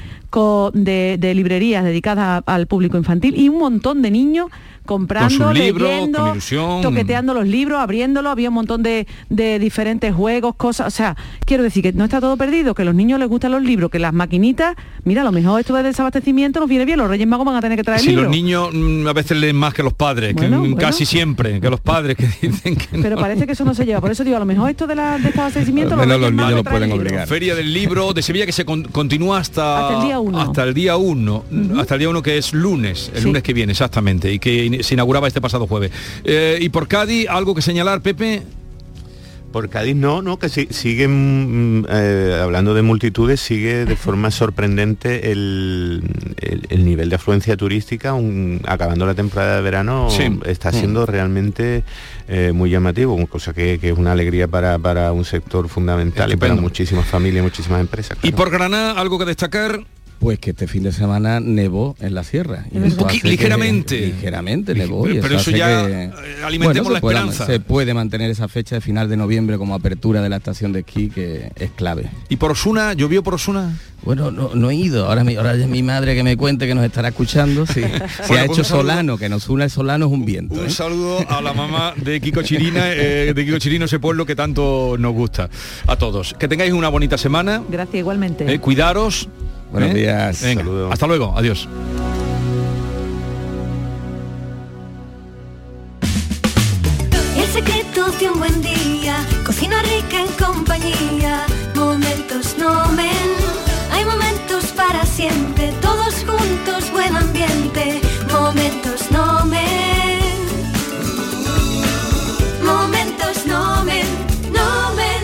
de, 0.73 1.17
de 1.19 1.33
librerías 1.33 1.83
dedicadas 1.83 2.43
al 2.45 2.67
público 2.67 2.97
infantil 2.97 3.35
y 3.37 3.49
un 3.49 3.59
montón 3.59 4.01
de 4.01 4.11
niños 4.11 4.49
comprando, 4.85 5.27
Con 5.37 5.47
sus 5.49 5.53
libros, 5.57 5.89
leyendo, 5.89 6.19
con 6.19 6.31
ilusión. 6.31 6.81
toqueteando 6.81 7.33
los 7.33 7.47
libros, 7.47 7.79
abriéndolos, 7.79 8.31
había 8.31 8.49
un 8.49 8.55
montón 8.55 8.83
de, 8.83 9.07
de 9.29 9.59
diferentes 9.59 10.13
juegos, 10.13 10.55
cosas, 10.55 10.87
o 10.87 10.91
sea, 10.95 11.15
quiero 11.45 11.63
decir 11.63 11.83
que 11.83 11.93
no 11.93 12.03
está 12.05 12.21
todo 12.21 12.37
perdido, 12.37 12.73
que 12.75 12.83
a 12.83 12.85
los 12.85 12.95
niños 12.95 13.19
les 13.19 13.27
gustan 13.27 13.51
los 13.51 13.61
libros, 13.63 13.89
que 13.91 13.99
las 13.99 14.13
maquinitas, 14.13 14.75
mira, 15.03 15.21
a 15.21 15.25
lo 15.25 15.31
mejor 15.31 15.59
esto 15.59 15.73
de 15.75 15.83
desabastecimiento 15.83 16.59
nos 16.59 16.69
viene 16.69 16.85
bien, 16.85 16.97
los 16.99 17.09
Reyes 17.09 17.27
Magos 17.27 17.45
van 17.45 17.55
a 17.55 17.61
tener 17.61 17.77
que 17.77 17.83
traer 17.83 17.99
Si 18.01 18.07
libros. 18.09 18.25
los 18.25 18.31
niños 18.35 18.69
mm, 18.73 19.07
a 19.07 19.13
veces 19.13 19.37
leen 19.37 19.55
más 19.55 19.73
que 19.73 19.83
los 19.83 19.93
padres, 19.93 20.29
que, 20.35 20.41
Bueno, 20.41 20.59
bueno. 20.59 20.77
casi 20.77 21.05
siempre, 21.05 21.59
que 21.59 21.69
los 21.69 21.79
padres 21.79 22.15
que 22.15 22.27
dicen 22.47 22.75
que 22.75 22.87
Pero 23.01 23.15
no. 23.15 23.21
parece 23.21 23.45
que 23.45 23.53
eso 23.53 23.65
no 23.65 23.73
se 23.73 23.85
lleva, 23.85 24.01
por 24.01 24.11
eso 24.11 24.23
digo, 24.23 24.35
a 24.37 24.39
lo 24.39 24.45
mejor 24.45 24.69
esto 24.69 24.87
de 24.87 24.95
la 24.95 25.17
de 25.17 25.23
desabastecimiento 25.23 25.95
los 25.95 26.05
Magos 26.07 26.31
niños 26.31 26.51
lo 26.51 26.63
pueden 26.63 26.91
obligar. 26.91 27.27
Feria 27.27 27.55
del 27.55 27.73
Libro 27.73 28.13
de 28.13 28.21
Sevilla 28.21 28.45
que 28.45 28.51
se 28.51 28.65
con- 28.65 28.83
continúa 28.83 29.39
hasta, 29.39 29.87
Hasta 29.87 29.97
el 29.99 30.03
día 30.05 30.19
uno. 30.19 30.39
Hasta 30.41 30.63
el 30.63 30.73
día 30.73 30.97
1, 30.97 31.43
hasta 31.79 31.95
el 31.95 31.99
día 31.99 32.09
1 32.09 32.21
que 32.21 32.37
es 32.37 32.53
lunes, 32.53 33.11
el 33.13 33.19
Sí. 33.21 33.25
lunes 33.25 33.43
que 33.43 33.53
viene 33.53 33.71
exactamente, 33.71 34.31
y 34.31 34.39
que 34.39 34.74
se 34.83 34.93
inauguraba 34.95 35.27
este 35.27 35.41
pasado 35.41 35.67
jueves. 35.67 35.91
Eh, 36.23 36.57
y 36.61 36.69
por 36.69 36.87
Cádiz, 36.87 37.27
algo 37.29 37.53
que 37.55 37.61
señalar, 37.61 38.01
Pepe. 38.01 38.43
Por 39.51 39.69
Cádiz 39.69 39.95
no, 39.95 40.21
no, 40.21 40.37
que 40.37 40.49
sí- 40.49 40.67
siguen, 40.69 41.79
mm, 41.79 41.85
eh, 41.89 42.39
hablando 42.43 42.73
de 42.73 42.81
multitudes, 42.81 43.39
sigue 43.39 43.85
de 43.85 43.95
forma 43.95 44.29
sorprendente 44.29 45.31
el, 45.31 46.03
el- 46.41 46.67
el 46.69 46.83
nivel 46.83 47.09
de 47.09 47.15
afluencia 47.15 47.55
turística, 47.55 48.13
un- 48.13 48.59
acabando 48.67 49.05
la 49.05 49.13
temporada 49.13 49.55
de 49.55 49.61
verano, 49.61 50.09
Sí. 50.09 50.23
está 50.45 50.71
Mm. 50.71 50.73
siendo 50.73 51.05
realmente 51.05 51.83
eh, 52.27 52.51
muy 52.53 52.69
llamativo, 52.69 53.15
cosa 53.27 53.53
que, 53.53 53.79
que 53.79 53.91
es 53.91 53.97
una 53.97 54.11
alegría 54.11 54.47
para, 54.49 54.77
para 54.79 55.13
un 55.13 55.23
sector 55.23 55.69
fundamental 55.69 56.33
y 56.33 56.35
para 56.35 56.55
muchísimas 56.55 57.05
familias, 57.05 57.43
muchísimas 57.43 57.79
empresas. 57.79 58.17
Y 58.23 58.31
por 58.33 58.49
Granada, 58.49 58.99
algo 58.99 59.17
que 59.19 59.25
destacar. 59.25 59.85
Pues 60.19 60.39
que 60.39 60.51
este 60.51 60.67
fin 60.67 60.81
de 60.83 60.91
semana 60.91 61.39
nevó 61.39 61.95
en 61.99 62.15
la 62.15 62.23
sierra. 62.23 62.65
Y 62.71 62.77
Un 62.77 62.85
eso 62.85 63.05
hace 63.05 63.19
que- 63.19 63.27
ligeramente. 63.27 63.99
ligeramente 64.07 64.73
nevó. 64.73 65.07
y 65.07 65.19
Pero 65.19 65.35
eso 65.37 65.51
ya, 65.51 65.85
que- 65.85 66.03
eh, 66.05 66.11
alimentemos 66.43 66.85
Bueno, 66.89 66.93
la 66.95 67.01
puede- 67.01 67.15
esperanza. 67.17 67.45
se 67.45 67.59
puede 67.59 67.93
mantener 67.93 68.31
esa 68.31 68.47
fecha 68.47 68.75
de 68.75 68.81
final 68.81 69.09
de 69.09 69.17
noviembre 69.17 69.57
como 69.57 69.75
apertura 69.75 70.21
de 70.21 70.29
la 70.29 70.37
estación 70.37 70.71
de 70.73 70.79
esquí, 70.79 71.09
que 71.09 71.51
es 71.57 71.69
clave. 71.71 72.09
¿Y 72.29 72.37
por 72.37 72.51
Osuna? 72.51 72.93
¿Llovió 72.93 73.21
por 73.23 73.35
Osuna? 73.35 73.77
Bueno, 74.03 74.31
no, 74.31 74.51
no 74.53 74.69
he 74.69 74.75
ido. 74.75 75.07
Ahora, 75.07 75.23
mi, 75.23 75.35
ahora 75.35 75.53
es 75.55 75.67
mi 75.67 75.81
madre 75.83 76.15
que 76.15 76.23
me 76.23 76.37
cuente 76.37 76.65
que 76.67 76.75
nos 76.75 76.85
estará 76.85 77.09
escuchando. 77.09 77.65
Sí. 77.65 77.81
Se 77.81 77.89
Bueno, 77.89 78.43
ha 78.43 78.45
pues 78.45 78.59
hecho 78.59 78.63
solano, 78.63 79.17
que 79.17 79.29
nos 79.29 79.49
una 79.49 79.65
el 79.65 79.69
solano 79.69 80.05
es 80.07 80.11
un 80.11 80.25
viento. 80.25 80.55
Un 80.55 80.65
¿eh? 80.67 80.69
saludo 80.69 81.25
a 81.29 81.41
la 81.41 81.53
mamá 81.53 81.93
de 81.97 82.21
Kiko 82.21 82.41
Chirina, 82.41 82.83
eh, 82.91 83.33
de 83.35 83.45
Kiko 83.45 83.57
Chirino, 83.59 83.85
ese 83.85 83.99
pueblo 83.99 84.25
que 84.25 84.35
tanto 84.35 84.95
nos 84.97 85.13
gusta. 85.13 85.49
A 85.87 85.95
todos. 85.97 86.33
Que 86.37 86.47
tengáis 86.47 86.71
una 86.73 86.89
bonita 86.89 87.17
semana. 87.17 87.61
Gracias 87.69 87.95
igualmente. 87.95 88.51
eh, 88.51 88.59
cuidaros. 88.59 89.27
Buenos 89.75 89.91
¿eh? 89.91 89.99
días. 89.99 90.41
Venga, 90.41 90.63
Saludos. 90.63 90.93
hasta 90.93 91.07
luego. 91.07 91.33
Adiós. 91.35 91.67
El 97.35 97.47
secreto 97.51 98.09
de 98.11 98.29
un 98.29 98.39
buen 98.39 98.61
día, 98.61 99.17
cocina 99.45 99.81
rica 99.81 100.21
en 100.21 100.31
compañía, 100.45 101.45
momentos 101.75 102.55
nomen, 102.57 103.27
hay 103.91 104.05
momentos 104.05 104.67
para 104.77 105.05
siempre, 105.05 105.73
todos 105.81 106.23
juntos, 106.25 106.89
buen 106.93 107.13
ambiente, 107.13 107.99
momentos 108.31 109.11
nomen, 109.11 110.21
momentos 112.63 113.45
nomen, 113.45 114.07
nomen. 114.53 115.21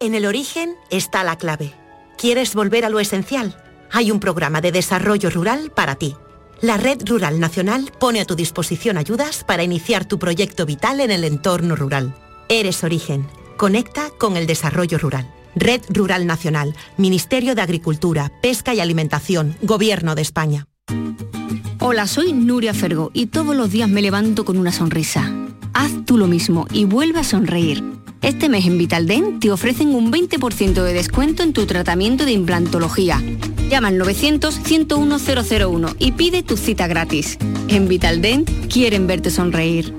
En 0.00 0.14
el 0.14 0.26
origen 0.26 0.74
está 0.90 1.24
la 1.24 1.36
clave. 1.36 1.85
¿Quieres 2.18 2.54
volver 2.54 2.84
a 2.86 2.88
lo 2.88 2.98
esencial? 2.98 3.62
Hay 3.92 4.10
un 4.10 4.20
programa 4.20 4.62
de 4.62 4.72
desarrollo 4.72 5.28
rural 5.28 5.70
para 5.74 5.96
ti. 5.96 6.16
La 6.62 6.78
Red 6.78 7.02
Rural 7.04 7.38
Nacional 7.38 7.92
pone 7.98 8.20
a 8.20 8.24
tu 8.24 8.34
disposición 8.34 8.96
ayudas 8.96 9.44
para 9.44 9.62
iniciar 9.62 10.06
tu 10.06 10.18
proyecto 10.18 10.64
vital 10.64 11.00
en 11.00 11.10
el 11.10 11.24
entorno 11.24 11.76
rural. 11.76 12.14
Eres 12.48 12.82
origen. 12.84 13.26
Conecta 13.58 14.10
con 14.18 14.38
el 14.38 14.46
desarrollo 14.46 14.96
rural. 14.96 15.30
Red 15.54 15.82
Rural 15.90 16.26
Nacional, 16.26 16.74
Ministerio 16.96 17.54
de 17.54 17.62
Agricultura, 17.62 18.32
Pesca 18.42 18.74
y 18.74 18.80
Alimentación, 18.80 19.56
Gobierno 19.62 20.14
de 20.14 20.22
España. 20.22 20.66
Hola, 21.80 22.06
soy 22.06 22.32
Nuria 22.32 22.72
Fergo 22.72 23.10
y 23.12 23.26
todos 23.26 23.54
los 23.54 23.70
días 23.70 23.88
me 23.88 24.02
levanto 24.02 24.44
con 24.44 24.56
una 24.56 24.72
sonrisa. 24.72 25.32
Haz 25.74 25.92
tú 26.06 26.16
lo 26.16 26.26
mismo 26.26 26.66
y 26.72 26.84
vuelve 26.84 27.20
a 27.20 27.24
sonreír. 27.24 27.84
Este 28.26 28.48
mes 28.48 28.66
en 28.66 28.76
Vitaldent 28.76 29.40
te 29.40 29.52
ofrecen 29.52 29.94
un 29.94 30.10
20% 30.12 30.82
de 30.82 30.92
descuento 30.92 31.44
en 31.44 31.52
tu 31.52 31.64
tratamiento 31.64 32.24
de 32.24 32.32
implantología. 32.32 33.22
Llama 33.70 33.86
al 33.86 34.00
900-101-001 34.00 35.94
y 36.00 36.10
pide 36.10 36.42
tu 36.42 36.56
cita 36.56 36.88
gratis. 36.88 37.38
En 37.68 37.86
Vitaldent 37.86 38.50
quieren 38.66 39.06
verte 39.06 39.30
sonreír. 39.30 39.94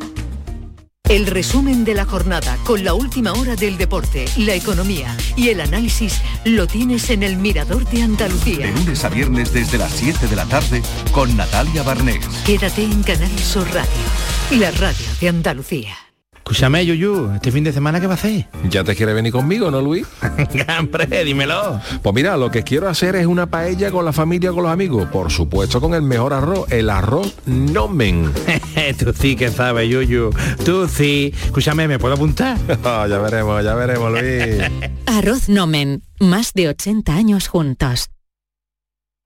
El 1.05 1.25
resumen 1.25 1.85
de 1.85 1.93
la 1.93 2.03
jornada 2.03 2.57
con 2.65 2.83
la 2.83 2.93
última 2.93 3.31
hora 3.31 3.55
del 3.55 3.77
deporte, 3.77 4.25
la 4.35 4.55
economía 4.55 5.15
y 5.37 5.47
el 5.47 5.61
análisis 5.61 6.19
lo 6.43 6.67
tienes 6.67 7.09
en 7.09 7.23
el 7.23 7.37
Mirador 7.37 7.89
de 7.89 8.01
Andalucía. 8.01 8.65
De 8.65 8.73
lunes 8.73 9.05
a 9.05 9.09
viernes 9.09 9.53
desde 9.53 9.77
las 9.77 9.93
7 9.93 10.27
de 10.27 10.35
la 10.35 10.43
tarde 10.47 10.81
con 11.13 11.37
Natalia 11.37 11.81
Barnés. 11.81 12.27
Quédate 12.45 12.83
en 12.83 13.03
Canal 13.03 13.39
Sur 13.39 13.65
Radio, 13.73 14.59
la 14.59 14.71
radio 14.71 15.05
de 15.21 15.29
Andalucía. 15.29 16.06
Escúchame, 16.47 16.85
Yuyu, 16.85 17.33
¿este 17.35 17.51
fin 17.51 17.65
de 17.65 17.73
semana 17.73 17.99
qué 17.99 18.07
va 18.07 18.13
a 18.13 18.15
hacer? 18.15 18.47
¿Ya 18.69 18.81
te 18.85 18.95
quiere 18.95 19.13
venir 19.13 19.33
conmigo, 19.33 19.69
no, 19.69 19.81
Luis? 19.81 20.07
Hombre, 20.79 21.25
dímelo. 21.25 21.81
Pues 22.01 22.15
mira, 22.15 22.37
lo 22.37 22.49
que 22.49 22.63
quiero 22.63 22.87
hacer 22.87 23.17
es 23.17 23.25
una 23.27 23.47
paella 23.47 23.91
con 23.91 24.05
la 24.05 24.13
familia, 24.13 24.51
con 24.53 24.63
los 24.63 24.71
amigos. 24.71 25.09
Por 25.11 25.29
supuesto, 25.29 25.81
con 25.81 25.93
el 25.93 26.03
mejor 26.03 26.31
arroz, 26.31 26.71
el 26.71 26.89
arroz 26.89 27.35
nomen. 27.45 28.31
Tú 28.97 29.11
sí 29.11 29.35
que 29.35 29.49
sabes, 29.51 29.89
Yuyu. 29.89 30.29
Tú 30.63 30.87
sí. 30.87 31.33
Escúchame, 31.43 31.85
¿me 31.89 31.99
puedo 31.99 32.13
apuntar? 32.13 32.57
ya 32.83 33.17
veremos, 33.19 33.61
ya 33.61 33.75
veremos, 33.75 34.09
Luis. 34.09 34.89
Arroz 35.05 35.49
Nomen, 35.49 36.01
más 36.21 36.53
de 36.53 36.69
80 36.69 37.13
años 37.13 37.49
juntos. 37.49 38.09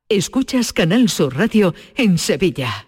Escuchas 0.10 0.74
Canal 0.74 1.08
Sur 1.08 1.38
Radio 1.38 1.76
en 1.96 2.18
Sevilla. 2.18 2.88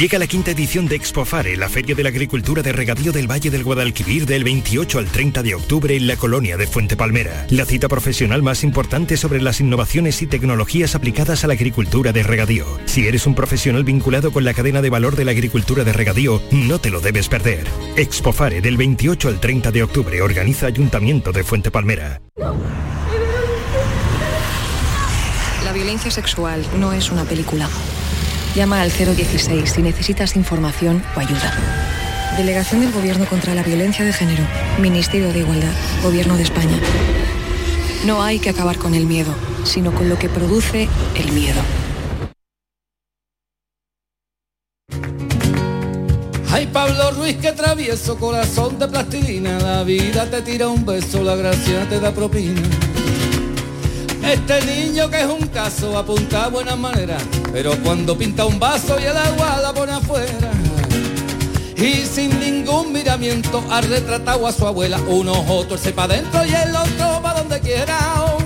Llega 0.00 0.18
la 0.18 0.26
quinta 0.26 0.52
edición 0.52 0.88
de 0.88 0.96
Expofare, 0.96 1.58
la 1.58 1.68
Feria 1.68 1.94
de 1.94 2.02
la 2.02 2.08
Agricultura 2.08 2.62
de 2.62 2.72
Regadío 2.72 3.12
del 3.12 3.30
Valle 3.30 3.50
del 3.50 3.62
Guadalquivir 3.62 4.24
del 4.24 4.44
28 4.44 4.98
al 4.98 5.04
30 5.04 5.42
de 5.42 5.54
octubre 5.54 5.94
en 5.94 6.06
la 6.06 6.16
colonia 6.16 6.56
de 6.56 6.66
Fuente 6.66 6.96
Palmera. 6.96 7.46
La 7.50 7.66
cita 7.66 7.86
profesional 7.86 8.42
más 8.42 8.64
importante 8.64 9.18
sobre 9.18 9.42
las 9.42 9.60
innovaciones 9.60 10.22
y 10.22 10.26
tecnologías 10.26 10.94
aplicadas 10.94 11.44
a 11.44 11.48
la 11.48 11.52
agricultura 11.52 12.14
de 12.14 12.22
regadío. 12.22 12.64
Si 12.86 13.06
eres 13.06 13.26
un 13.26 13.34
profesional 13.34 13.84
vinculado 13.84 14.32
con 14.32 14.42
la 14.42 14.54
cadena 14.54 14.80
de 14.80 14.88
valor 14.88 15.16
de 15.16 15.26
la 15.26 15.32
agricultura 15.32 15.84
de 15.84 15.92
regadío, 15.92 16.40
no 16.50 16.78
te 16.78 16.88
lo 16.88 17.02
debes 17.02 17.28
perder. 17.28 17.66
Expofare 17.96 18.62
del 18.62 18.78
28 18.78 19.28
al 19.28 19.38
30 19.38 19.70
de 19.70 19.82
octubre 19.82 20.22
organiza 20.22 20.64
Ayuntamiento 20.64 21.30
de 21.30 21.44
Fuente 21.44 21.70
Palmera. 21.70 22.22
La 25.62 25.74
violencia 25.74 26.10
sexual 26.10 26.64
no 26.78 26.94
es 26.94 27.10
una 27.10 27.24
película. 27.24 27.68
Llama 28.54 28.80
al 28.80 28.90
016 28.90 29.70
si 29.70 29.82
necesitas 29.82 30.34
información 30.34 31.02
o 31.16 31.20
ayuda. 31.20 31.54
Delegación 32.36 32.80
del 32.80 32.92
Gobierno 32.92 33.24
contra 33.26 33.54
la 33.54 33.62
Violencia 33.62 34.04
de 34.04 34.12
Género. 34.12 34.42
Ministerio 34.78 35.32
de 35.32 35.40
Igualdad. 35.40 35.72
Gobierno 36.02 36.36
de 36.36 36.42
España. 36.42 36.78
No 38.04 38.22
hay 38.22 38.40
que 38.40 38.50
acabar 38.50 38.76
con 38.76 38.94
el 38.94 39.06
miedo, 39.06 39.32
sino 39.64 39.92
con 39.92 40.08
lo 40.08 40.18
que 40.18 40.28
produce 40.28 40.88
el 41.16 41.32
miedo. 41.32 41.60
Ay 46.50 46.66
Pablo 46.66 47.12
Ruiz 47.12 47.36
que 47.36 47.52
travieso, 47.52 48.18
corazón 48.18 48.78
de 48.78 48.88
plastilina, 48.88 49.58
la 49.60 49.84
vida 49.84 50.28
te 50.28 50.42
tira 50.42 50.66
un 50.66 50.84
beso, 50.84 51.22
la 51.22 51.36
gracia 51.36 51.88
te 51.88 52.00
da 52.00 52.10
propina. 52.10 52.60
Este 54.24 54.60
niño 54.66 55.08
que 55.08 55.20
es 55.20 55.26
un 55.26 55.46
caso 55.48 55.96
apunta 55.96 56.46
a 56.46 56.48
buenas 56.48 56.78
maneras, 56.78 57.22
pero 57.52 57.76
cuando 57.82 58.16
pinta 58.16 58.44
un 58.44 58.58
vaso 58.58 58.98
y 59.00 59.04
el 59.04 59.16
agua 59.16 59.58
la 59.60 59.72
pone 59.72 59.92
afuera. 59.92 60.52
Y 61.76 62.04
sin 62.06 62.38
ningún 62.38 62.92
miramiento 62.92 63.64
ha 63.70 63.80
retratado 63.80 64.46
a 64.46 64.52
su 64.52 64.66
abuela, 64.66 65.00
uno 65.08 65.32
otro 65.48 65.78
se 65.78 65.92
pa' 65.92 66.06
dentro 66.06 66.44
y 66.44 66.50
el 66.50 66.76
otro 66.76 67.22
pa' 67.22 67.34
donde 67.34 67.58
quiera. 67.60 67.98
Oh, 68.18 68.38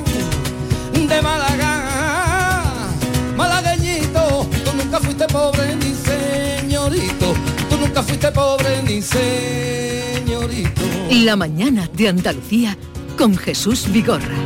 de 0.93 1.21
Málaga, 1.21 2.89
malagueñito, 3.37 4.47
tú 4.65 4.71
nunca 4.77 5.01
fuiste 5.01 5.27
pobre 5.27 5.77
ni 5.77 5.93
señorito, 5.93 7.35
tú 7.69 7.77
nunca 7.77 8.03
fuiste 8.03 8.31
pobre 8.31 8.83
ni 8.85 9.03
señorito. 9.03 10.81
La 11.11 11.37
mañana 11.37 11.91
de 11.93 12.09
Andalucía 12.09 12.79
con 13.19 13.37
Jesús 13.37 13.91
Vigorra. 13.93 14.37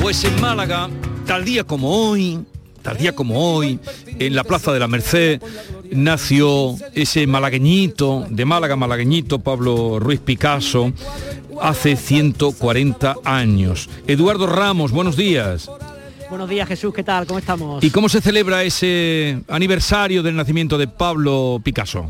Pues 0.00 0.22
en 0.24 0.40
Málaga, 0.40 0.88
tal 1.26 1.44
día 1.44 1.64
como 1.64 1.90
hoy, 1.90 2.44
tal 2.86 2.98
día 2.98 3.16
como 3.16 3.52
hoy, 3.52 3.80
en 4.20 4.36
la 4.36 4.44
Plaza 4.44 4.72
de 4.72 4.78
la 4.78 4.86
Merced, 4.86 5.42
nació 5.90 6.76
ese 6.94 7.26
malagueñito, 7.26 8.24
de 8.30 8.44
Málaga 8.44 8.76
malagueñito, 8.76 9.40
Pablo 9.40 9.98
Ruiz 9.98 10.20
Picasso, 10.20 10.92
hace 11.60 11.96
140 11.96 13.16
años. 13.24 13.90
Eduardo 14.06 14.46
Ramos, 14.46 14.92
buenos 14.92 15.16
días. 15.16 15.68
Buenos 16.30 16.48
días 16.48 16.68
Jesús, 16.68 16.94
¿qué 16.94 17.02
tal? 17.02 17.26
¿Cómo 17.26 17.40
estamos? 17.40 17.82
¿Y 17.82 17.90
cómo 17.90 18.08
se 18.08 18.20
celebra 18.20 18.62
ese 18.62 19.40
aniversario 19.48 20.22
del 20.22 20.36
nacimiento 20.36 20.78
de 20.78 20.86
Pablo 20.86 21.60
Picasso? 21.64 22.08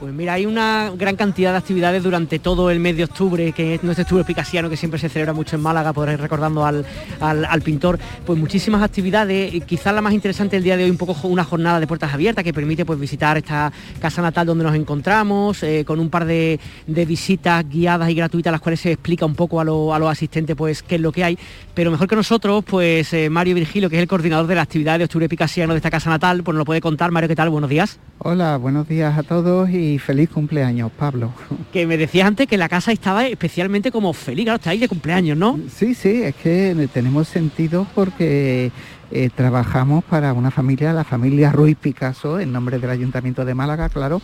Pues 0.00 0.14
mira, 0.14 0.32
hay 0.32 0.46
una 0.46 0.90
gran 0.96 1.14
cantidad 1.14 1.52
de 1.52 1.58
actividades 1.58 2.02
durante 2.02 2.38
todo 2.38 2.70
el 2.70 2.80
mes 2.80 2.96
de 2.96 3.04
octubre, 3.04 3.52
que 3.52 3.74
es 3.74 3.82
nuestro 3.82 4.04
octubre 4.04 4.24
picasiano, 4.24 4.70
que 4.70 4.76
siempre 4.78 4.98
se 4.98 5.10
celebra 5.10 5.34
mucho 5.34 5.56
en 5.56 5.62
Málaga, 5.62 5.92
por 5.92 6.08
ir 6.08 6.18
recordando 6.18 6.64
al, 6.64 6.86
al, 7.20 7.60
pintor. 7.60 7.98
Pues 8.24 8.38
muchísimas 8.38 8.82
actividades, 8.82 9.62
quizás 9.66 9.94
la 9.94 10.00
más 10.00 10.14
interesante 10.14 10.56
el 10.56 10.62
día 10.62 10.78
de 10.78 10.84
hoy, 10.84 10.90
un 10.90 10.96
poco 10.96 11.28
una 11.28 11.44
jornada 11.44 11.78
de 11.78 11.86
puertas 11.86 12.14
abiertas 12.14 12.42
que 12.42 12.54
permite 12.54 12.86
pues 12.86 12.98
visitar 12.98 13.36
esta 13.36 13.70
casa 14.00 14.22
natal 14.22 14.46
donde 14.46 14.64
nos 14.64 14.74
encontramos, 14.74 15.62
eh, 15.62 15.84
con 15.86 16.00
un 16.00 16.08
par 16.08 16.24
de, 16.24 16.58
de, 16.86 17.04
visitas 17.04 17.68
guiadas 17.68 18.08
y 18.08 18.14
gratuitas, 18.14 18.52
las 18.52 18.62
cuales 18.62 18.80
se 18.80 18.92
explica 18.92 19.26
un 19.26 19.34
poco 19.34 19.60
a, 19.60 19.64
lo, 19.64 19.92
a, 19.92 19.98
los 19.98 20.10
asistentes 20.10 20.56
pues 20.56 20.82
qué 20.82 20.94
es 20.94 21.00
lo 21.02 21.12
que 21.12 21.24
hay. 21.24 21.38
Pero 21.74 21.90
mejor 21.90 22.08
que 22.08 22.16
nosotros, 22.16 22.64
pues 22.64 23.12
eh, 23.12 23.28
Mario 23.28 23.54
Virgilio, 23.54 23.90
que 23.90 23.96
es 23.96 24.02
el 24.02 24.08
coordinador 24.08 24.46
de 24.46 24.54
la 24.54 24.62
actividad 24.62 24.96
de 24.96 25.04
octubre 25.04 25.28
picasiano 25.28 25.74
de 25.74 25.76
esta 25.76 25.90
casa 25.90 26.08
natal, 26.08 26.42
pues 26.42 26.54
nos 26.54 26.60
lo 26.60 26.64
puede 26.64 26.80
contar. 26.80 27.10
Mario, 27.10 27.28
¿qué 27.28 27.36
tal? 27.36 27.50
Buenos 27.50 27.68
días. 27.68 27.98
Hola, 28.18 28.56
buenos 28.56 28.88
días 28.88 29.16
a 29.16 29.22
todos 29.22 29.68
y 29.70 29.89
feliz 29.98 30.30
cumpleaños, 30.30 30.90
Pablo. 30.92 31.32
Que 31.72 31.86
me 31.86 31.96
decías 31.96 32.26
antes 32.26 32.46
que 32.46 32.56
la 32.56 32.68
casa 32.68 32.92
estaba 32.92 33.26
especialmente 33.26 33.90
como 33.90 34.12
feliz, 34.12 34.44
claro, 34.44 34.56
está 34.56 34.70
ahí 34.70 34.78
de 34.78 34.88
cumpleaños, 34.88 35.36
¿no? 35.36 35.58
Sí, 35.72 35.94
sí, 35.94 36.22
es 36.22 36.34
que 36.34 36.88
tenemos 36.92 37.28
sentido 37.28 37.86
porque 37.94 38.72
eh, 39.12 39.30
trabajamos 39.34 40.02
para 40.04 40.32
una 40.32 40.50
familia, 40.50 40.92
la 40.92 41.04
familia 41.04 41.52
Ruiz 41.52 41.76
Picasso, 41.76 42.40
en 42.40 42.52
nombre 42.52 42.78
del 42.78 42.90
Ayuntamiento 42.90 43.44
de 43.44 43.54
Málaga, 43.54 43.88
claro. 43.88 44.20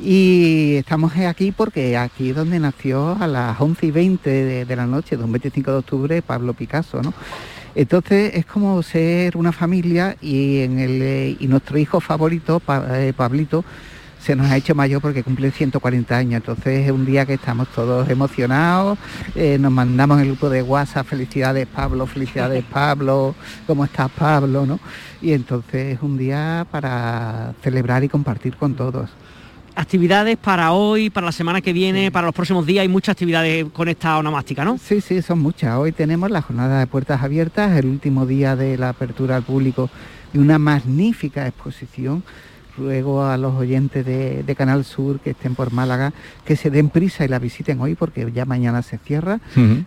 Y 0.00 0.74
estamos 0.76 1.16
aquí 1.16 1.52
porque 1.52 1.96
aquí 1.96 2.30
es 2.30 2.36
donde 2.36 2.58
nació 2.58 3.16
a 3.20 3.28
las 3.28 3.60
11 3.60 3.86
y 3.86 3.90
20 3.92 4.30
de, 4.30 4.64
de 4.64 4.76
la 4.76 4.86
noche, 4.86 5.16
de 5.16 5.22
un 5.22 5.30
25 5.30 5.70
de 5.70 5.76
octubre, 5.76 6.22
Pablo 6.22 6.54
Picasso, 6.54 7.00
¿no? 7.00 7.14
Entonces 7.74 8.32
es 8.34 8.44
como 8.44 8.82
ser 8.82 9.36
una 9.36 9.52
familia 9.52 10.16
y, 10.20 10.60
en 10.60 10.78
el, 10.78 11.36
y 11.40 11.46
nuestro 11.46 11.78
hijo 11.78 12.00
favorito, 12.00 12.60
pa, 12.60 13.00
eh, 13.00 13.12
Pablito, 13.12 13.64
se 14.22 14.36
nos 14.36 14.50
ha 14.50 14.56
hecho 14.56 14.74
mayor 14.74 15.02
porque 15.02 15.22
cumple 15.22 15.50
140 15.50 16.16
años. 16.16 16.34
Entonces 16.34 16.86
es 16.86 16.92
un 16.92 17.04
día 17.04 17.26
que 17.26 17.34
estamos 17.34 17.68
todos 17.68 18.08
emocionados, 18.08 18.98
eh, 19.34 19.58
nos 19.58 19.72
mandamos 19.72 20.18
en 20.18 20.22
el 20.22 20.28
grupo 20.28 20.48
de 20.48 20.62
WhatsApp, 20.62 21.06
felicidades 21.06 21.66
Pablo, 21.66 22.06
felicidades 22.06 22.64
Pablo, 22.72 23.34
¿cómo 23.66 23.84
estás 23.84 24.10
Pablo? 24.10 24.64
¿no? 24.64 24.78
Y 25.20 25.32
entonces 25.32 25.96
es 25.96 26.02
un 26.02 26.16
día 26.16 26.66
para 26.70 27.54
celebrar 27.62 28.04
y 28.04 28.08
compartir 28.08 28.56
con 28.56 28.74
todos. 28.74 29.10
actividades 29.74 30.36
para 30.36 30.72
hoy, 30.72 31.10
para 31.10 31.26
la 31.26 31.32
semana 31.32 31.60
que 31.60 31.72
viene, 31.72 32.12
para 32.12 32.26
los 32.26 32.34
próximos 32.34 32.64
días, 32.64 32.82
hay 32.82 32.88
muchas 32.88 33.14
actividades 33.14 33.66
con 33.72 33.88
esta 33.88 34.18
onomástica, 34.18 34.64
¿no? 34.64 34.78
Sí, 34.78 35.00
sí, 35.00 35.20
son 35.22 35.40
muchas. 35.40 35.76
Hoy 35.76 35.92
tenemos 35.92 36.30
la 36.30 36.42
jornada 36.42 36.78
de 36.78 36.86
puertas 36.86 37.22
abiertas, 37.22 37.76
el 37.76 37.86
último 37.86 38.26
día 38.26 38.54
de 38.54 38.78
la 38.78 38.90
apertura 38.90 39.36
al 39.36 39.42
público 39.42 39.90
y 40.32 40.38
una 40.38 40.58
magnífica 40.58 41.46
exposición 41.46 42.22
ruego 42.76 43.24
a 43.24 43.36
los 43.36 43.54
oyentes 43.54 44.04
de, 44.04 44.54
Canal 44.56 44.84
Sur 44.84 45.18
que 45.20 45.30
estén 45.30 45.54
por 45.54 45.72
Málaga 45.72 46.12
que 46.44 46.56
se 46.56 46.70
den 46.70 46.90
prisa 46.90 47.24
y 47.24 47.28
la 47.28 47.38
visiten 47.38 47.80
hoy 47.80 47.94
porque 47.94 48.30
ya 48.32 48.44
mañana 48.44 48.82
se 48.82 48.98
cierra, 48.98 49.40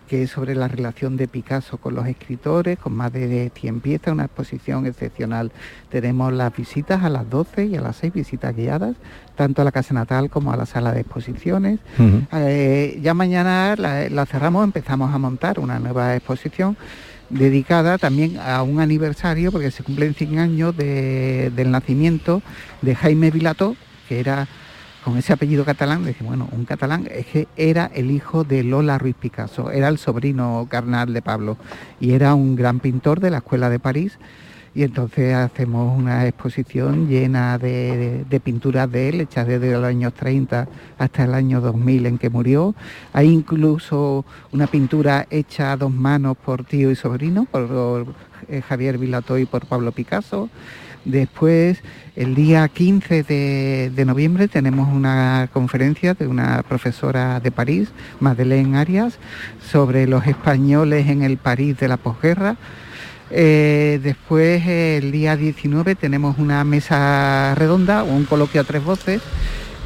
que 0.07 0.23
es 0.23 0.31
sobre 0.31 0.55
la 0.55 0.67
relación 0.67 1.17
de 1.17 1.27
Picasso 1.27 1.77
con 1.77 1.95
los 1.95 2.07
escritores, 2.07 2.79
con 2.79 2.93
más 2.93 3.13
de 3.13 3.51
100 3.53 3.79
piezas, 3.81 4.13
una 4.13 4.25
exposición 4.25 4.85
excepcional. 4.87 5.51
Tenemos 5.89 6.33
las 6.33 6.55
visitas 6.55 7.03
a 7.03 7.09
las 7.09 7.29
12 7.29 7.65
y 7.67 7.75
a 7.75 7.81
las 7.81 7.97
6 7.97 8.13
visitas 8.13 8.55
guiadas, 8.55 8.95
tanto 9.35 9.61
a 9.61 9.65
la 9.65 9.71
casa 9.71 9.93
natal 9.93 10.29
como 10.29 10.51
a 10.51 10.57
la 10.57 10.65
sala 10.65 10.91
de 10.91 11.01
exposiciones. 11.01 11.79
Eh, 12.33 12.99
ya 13.01 13.13
mañana 13.13 13.75
la 13.77 14.25
cerramos, 14.25 14.63
empezamos 14.63 15.13
a 15.13 15.17
montar 15.17 15.59
una 15.59 15.79
nueva 15.79 16.15
exposición 16.15 16.75
dedicada 17.29 17.97
también 17.97 18.37
a 18.39 18.61
un 18.63 18.79
aniversario, 18.79 19.51
porque 19.51 19.71
se 19.71 19.83
cumplen 19.83 20.13
100 20.13 20.39
años 20.39 20.77
del 20.77 21.71
nacimiento 21.71 22.41
de 22.81 22.95
Jaime 22.95 23.31
Vilato, 23.31 23.75
que 24.07 24.19
era 24.19 24.47
con 25.03 25.17
ese 25.17 25.33
apellido 25.33 25.65
catalán, 25.65 26.03
dije, 26.03 26.23
bueno, 26.23 26.49
un 26.51 26.65
catalán 26.65 27.07
es 27.11 27.27
que 27.27 27.47
era 27.57 27.91
el 27.93 28.09
hijo 28.09 28.43
de 28.43 28.63
Lola 28.63 28.97
Ruiz 28.97 29.15
Picasso, 29.15 29.69
era 29.69 29.87
el 29.87 29.99
sobrino 29.99 30.65
carnal 30.67 31.13
de 31.13 31.21
Pablo 31.21 31.57
y 31.99 32.13
era 32.13 32.33
un 32.33 32.55
gran 32.55 32.79
pintor 32.79 33.19
de 33.19 33.29
la 33.29 33.37
Escuela 33.37 33.69
de 33.69 33.77
París 33.77 34.17
y 34.75 34.83
entonces 34.83 35.33
hacemos 35.33 35.97
una 35.97 36.27
exposición 36.27 37.07
llena 37.07 37.57
de, 37.57 38.25
pinturas 38.43 38.91
de 38.91 39.07
él, 39.07 39.21
hechas 39.21 39.47
desde 39.47 39.71
los 39.71 39.85
años 39.85 40.13
30 40.13 40.67
hasta 40.97 41.23
el 41.23 41.33
año 41.33 41.61
2000 41.61 42.05
en 42.05 42.17
que 42.17 42.29
murió. 42.29 42.75
Hay 43.13 43.29
incluso 43.29 44.25
una 44.51 44.67
pintura 44.67 45.27
hecha 45.29 45.71
a 45.71 45.77
dos 45.77 45.93
manos 45.93 46.35
por 46.35 46.65
tío 46.65 46.91
y 46.91 46.95
sobrino, 46.97 47.45
por 47.45 48.07
eh, 48.49 48.61
Javier 48.61 48.97
Vilato 48.97 49.37
y 49.37 49.45
por 49.45 49.65
Pablo 49.65 49.93
Picasso. 49.93 50.49
Después, 51.05 51.81
el 52.17 52.35
día 52.35 52.67
15 52.67 53.23
de, 53.23 53.91
de, 53.95 54.05
noviembre, 54.05 54.49
tenemos 54.49 54.93
una 54.93 55.49
conferencia 55.53 56.15
de 56.15 56.27
una 56.27 56.63
profesora 56.63 57.39
de 57.39 57.51
París, 57.51 57.91
Madeleine 58.19 58.77
Arias, 58.77 59.19
sobre 59.61 60.05
los 60.05 60.27
españoles 60.27 61.07
en 61.07 61.21
el 61.21 61.37
París 61.37 61.77
de 61.77 61.87
la 61.87 61.97
posguerra 61.97 62.57
eh, 63.37 63.99
después, 64.01 64.65
el 64.65 65.11
día 65.11 65.35
19, 65.35 65.95
tenemos 65.95 66.37
una 66.37 66.63
mesa 66.63 67.53
redonda, 67.55 68.03
un 68.03 68.23
coloquio 68.23 68.61
a 68.61 68.63
tres 68.63 68.81
voces, 68.81 69.21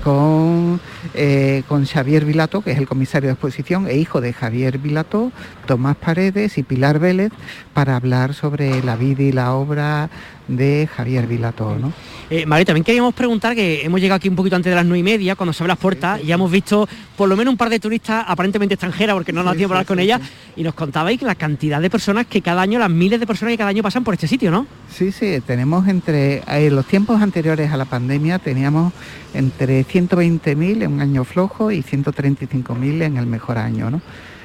con, 0.03 0.79
eh, 1.15 1.63
con 1.67 1.85
Xavier 1.85 2.25
Vilato, 2.25 2.61
que 2.61 2.71
es 2.71 2.77
el 2.77 2.87
comisario 2.87 3.27
de 3.27 3.33
exposición 3.33 3.87
e 3.87 3.97
hijo 3.97 4.21
de 4.21 4.33
Javier 4.33 4.77
Vilato, 4.77 5.31
Tomás 5.65 5.97
Paredes 5.97 6.59
y 6.59 6.63
Pilar 6.63 6.99
Vélez, 6.99 7.31
para 7.73 7.95
hablar 7.95 8.35
sobre 8.35 8.83
la 8.83 8.95
vida 8.95 9.23
y 9.23 9.31
la 9.31 9.53
obra 9.53 10.11
de 10.49 10.89
Javier 10.93 11.27
Vilato. 11.27 11.77
¿no? 11.79 11.93
Eh, 12.29 12.45
María, 12.45 12.65
también 12.65 12.83
queríamos 12.83 13.13
preguntar, 13.13 13.55
que 13.55 13.85
hemos 13.85 14.01
llegado 14.01 14.17
aquí 14.17 14.27
un 14.27 14.35
poquito 14.35 14.55
antes 14.55 14.69
de 14.69 14.75
las 14.75 14.85
nueve 14.85 14.99
y 14.99 15.03
media, 15.03 15.35
cuando 15.35 15.53
se 15.53 15.63
abren 15.63 15.69
las 15.69 15.77
puertas, 15.77 16.21
y 16.21 16.27
ya 16.27 16.35
hemos 16.35 16.51
visto 16.51 16.87
por 17.15 17.29
lo 17.29 17.37
menos 17.37 17.51
un 17.51 17.57
par 17.57 17.69
de 17.69 17.79
turistas 17.79 18.25
aparentemente 18.27 18.73
extranjeras, 18.75 19.15
porque 19.15 19.31
no 19.31 19.43
nos 19.43 19.53
da 19.53 19.57
tiempo 19.57 19.73
hablar 19.73 19.85
con 19.85 19.99
ellas, 19.99 20.21
y 20.55 20.63
nos 20.63 20.73
contabais 20.73 21.21
la 21.21 21.35
cantidad 21.35 21.81
de 21.81 21.89
personas 21.89 22.25
que 22.27 22.41
cada 22.41 22.61
año, 22.61 22.79
las 22.79 22.89
miles 22.89 23.19
de 23.19 23.27
personas 23.27 23.53
que 23.53 23.57
cada 23.57 23.69
año 23.69 23.83
pasan 23.83 24.03
por 24.03 24.13
este 24.13 24.27
sitio, 24.27 24.51
¿no? 24.51 24.67
Sí, 24.91 25.11
sí, 25.11 25.39
tenemos 25.45 25.87
entre, 25.87 26.37
en 26.37 26.43
eh, 26.47 26.71
los 26.71 26.85
tiempos 26.85 27.21
anteriores 27.21 27.71
a 27.71 27.77
la 27.77 27.85
pandemia 27.85 28.39
teníamos 28.39 28.93
entre 29.33 29.85
120.000 29.85 30.83
en 30.83 30.93
un 30.93 31.01
año 31.01 31.23
flojo 31.23 31.71
y 31.71 31.81
135.000 31.81 33.03
en 33.03 33.17
el 33.17 33.25
mejor 33.25 33.57
año, 33.57 33.89
¿no? 33.89 34.01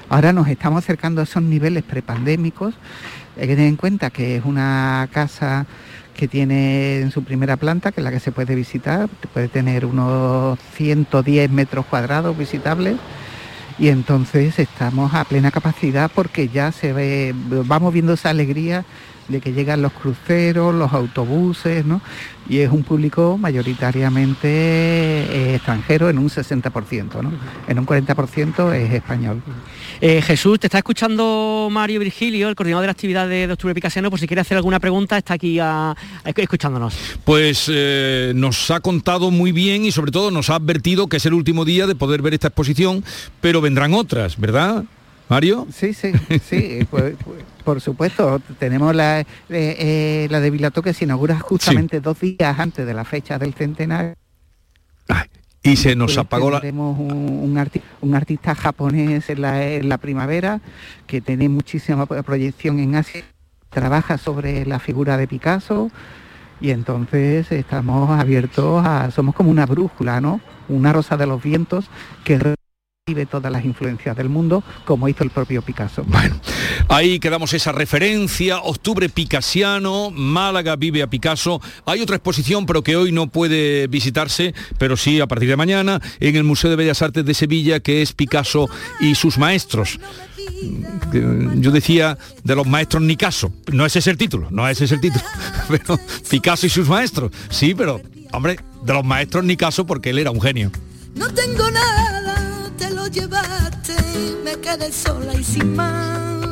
Ahora 0.09 0.33
nos 0.33 0.49
estamos 0.49 0.85
acercando 0.85 1.21
a 1.21 1.25
esos 1.25 1.43
niveles 1.43 1.83
prepandémicos. 1.83 2.75
Hay 3.37 3.49
que 3.49 3.57
tener 3.57 3.69
en 3.69 3.77
cuenta 3.77 4.11
que 4.11 4.37
es 4.37 4.45
una 4.45 5.09
casa 5.13 5.67
que 6.15 6.29
tiene 6.29 7.01
en 7.01 7.11
su 7.11 7.25
primera 7.25 7.57
planta, 7.57 7.93
que 7.93 8.01
es 8.01 8.05
la 8.05 8.11
que 8.11 8.21
se 8.21 8.33
puede 8.33 8.55
visitar, 8.55 9.09
puede 9.33 9.49
tener 9.49 9.85
unos 9.85 10.59
110 10.75 11.51
metros 11.51 11.87
cuadrados 11.87 12.37
visitables 12.37 12.97
y 13.79 13.89
entonces 13.89 14.59
estamos 14.59 15.15
a 15.15 15.25
plena 15.25 15.51
capacidad 15.51 16.11
porque 16.15 16.49
ya 16.49 16.71
se 16.73 16.93
ve, 16.93 17.35
vamos 17.67 17.93
viendo 17.93 18.13
esa 18.13 18.31
alegría 18.31 18.85
de 19.29 19.41
que 19.41 19.53
llegan 19.53 19.83
los 19.83 19.93
cruceros, 19.93 20.75
los 20.75 20.93
autobuses, 20.93 21.85
¿no? 21.85 22.01
Y 22.49 22.59
es 22.59 22.71
un 22.71 22.83
público 22.83 23.39
mayoritariamente 23.39 24.49
eh, 24.49 25.55
extranjero 25.55 26.11
en 26.11 26.19
un 26.19 26.29
60%, 26.29 27.23
¿no? 27.23 27.33
En 27.67 27.79
un 27.79 27.87
40% 27.87 28.75
es 28.75 28.93
español. 28.93 29.43
Eh, 30.01 30.21
Jesús, 30.21 30.61
te 30.61 30.67
está 30.67 30.79
escuchando 30.79 31.69
Mario 31.71 32.01
Virgilio, 32.01 32.49
el 32.49 32.55
coordinador 32.55 32.83
de 32.83 32.87
la 32.89 32.93
actividad 32.93 33.29
de 33.29 33.51
Octubre 33.51 33.75
Picasiano, 33.75 34.11
por 34.11 34.21
si 34.21 34.27
quiere 34.27 34.43
hacer 34.43 34.59
alguna 34.59 34.79
pregunta, 34.79 35.17
está 35.17 35.35
aquí 35.35 35.59
escuchándonos. 36.37 36.95
Pues 37.25 37.71
eh, 37.73 38.33
nos 38.35 38.71
ha 38.71 38.81
contado 38.81 39.31
muy 39.31 39.53
bien 39.53 39.85
y 39.85 39.93
sobre 39.93 40.11
todo 40.11 40.31
nos 40.31 40.51
ha 40.51 40.57
advertido 40.57 41.07
que 41.07 41.17
es 41.17 41.27
el 41.27 41.33
último 41.33 41.65
día 41.65 41.87
de 41.87 41.95
poder 41.95 42.21
ver 42.21 42.35
esta 42.35 42.49
exposición, 42.49 43.05
pero 43.41 43.63
vendrán 43.63 43.95
otras, 43.95 44.39
¿verdad? 44.39 44.85
Mario. 45.29 45.67
Sí, 45.73 45.95
sí, 45.95 46.13
sí, 46.43 46.87
pues, 46.91 47.15
pues, 47.25 47.43
por 47.65 47.81
supuesto. 47.81 48.41
Tenemos 48.59 48.95
la, 48.95 49.21
eh, 49.21 49.27
eh, 49.49 50.29
la 50.31 50.41
de 50.41 50.51
Vilato 50.51 50.83
que 50.83 50.93
se 50.93 51.05
inaugura 51.05 51.39
justamente 51.39 52.01
dos 52.01 52.21
días 52.21 52.59
antes 52.59 52.87
de 52.87 52.95
la 52.95 53.05
fecha 53.05 53.39
del 53.39 53.55
centenario. 53.55 54.15
y 55.63 55.77
se 55.77 55.97
nos 55.97 56.19
apagó 56.19 56.51
la... 56.51 56.61
Tenemos 56.61 56.99
un, 56.99 57.59
un, 58.01 58.15
artista 58.15 58.55
japonés 58.55 59.31
en 59.31 59.89
la, 59.89 59.99
primavera 59.99 60.61
que 61.07 61.21
tiene 61.21 61.49
muchísima 61.49 62.07
proyección 62.07 62.79
en 62.79 62.97
Asia, 62.97 63.25
trabaja 63.71 64.19
sobre 64.19 64.67
la 64.67 64.79
figura 64.79 65.17
de 65.17 65.27
Picasso 65.27 65.91
y 66.61 66.71
entonces 66.71 67.51
estamos 67.51 68.11
abiertos 68.11 68.85
a... 68.87 69.11
Somos 69.11 69.35
como 69.35 69.51
una 69.51 69.65
brújula, 69.65 70.21
¿no? 70.21 70.41
Una 70.69 70.93
rosa 70.93 71.17
de 71.17 71.27
los 71.27 71.43
vientos 71.43 71.87
que 72.25 72.39
de 73.13 73.27
todas 73.27 73.53
las 73.53 73.67
influencias 73.67 74.17
del 74.17 74.31
mundo, 74.31 74.65
como 74.87 75.11
hizo 75.11 75.25
el 75.25 75.31
propio 75.31 75.61
Picasso. 75.61 76.05
Bueno, 76.07 76.41
ahí 76.89 77.19
quedamos 77.21 77.53
esa 77.53 77.71
referencia, 77.71 78.61
Octubre 78.61 79.11
Picasiano, 79.11 80.11
Málaga 80.11 80.75
vive 80.77 81.03
a 81.03 81.07
Picasso. 81.07 81.61
Hay 81.85 82.01
otra 82.01 82.17
exposición, 82.17 82.65
pero 82.65 82.83
que 82.83 82.97
hoy 82.97 83.13
no 83.13 83.27
puede 83.27 83.89
visitarse, 83.89 84.55
pero 84.79 84.97
sí 84.97 85.21
a 85.21 85.27
partir 85.27 85.51
de 85.51 85.57
mañana, 85.57 86.01
en 86.19 86.35
el 86.35 86.45
Museo 86.45 86.71
de 86.71 86.77
Bellas 86.77 87.03
Artes 87.03 87.27
de 87.27 87.35
Sevilla, 87.35 87.81
que 87.81 88.01
es 88.01 88.15
Picasso 88.15 88.71
y 89.01 89.17
sus 89.17 89.37
maestros. 89.37 90.01
Yo 91.57 91.73
decía 91.73 92.17
de 92.43 92.57
los 92.57 92.67
maestros 92.67 93.03
Nicaso, 93.03 93.53
no 93.71 93.85
ese 93.85 93.99
es 93.99 94.07
el 94.07 94.17
título, 94.17 94.49
no 94.51 94.67
ese 94.67 94.87
es 94.87 94.93
el 94.93 95.03
título, 95.03 95.25
pero 95.69 96.01
Picasso 96.31 96.65
y 96.65 96.71
sus 96.71 96.89
maestros, 96.89 97.33
sí, 97.51 97.75
pero 97.75 98.01
hombre, 98.33 98.59
de 98.83 98.93
los 98.95 99.05
maestros 99.05 99.45
Nicaso 99.45 99.85
porque 99.85 100.09
él 100.09 100.21
era 100.21 100.31
un 100.31 100.41
genio. 100.41 100.71
No 101.15 101.29
tengo 101.35 101.71
nada 101.71 102.34
llevaste 103.15 103.95
me 104.43 104.59
quedé 104.61 104.93
sola 104.93 105.35
y 105.35 105.45
sin 105.45 105.77
más. 105.77 106.49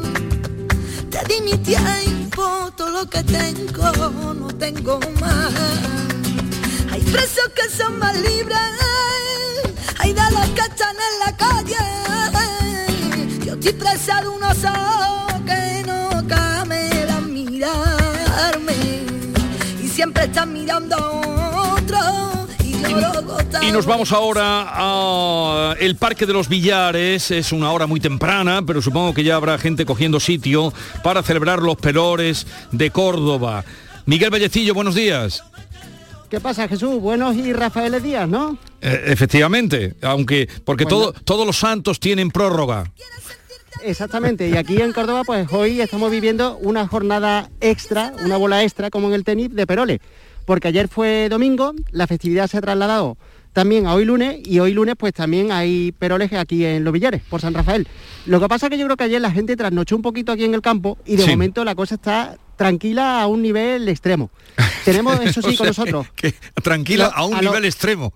Te 1.11 1.21
di 1.29 1.41
mi 1.43 1.57
tiempo, 1.59 2.71
todo 2.77 2.91
lo 2.91 3.11
que 3.11 3.23
tengo 3.25 3.91
no 4.35 4.49
tengo 4.49 5.01
más. 5.21 5.53
Hay 6.91 7.01
presos 7.01 7.49
que 7.57 7.69
son 7.69 7.99
más 7.99 8.15
libres, 8.17 8.59
hay 9.99 10.13
de 10.13 10.31
los 10.31 10.47
que 10.57 10.61
están 10.61 10.97
en 11.09 11.15
la 11.25 11.37
calle. 11.37 11.85
Yo 13.45 13.55
estoy 13.55 13.73
presa 13.73 14.23
de 14.23 14.29
unos 14.29 14.59
ojos 14.65 15.43
que 15.45 15.83
no 15.85 16.27
cameran 16.29 17.33
mirarme 17.33 18.77
y 19.83 19.89
siempre 19.89 20.25
están 20.25 20.53
mirando 20.53 21.32
y 23.63 23.73
nos 23.73 23.87
vamos 23.87 24.13
ahora 24.13 24.67
a 24.69 25.75
el 25.79 25.97
Parque 25.97 26.27
de 26.27 26.33
los 26.33 26.49
Villares. 26.49 27.31
Es 27.31 27.53
una 27.53 27.71
hora 27.73 27.87
muy 27.87 28.01
temprana, 28.01 28.63
pero 28.67 28.83
supongo 28.83 29.15
que 29.15 29.25
ya 29.25 29.37
habrá 29.37 29.59
gente 29.59 29.85
cogiendo 29.85 30.21
sitio 30.21 30.73
para 31.03 31.23
celebrar 31.23 31.61
los 31.61 31.77
pelores 31.77 32.47
de 32.71 32.91
Córdoba. 32.91 33.65
Miguel 34.07 34.31
Vallecillo, 34.31 34.75
buenos 34.75 34.95
días. 34.95 35.45
¿Qué 36.31 36.41
pasa, 36.41 36.67
Jesús? 36.67 37.01
Buenos 37.01 37.37
y 37.37 37.53
Rafael 37.53 38.03
Díaz, 38.03 38.29
¿no? 38.29 38.57
Eh, 38.81 39.03
efectivamente, 39.07 39.95
aunque 40.01 40.49
porque 40.65 40.87
todo, 40.87 41.13
todos 41.13 41.47
los 41.47 41.59
santos 41.59 42.01
tienen 42.01 42.31
prórroga. 42.31 42.91
Exactamente, 43.85 44.49
y 44.49 44.57
aquí 44.57 44.81
en 44.81 44.93
Córdoba 44.93 45.23
pues 45.25 45.53
hoy 45.53 45.81
estamos 45.81 46.11
viviendo 46.11 46.57
una 46.59 46.87
jornada 46.87 47.51
extra, 47.61 48.13
una 48.25 48.37
bola 48.37 48.63
extra 48.63 48.91
como 48.91 49.09
en 49.09 49.15
el 49.15 49.25
tenis 49.25 49.55
de 49.55 49.67
Perole, 49.67 50.01
porque 50.45 50.69
ayer 50.69 50.89
fue 50.89 51.29
domingo, 51.31 51.73
la 51.91 52.07
festividad 52.07 52.47
se 52.49 52.59
ha 52.59 52.61
trasladado 52.61 53.17
también 53.53 53.87
a 53.87 53.93
hoy 53.95 54.05
lunes 54.07 54.39
y 54.45 54.61
hoy 54.61 54.73
lunes 54.73 54.95
pues 54.99 55.13
también 55.13 55.53
hay 55.53 55.93
peroles 55.93 56.33
aquí 56.33 56.65
en 56.65 56.85
Los 56.85 56.93
Villares, 56.95 57.21
por 57.29 57.41
San 57.43 57.53
Rafael. 57.53 57.87
Lo 58.25 58.41
que 58.41 58.49
pasa 58.49 58.67
es 58.67 58.71
que 58.71 58.79
yo 58.79 58.87
creo 58.87 58.97
que 58.97 59.05
ayer 59.05 59.21
la 59.21 59.31
gente 59.31 59.57
trasnochó 59.57 59.95
un 59.95 60.01
poquito 60.03 60.33
aquí 60.33 60.45
en 60.45 60.55
el 60.55 60.63
campo 60.63 60.97
y 61.05 61.17
de 61.17 61.25
Sí. 61.25 61.31
momento 61.31 61.63
la 61.65 61.75
cosa 61.75 61.97
está 61.97 62.39
tranquila 62.57 63.21
a 63.21 63.27
un 63.27 63.43
nivel 63.43 63.89
extremo. 63.89 64.31
Tenemos 64.87 65.21
eso 65.21 65.43
sí 65.43 65.55
O 65.55 65.59
con 65.59 65.67
nosotros. 65.67 66.07
que- 66.17 66.35
tranquila 66.63 67.07
a 67.15 67.27
un 67.27 67.35
a 67.35 67.43
lo- 67.43 67.51
nivel 67.51 67.67
extremo. 67.67 68.15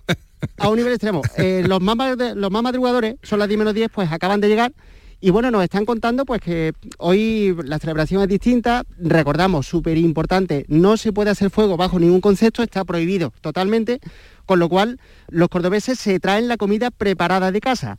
a 0.57 0.69
un 0.69 0.77
nivel 0.77 0.93
extremo. 0.93 1.21
Eh, 1.37 1.63
los, 1.67 1.81
más, 1.81 1.95
los 2.35 2.49
más 2.51 2.63
madrugadores, 2.63 3.15
son 3.21 3.37
las 3.39 3.47
10 3.47 3.57
menos 3.59 3.73
10, 3.75 3.89
pues 3.93 4.11
acaban 4.11 4.41
de 4.41 4.47
llegar. 4.47 4.71
Y 5.19 5.31
bueno, 5.31 5.49
nos 5.49 5.63
están 5.63 5.85
contando 5.85 6.25
pues 6.25 6.41
que 6.41 6.73
hoy 6.99 7.55
la 7.63 7.79
celebración 7.79 8.21
es 8.21 8.27
distinta. 8.27 8.83
Recordamos, 8.99 9.65
súper 9.65 9.97
importante, 9.97 10.65
no 10.67 10.95
se 10.95 11.11
puede 11.11 11.31
hacer 11.31 11.49
fuego 11.49 11.75
bajo 11.75 11.99
ningún 11.99 12.21
concepto, 12.21 12.61
está 12.61 12.85
prohibido 12.85 13.33
totalmente. 13.41 13.99
Con 14.45 14.59
lo 14.59 14.69
cual, 14.69 14.99
los 15.27 15.49
cordobeses 15.49 15.99
se 15.99 16.19
traen 16.19 16.47
la 16.47 16.55
comida 16.55 16.91
preparada 16.91 17.51
de 17.51 17.59
casa. 17.59 17.97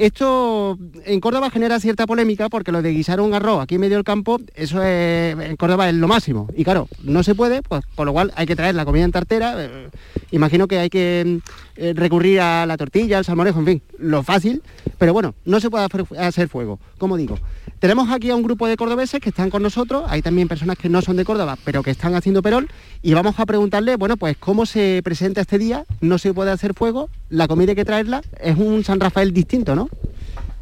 Esto 0.00 0.78
en 1.04 1.20
Córdoba 1.20 1.50
genera 1.50 1.78
cierta 1.78 2.06
polémica 2.06 2.48
porque 2.48 2.72
lo 2.72 2.80
de 2.80 2.90
guisar 2.90 3.20
un 3.20 3.34
arroz 3.34 3.60
aquí 3.62 3.74
en 3.74 3.82
medio 3.82 3.96
del 3.98 4.04
campo, 4.04 4.38
eso 4.54 4.82
es, 4.82 5.38
en 5.38 5.56
Córdoba 5.56 5.90
es 5.90 5.94
lo 5.94 6.08
máximo. 6.08 6.48
Y 6.56 6.64
claro, 6.64 6.88
no 7.04 7.22
se 7.22 7.34
puede, 7.34 7.60
pues 7.60 7.84
con 7.96 8.06
lo 8.06 8.14
cual 8.14 8.32
hay 8.34 8.46
que 8.46 8.56
traer 8.56 8.74
la 8.74 8.86
comida 8.86 9.04
en 9.04 9.12
tartera. 9.12 9.56
eh, 9.58 9.90
imagino 10.30 10.68
que 10.68 10.78
hay 10.78 10.88
que 10.88 11.40
eh, 11.76 11.92
recurrir 11.94 12.40
a 12.40 12.64
la 12.64 12.78
tortilla, 12.78 13.18
al 13.18 13.26
salmorejo, 13.26 13.58
en 13.58 13.66
fin, 13.66 13.82
lo 13.98 14.22
fácil. 14.22 14.62
Pero 14.96 15.12
bueno, 15.12 15.34
no 15.44 15.60
se 15.60 15.68
puede 15.68 15.84
hacer- 15.84 16.48
fuego, 16.48 16.80
como 16.96 17.18
digo. 17.18 17.38
Tenemos 17.78 18.10
aquí 18.10 18.30
a 18.30 18.36
un 18.36 18.42
grupo 18.42 18.66
de 18.66 18.76
cordobeses 18.76 19.20
que 19.20 19.28
están 19.30 19.50
con 19.50 19.62
nosotros, 19.62 20.04
hay 20.08 20.22
también 20.22 20.48
personas 20.48 20.76
que 20.78 20.88
no 20.88 21.00
son 21.02 21.16
de 21.16 21.24
Córdoba, 21.24 21.56
pero 21.64 21.82
que 21.82 21.90
están 21.90 22.14
haciendo 22.14 22.42
perol, 22.42 22.68
y 23.02 23.12
vamos 23.14 23.38
a 23.38 23.46
preguntarle, 23.46 23.96
bueno, 23.96 24.16
pues 24.18 24.36
cómo 24.38 24.64
se 24.66 25.00
presenta 25.04 25.40
este 25.42 25.58
día, 25.58 25.84
no 26.00 26.18
se 26.18 26.34
puede 26.34 26.50
hacer 26.50 26.74
fuego, 26.74 27.08
la 27.30 27.48
comida 27.48 27.70
hay 27.72 27.76
que 27.76 27.84
traerla, 27.86 28.20
es 28.38 28.56
un 28.58 28.84
San 28.84 29.00
Rafael 29.00 29.32
distinto, 29.32 29.74
¿no? 29.74 29.88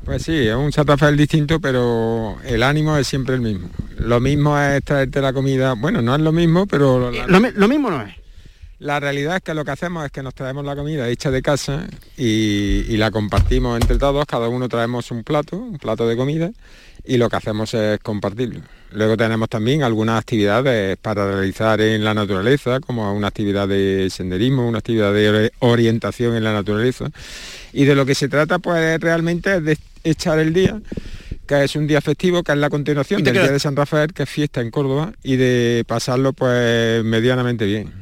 Pues 0.09 0.22
sí, 0.22 0.32
es 0.48 0.54
un 0.54 0.72
San 0.72 0.86
Rafael 0.86 1.18
distinto, 1.18 1.61
pero 1.61 2.38
el 2.46 2.62
ánimo 2.62 2.96
es 2.96 3.06
siempre 3.06 3.34
el 3.34 3.42
mismo. 3.42 3.68
Lo 3.98 4.20
mismo 4.20 4.59
es 4.59 4.82
traerte 4.82 5.20
la 5.20 5.34
comida, 5.34 5.74
bueno, 5.74 6.00
no 6.00 6.14
es 6.14 6.20
lo 6.22 6.32
mismo, 6.32 6.66
pero... 6.66 7.11
la- 7.11 7.26
Lo, 7.26 7.40
mi- 7.40 7.50
lo 7.54 7.68
mismo 7.68 7.90
no 7.90 8.02
es. 8.02 8.14
La 8.78 9.00
realidad 9.00 9.36
es 9.36 9.42
que 9.42 9.52
lo 9.52 9.64
que 9.66 9.72
hacemos 9.72 10.06
es 10.06 10.11
que 10.12 10.22
nos 10.22 10.34
traemos 10.34 10.64
la 10.64 10.76
comida 10.76 11.09
hecha 11.09 11.30
de 11.30 11.42
casa 11.42 11.86
y, 12.16 12.84
y 12.88 12.96
la 12.96 13.11
compartimos 13.11 13.78
entre 13.78 13.98
todos, 13.98 14.24
cada 14.24 14.48
uno 14.48 14.68
traemos 14.68 15.11
un 15.11 15.24
plato, 15.24 15.56
un 15.56 15.76
plato 15.78 16.09
de 16.09 16.16
comida, 16.16 16.52
y 17.04 17.16
lo 17.18 17.28
que 17.28 17.36
hacemos 17.36 17.74
es 17.74 17.98
compartirlo. 18.00 18.61
Luego 18.92 19.16
tenemos 19.16 19.48
también 19.50 19.82
algunas 19.82 20.18
actividades 20.20 20.96
para 20.96 21.30
realizar 21.30 21.80
en 21.80 22.02
la 22.04 22.14
naturaleza, 22.14 22.80
como 22.80 23.12
una 23.12 23.26
actividad 23.28 23.66
de 23.68 24.09
senderismo, 24.11 24.66
una 24.66 24.78
actividad 24.78 25.12
de 25.12 25.30
ori- 25.30 25.52
orientación 25.59 26.36
en 26.36 26.44
la 26.44 26.52
naturaleza. 26.52 27.11
Y 27.72 27.84
de 27.84 27.94
lo 27.94 28.06
que 28.06 28.14
se 28.14 28.28
trata 28.28 28.59
pues 28.61 28.98
realmente 29.00 29.56
es 29.56 29.64
de 29.64 29.72
echar 30.05 30.38
el 30.38 30.53
día, 30.53 30.80
que 31.46 31.64
es 31.64 31.76
un 31.76 31.86
día 31.86 32.01
festivo, 32.01 32.42
que 32.42 32.53
es 32.53 32.59
la 32.59 32.70
continuación 32.70 33.22
del 33.24 33.34
Día 33.34 33.53
de 33.53 33.59
San 33.59 33.74
Rafael, 33.76 34.12
que 34.12 34.24
es 34.24 34.28
fiesta 34.28 34.61
en 34.61 34.70
Córdoba, 34.70 35.12
y 35.22 35.36
de 35.36 35.84
pasarlo 35.86 36.32
pues 36.32 37.03
medianamente 37.05 37.64
bien. 37.66 37.92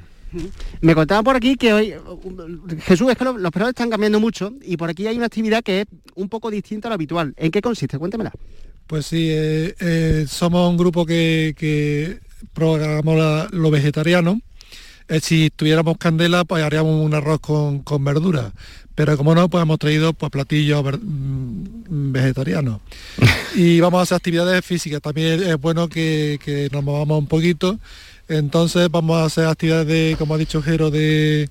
Me 0.82 0.94
contaba 0.94 1.22
por 1.22 1.36
aquí 1.36 1.56
que 1.56 1.72
hoy, 1.72 1.94
Jesús, 2.82 3.10
es 3.10 3.16
que 3.16 3.24
los, 3.24 3.40
los 3.40 3.50
peroles 3.52 3.70
están 3.70 3.88
cambiando 3.88 4.20
mucho 4.20 4.52
y 4.62 4.76
por 4.76 4.90
aquí 4.90 5.06
hay 5.06 5.16
una 5.16 5.26
actividad 5.26 5.62
que 5.62 5.82
es 5.82 5.86
un 6.14 6.28
poco 6.28 6.50
distinta 6.50 6.88
a 6.88 6.90
lo 6.90 6.94
habitual. 6.96 7.32
¿En 7.36 7.50
qué 7.50 7.62
consiste? 7.62 7.98
Cuéntemela. 7.98 8.32
Pues 8.86 9.06
sí, 9.06 9.28
eh, 9.30 9.74
eh, 9.80 10.26
somos 10.28 10.68
un 10.68 10.76
grupo 10.76 11.06
que, 11.06 11.54
que 11.56 12.18
programamos 12.52 13.16
la- 13.16 13.48
lo 13.52 13.70
vegetariano. 13.70 14.40
Eh, 15.08 15.20
si 15.20 15.50
tuviéramos 15.54 15.96
candela, 15.98 16.44
pues 16.44 16.62
haríamos 16.64 17.02
un 17.04 17.14
arroz 17.14 17.40
con, 17.40 17.80
con 17.82 18.04
verdura. 18.04 18.52
Pero 18.96 19.16
como 19.16 19.34
no, 19.34 19.48
pues 19.48 19.62
hemos 19.62 19.78
traído 19.78 20.12
pues, 20.14 20.32
platillos 20.32 20.82
mm, 20.82 22.12
vegetarianos. 22.12 22.80
y 23.54 23.78
vamos 23.78 24.00
a 24.00 24.02
hacer 24.02 24.16
actividades 24.16 24.64
físicas. 24.64 25.00
También 25.00 25.42
es 25.42 25.60
bueno 25.60 25.88
que, 25.88 26.40
que 26.44 26.68
nos 26.72 26.82
movamos 26.82 27.18
un 27.20 27.26
poquito. 27.28 27.78
Entonces 28.28 28.90
vamos 28.90 29.18
a 29.18 29.24
hacer 29.26 29.46
actividades 29.46 29.86
de, 29.86 30.16
como 30.18 30.34
ha 30.34 30.38
dicho 30.38 30.60
Jero, 30.60 30.90
de, 30.90 31.48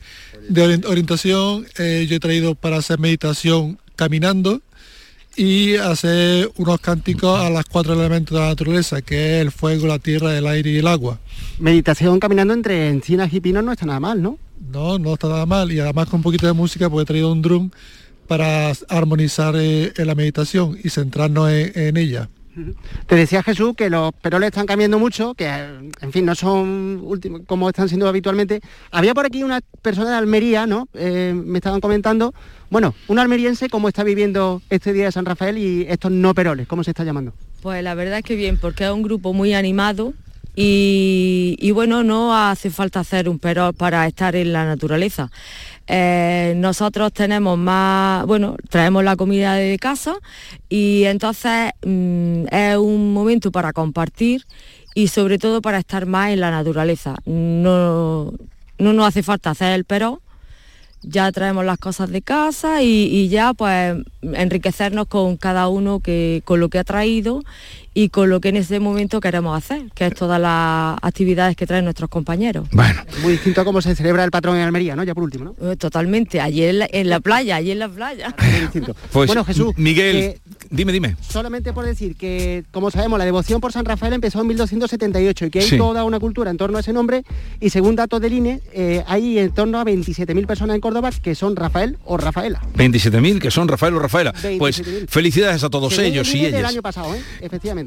de 0.50 0.62
orien- 0.68 0.86
orientación. 0.86 1.66
Eh, 1.78 2.06
yo 2.10 2.18
he 2.18 2.20
traído 2.20 2.56
para 2.56 2.78
hacer 2.78 3.00
meditación 3.00 3.80
caminando 3.96 4.62
y 5.36 5.76
hacer 5.76 6.52
unos 6.58 6.80
cánticos 6.80 7.40
a 7.40 7.50
las 7.50 7.66
cuatro 7.66 7.94
elementos 7.94 8.36
de 8.36 8.42
la 8.42 8.50
naturaleza, 8.50 9.02
que 9.02 9.36
es 9.36 9.42
el 9.42 9.52
fuego, 9.52 9.88
la 9.88 10.00
tierra, 10.00 10.38
el 10.38 10.48
aire 10.48 10.72
y 10.72 10.78
el 10.78 10.88
agua. 10.88 11.20
Meditación 11.60 12.20
caminando 12.20 12.54
entre 12.54 12.90
encinas 12.90 13.34
y 13.34 13.42
pinos 13.42 13.64
no 13.64 13.72
está 13.72 13.86
nada 13.86 14.00
mal, 14.00 14.22
¿no? 14.22 14.38
No, 14.72 14.98
no 14.98 15.14
está 15.14 15.28
nada 15.28 15.46
mal. 15.46 15.72
Y 15.72 15.80
además 15.80 16.10
con 16.10 16.20
un 16.20 16.24
poquito 16.24 16.48
de 16.48 16.54
música, 16.54 16.90
pues 16.90 17.04
he 17.04 17.06
traído 17.06 17.32
un 17.32 17.42
drum 17.42 17.70
para 18.28 18.72
armonizar 18.90 19.56
eh, 19.58 19.94
en 19.96 20.08
la 20.08 20.16
meditación 20.16 20.78
y 20.84 20.90
centrarnos 20.90 21.50
en, 21.52 21.72
en 21.76 21.98
ella. 21.98 22.30
Te 23.08 23.16
decía 23.16 23.43
Jesús 23.43 23.76
que 23.76 23.89
los 23.89 24.14
peroles 24.14 24.47
están 24.47 24.66
cambiando 24.66 24.99
mucho, 24.99 25.34
que 25.34 25.47
en 25.47 26.12
fin 26.12 26.26
no 26.26 26.36
son 26.36 27.01
últimos 27.03 27.41
como 27.45 27.70
están 27.70 27.88
siendo 27.88 28.08
habitualmente. 28.08 28.62
Había 28.91 29.14
por 29.14 29.26
aquí 29.26 29.43
una 29.43 29.62
persona 29.82 30.12
de 30.12 30.16
Almería, 30.16 30.66
¿no? 30.66 30.88
Eh, 30.93 31.34
me 31.36 31.58
estaban 31.60 31.82
comentando, 31.82 32.34
bueno, 32.70 32.95
un 33.08 33.20
almeriense 33.20 33.70
cómo 33.70 33.88
está 33.88 34.03
viviendo 34.03 34.62
este 34.70 34.93
día 34.93 35.06
de 35.06 35.12
San 35.12 35.26
Rafael 35.26 35.58
y 35.58 35.86
estos 35.89 36.12
no 36.12 36.34
peroles, 36.34 36.68
¿cómo 36.68 36.84
se 36.84 36.91
está 36.91 37.03
llamando? 37.03 37.34
Pues 37.62 37.84
la 37.84 37.95
verdad 37.95 38.20
es 38.20 38.24
que 38.24 38.36
bien, 38.36 38.58
porque 38.58 38.86
es 38.86 38.91
un 38.91 39.03
grupo 39.03 39.34
muy 39.34 39.53
animado 39.53 40.14
y, 40.56 41.58
y 41.60 41.72
bueno, 41.72 42.03
no 42.03 42.36
hace 42.36 42.70
falta 42.70 43.01
hacer 43.01 43.28
un 43.28 43.39
perol 43.39 43.74
para 43.74 44.08
estar 44.08 44.36
en 44.36 44.53
la 44.53 44.66
naturaleza. 44.66 45.30
Eh, 45.88 46.54
nosotros 46.58 47.14
tenemos 47.14 47.58
más, 47.58 48.26
bueno, 48.26 48.56
traemos 48.70 49.04
la 49.04 49.16
comida 49.16 49.54
de 49.56 49.78
casa 49.78 50.16
y 50.68 51.04
entonces 51.04 51.72
mm, 51.86 52.46
es 52.52 52.78
un 52.78 53.14
momento 53.14 53.52
para 53.52 53.72
compartir 53.72 54.46
y 54.96 55.10
sobre 55.10 55.38
todo 55.38 55.62
para 55.62 55.78
estar 55.78 56.06
más 56.06 56.32
en 56.32 56.40
la 56.40 56.52
naturaleza. 56.52 57.16
No, 57.26 58.34
no 58.78 58.94
nos 58.94 59.08
hace 59.08 59.22
falta 59.22 59.52
hacer 59.52 59.74
el 59.74 59.86
perol, 59.86 60.20
ya 61.04 61.32
traemos 61.32 61.66
las 61.66 61.78
cosas 61.78 62.10
de 62.10 62.24
casa 62.24 62.82
y, 62.82 63.04
y 63.06 63.30
ya 63.30 63.54
pues 63.54 63.96
enriquecernos 64.22 65.08
con 65.08 65.38
cada 65.38 65.68
uno 65.68 66.00
que, 66.00 66.42
con 66.46 66.60
lo 66.60 66.70
que 66.70 66.80
ha 66.80 66.84
traído 66.84 67.44
y 67.98 68.10
con 68.10 68.30
lo 68.30 68.39
que 68.41 68.50
en 68.50 68.58
ese 68.58 68.80
momento 68.80 69.20
queremos 69.20 69.58
hacer, 69.58 69.84
que 69.96 70.06
es 70.06 70.14
todas 70.14 70.39
las 70.39 70.98
actividades 71.02 71.56
que 71.56 71.66
traen 71.66 71.86
nuestros 71.86 72.10
compañeros. 72.10 72.68
Muy 73.24 73.32
distinto 73.32 73.62
a 73.62 73.66
cómo 73.66 73.82
se 73.82 73.96
celebra 73.96 74.24
el 74.24 74.30
patrón 74.32 74.58
en 74.58 74.64
Almería, 74.64 74.96
¿no? 74.96 75.04
Ya 75.04 75.16
por 75.16 75.24
último, 75.24 75.56
¿no? 75.60 75.72
Eh, 75.72 75.76
Totalmente, 75.78 76.41
allí 76.41 76.64
en 76.64 76.80
la, 76.80 76.88
en 76.91 77.10
la 77.10 77.20
playa, 77.22 77.56
allí 77.56 77.72
en 77.72 77.80
la 77.80 77.89
playa. 77.89 78.36
Pues, 79.12 79.28
Bueno, 79.28 79.46
Jesús, 79.46 79.74
Miguel, 79.78 80.12
que- 80.14 80.39
dime, 80.70 80.91
dime. 80.91 81.16
Solamente 81.28 81.72
por 81.72 81.86
decir 81.86 82.16
que, 82.18 82.66
como 82.72 82.91
sabemos, 82.91 83.18
la 83.18 83.24
devoción 83.26 83.62
por 83.62 83.72
San 83.72 83.86
Rafael 83.86 84.12
empezó 84.14 84.41
en 84.41 84.48
1278 84.48 85.46
y 85.46 85.50
que 85.50 85.60
hay 85.60 85.66
Sí. 85.70 85.78
toda 85.78 86.04
una 86.04 86.20
cultura 86.20 86.52
en 86.52 86.58
torno 86.58 86.78
a 86.78 86.82
ese 86.82 86.91
nombre 86.91 87.24
y 87.62 87.70
según 87.70 87.96
datos 87.96 88.20
del 88.20 88.34
INE, 88.34 88.62
eh, 88.74 89.04
hay 89.08 89.39
en 89.39 89.52
torno 89.54 89.80
a 89.80 89.86
27.000 89.86 90.46
personas 90.46 90.76
en 90.76 90.82
Córdoba 90.82 91.12
que 91.22 91.34
son 91.34 91.56
Rafael 91.56 91.98
o 92.04 92.18
Rafaela. 92.18 92.62
27.000 92.76 93.39
que 93.39 93.52
son 93.52 93.68
Rafael 93.70 93.93
o 93.93 94.00
Rafaela. 94.00 94.34
Pues 94.60 94.82
27.000. 94.84 95.08
felicidades 95.08 95.64
a 95.64 95.70
todos 95.70 95.98
ellos 96.00 96.28
el 96.34 96.36
y 96.41 96.46
ellas. 96.48 96.70
año 96.72 96.82
pasado, 96.82 97.14
¿eh? 97.16 97.22
efectivamente. 97.41 97.85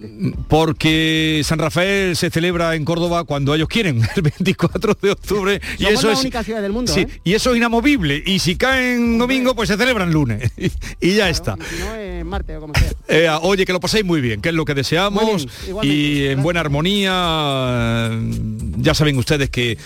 Porque 0.48 1.42
San 1.44 1.58
Rafael 1.58 2.16
se 2.16 2.30
celebra 2.30 2.74
en 2.74 2.84
Córdoba 2.84 3.24
cuando 3.24 3.54
ellos 3.54 3.68
quieren, 3.68 4.00
el 4.16 4.22
24 4.22 4.96
de 5.00 5.10
octubre. 5.10 5.60
y 5.78 5.82
Somos 5.84 5.98
eso 5.98 6.06
la 6.08 6.12
es 6.14 6.20
única 6.20 6.42
ciudad 6.44 6.62
del 6.62 6.72
mundo, 6.72 6.92
sí, 6.92 7.00
¿eh? 7.00 7.20
y 7.24 7.34
eso 7.34 7.50
es 7.50 7.56
inamovible. 7.56 8.22
Y 8.26 8.38
si 8.38 8.56
caen 8.56 9.18
domingo, 9.18 9.54
pues 9.54 9.68
se 9.68 9.76
celebran 9.76 10.12
lunes. 10.12 10.50
y 11.00 11.14
ya 11.14 11.28
está. 11.28 11.56
Si 11.56 11.78
no, 11.82 11.94
es 11.94 12.24
martes 12.24 12.56
o 12.56 12.60
como 12.60 12.74
sea. 12.74 12.90
Eh, 13.08 13.28
oye, 13.42 13.64
que 13.64 13.72
lo 13.72 13.80
paséis 13.80 14.04
muy 14.04 14.20
bien, 14.20 14.40
que 14.40 14.48
es 14.50 14.54
lo 14.54 14.64
que 14.64 14.74
deseamos. 14.74 15.46
Bien, 15.66 15.78
y 15.82 16.24
en 16.26 16.42
buena 16.42 16.60
armonía. 16.60 18.08
eh, 18.12 18.30
Ya 18.78 18.94
saben 18.94 19.16
ustedes 19.18 19.50
que 19.50 19.78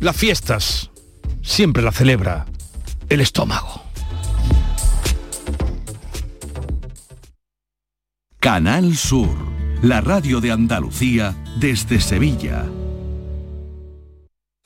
las 0.00 0.16
fiestas 0.16 0.90
siempre 1.42 1.82
las 1.82 1.96
celebra 1.96 2.46
el 3.08 3.20
estómago. 3.20 3.82
Canal 8.48 8.96
Sur, 8.96 9.36
la 9.82 10.00
radio 10.00 10.40
de 10.40 10.50
Andalucía 10.50 11.36
desde 11.60 12.00
Sevilla. 12.00 12.64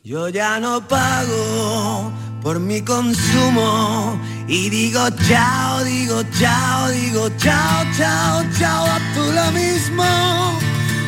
Yo 0.04 0.28
ya 0.28 0.60
no 0.60 0.86
pago 0.86 2.12
por 2.44 2.60
mi 2.60 2.80
consumo 2.82 4.16
y 4.46 4.70
digo 4.70 5.00
chao, 5.26 5.82
digo 5.82 6.22
chao, 6.38 6.90
digo 6.90 7.28
chao, 7.38 7.84
chao, 7.98 8.44
chao, 8.56 8.86
a 8.86 9.00
tú 9.14 9.24
lo 9.32 9.50
mismo. 9.50 10.04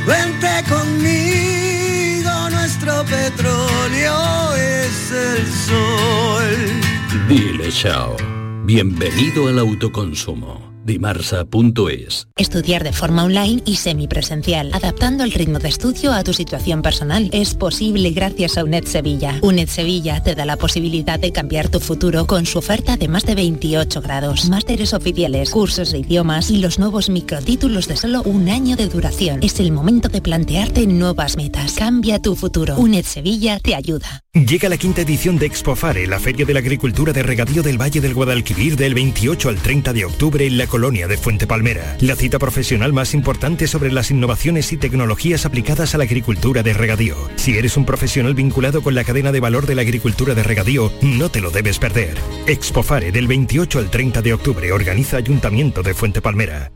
Vente 0.04 0.64
conmigo, 0.68 2.50
nuestro 2.50 3.04
petróleo 3.04 4.52
es 4.56 5.12
el 5.12 5.46
sol. 5.68 7.28
Dile 7.28 7.70
chao. 7.70 8.16
Bienvenido 8.64 9.46
al 9.46 9.60
autoconsumo. 9.60 10.73
dimarsa.es. 10.84 12.28
Estudiar 12.36 12.84
de 12.84 12.92
forma 12.92 13.24
online 13.24 13.62
y 13.64 13.76
semipresencial, 13.76 14.70
adaptando 14.72 15.24
el 15.24 15.32
ritmo 15.32 15.58
de 15.58 15.68
estudio 15.68 16.12
a 16.12 16.22
tu 16.24 16.32
situación 16.32 16.82
personal. 16.82 17.30
Es 17.32 17.54
posible 17.54 18.10
gracias 18.10 18.58
a 18.58 18.64
UNED 18.64 18.84
Sevilla. 18.84 19.38
UNED 19.42 19.68
Sevilla 19.68 20.22
te 20.22 20.34
da 20.34 20.44
la 20.44 20.56
posibilidad 20.56 21.18
de 21.18 21.32
cambiar 21.32 21.68
tu 21.68 21.80
futuro 21.80 22.26
con 22.26 22.46
su 22.46 22.58
oferta 22.58 22.96
de 22.96 23.08
más 23.08 23.24
de 23.24 23.34
28 23.34 24.00
grados, 24.00 24.48
másteres 24.48 24.92
oficiales, 24.92 25.50
cursos 25.50 25.92
de 25.92 25.98
idiomas 25.98 26.50
y 26.50 26.58
los 26.58 26.78
nuevos 26.78 27.08
microtítulos 27.08 27.88
de 27.88 27.96
solo 27.96 28.22
un 28.22 28.48
año 28.48 28.76
de 28.76 28.88
duración. 28.88 29.40
Es 29.42 29.60
el 29.60 29.72
momento 29.72 30.08
de 30.08 30.20
plantearte 30.20 30.86
nuevas 30.86 31.36
metas. 31.36 31.74
Cambia 31.74 32.20
tu 32.20 32.36
futuro. 32.36 32.76
UNED 32.76 33.04
Sevilla 33.04 33.58
te 33.58 33.74
ayuda. 33.74 34.24
Llega 34.34 34.68
la 34.68 34.76
quinta 34.76 35.02
edición 35.02 35.38
de 35.38 35.46
Expofare, 35.46 36.08
la 36.08 36.18
Feria 36.18 36.44
de 36.44 36.54
la 36.54 36.58
Agricultura 36.58 37.12
de 37.12 37.22
Regadío 37.22 37.62
del 37.62 37.80
Valle 37.80 38.00
del 38.00 38.14
Guadalquivir 38.14 38.76
del 38.76 38.92
28 38.92 39.48
al 39.48 39.58
30 39.58 39.92
de 39.92 40.04
octubre 40.04 40.44
en 40.44 40.58
la 40.58 40.66
colonia 40.74 41.06
de 41.06 41.16
Fuente 41.16 41.46
Palmera. 41.46 41.96
La 42.00 42.16
cita 42.16 42.40
profesional 42.40 42.92
más 42.92 43.14
importante 43.14 43.68
sobre 43.68 43.92
las 43.92 44.10
innovaciones 44.10 44.72
y 44.72 44.76
tecnologías 44.76 45.46
aplicadas 45.46 45.94
a 45.94 45.98
la 45.98 46.02
agricultura 46.02 46.64
de 46.64 46.72
regadío. 46.72 47.14
Si 47.36 47.56
eres 47.56 47.76
un 47.76 47.84
profesional 47.84 48.34
vinculado 48.34 48.82
con 48.82 48.96
la 48.96 49.04
cadena 49.04 49.30
de 49.30 49.38
valor 49.38 49.66
de 49.66 49.76
la 49.76 49.82
agricultura 49.82 50.34
de 50.34 50.42
regadío, 50.42 50.90
no 51.00 51.28
te 51.28 51.40
lo 51.40 51.52
debes 51.52 51.78
perder. 51.78 52.16
Expofare 52.48 53.12
del 53.12 53.28
28 53.28 53.78
al 53.78 53.88
30 53.88 54.20
de 54.20 54.34
octubre 54.34 54.72
organiza 54.72 55.16
Ayuntamiento 55.16 55.84
de 55.84 55.94
Fuente 55.94 56.20
Palmera. 56.20 56.72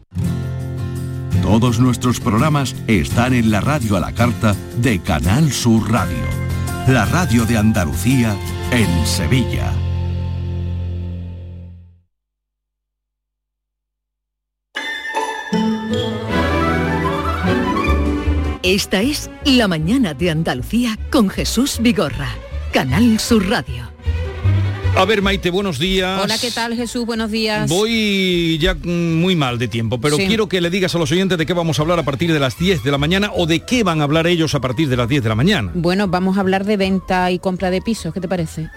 Todos 1.43 1.81
nuestros 1.81 2.21
programas 2.21 2.77
están 2.87 3.35
en 3.35 3.51
la 3.51 3.61
radio 3.61 3.97
a 3.97 4.01
la 4.01 4.13
carta 4.13 4.55
de 4.77 5.01
Canal 5.01 5.51
Sur 5.51 5.91
Radio, 5.91 6.23
la 6.87 7.05
radio 7.05 7.45
de 7.47 7.57
Andalucía 7.57 8.37
en 8.71 9.05
Sevilla. 9.05 9.88
Esta 18.69 19.01
es 19.01 19.31
La 19.47 19.67
Mañana 19.67 20.13
de 20.13 20.31
Andalucía 20.31 20.99
con 21.11 21.31
Jesús 21.31 21.79
Vigorra, 21.81 22.29
Canal 22.71 23.19
Sur 23.19 23.49
Radio. 23.49 23.91
A 24.95 25.07
ver, 25.07 25.23
Maite, 25.23 25.49
buenos 25.49 25.79
días. 25.79 26.21
Hola, 26.23 26.37
¿qué 26.39 26.51
tal 26.51 26.77
Jesús? 26.77 27.07
Buenos 27.07 27.31
días. 27.31 27.71
Voy 27.71 28.59
ya 28.61 28.75
mm, 28.75 29.15
muy 29.23 29.37
mal 29.37 29.59
de 29.59 29.69
tiempo, 29.69 29.99
pero 29.99 30.17
Sí. 30.17 30.27
quiero 30.27 30.51
que 30.51 30.61
le 30.61 30.69
digas 30.69 30.95
a 30.95 30.99
los 30.99 31.11
oyentes 31.11 31.39
de 31.39 31.47
qué 31.47 31.55
vamos 31.55 31.79
a 31.79 31.83
hablar 31.83 31.99
a 31.99 32.03
partir 32.03 32.31
de 32.31 32.39
las 32.39 32.59
10 32.59 32.85
de 32.85 32.91
la 32.91 32.99
mañana 32.99 33.31
o 33.35 33.47
de 33.47 33.61
qué 33.61 33.85
van 33.85 34.03
a 34.03 34.05
hablar 34.05 34.27
ellos 34.27 34.55
a 34.55 34.61
partir 34.61 34.91
de 34.91 34.99
las 34.99 35.09
10 35.09 35.23
de 35.23 35.29
la 35.31 35.35
mañana. 35.35 35.71
Bueno, 35.75 36.07
vamos 36.07 36.37
a 36.37 36.41
hablar 36.41 36.67
de 36.67 36.77
venta 36.77 37.31
y 37.31 37.39
compra 37.39 37.71
de 37.71 37.81
pisos, 37.81 38.13
¿qué 38.13 38.21
te 38.21 38.29
parece? 38.29 38.69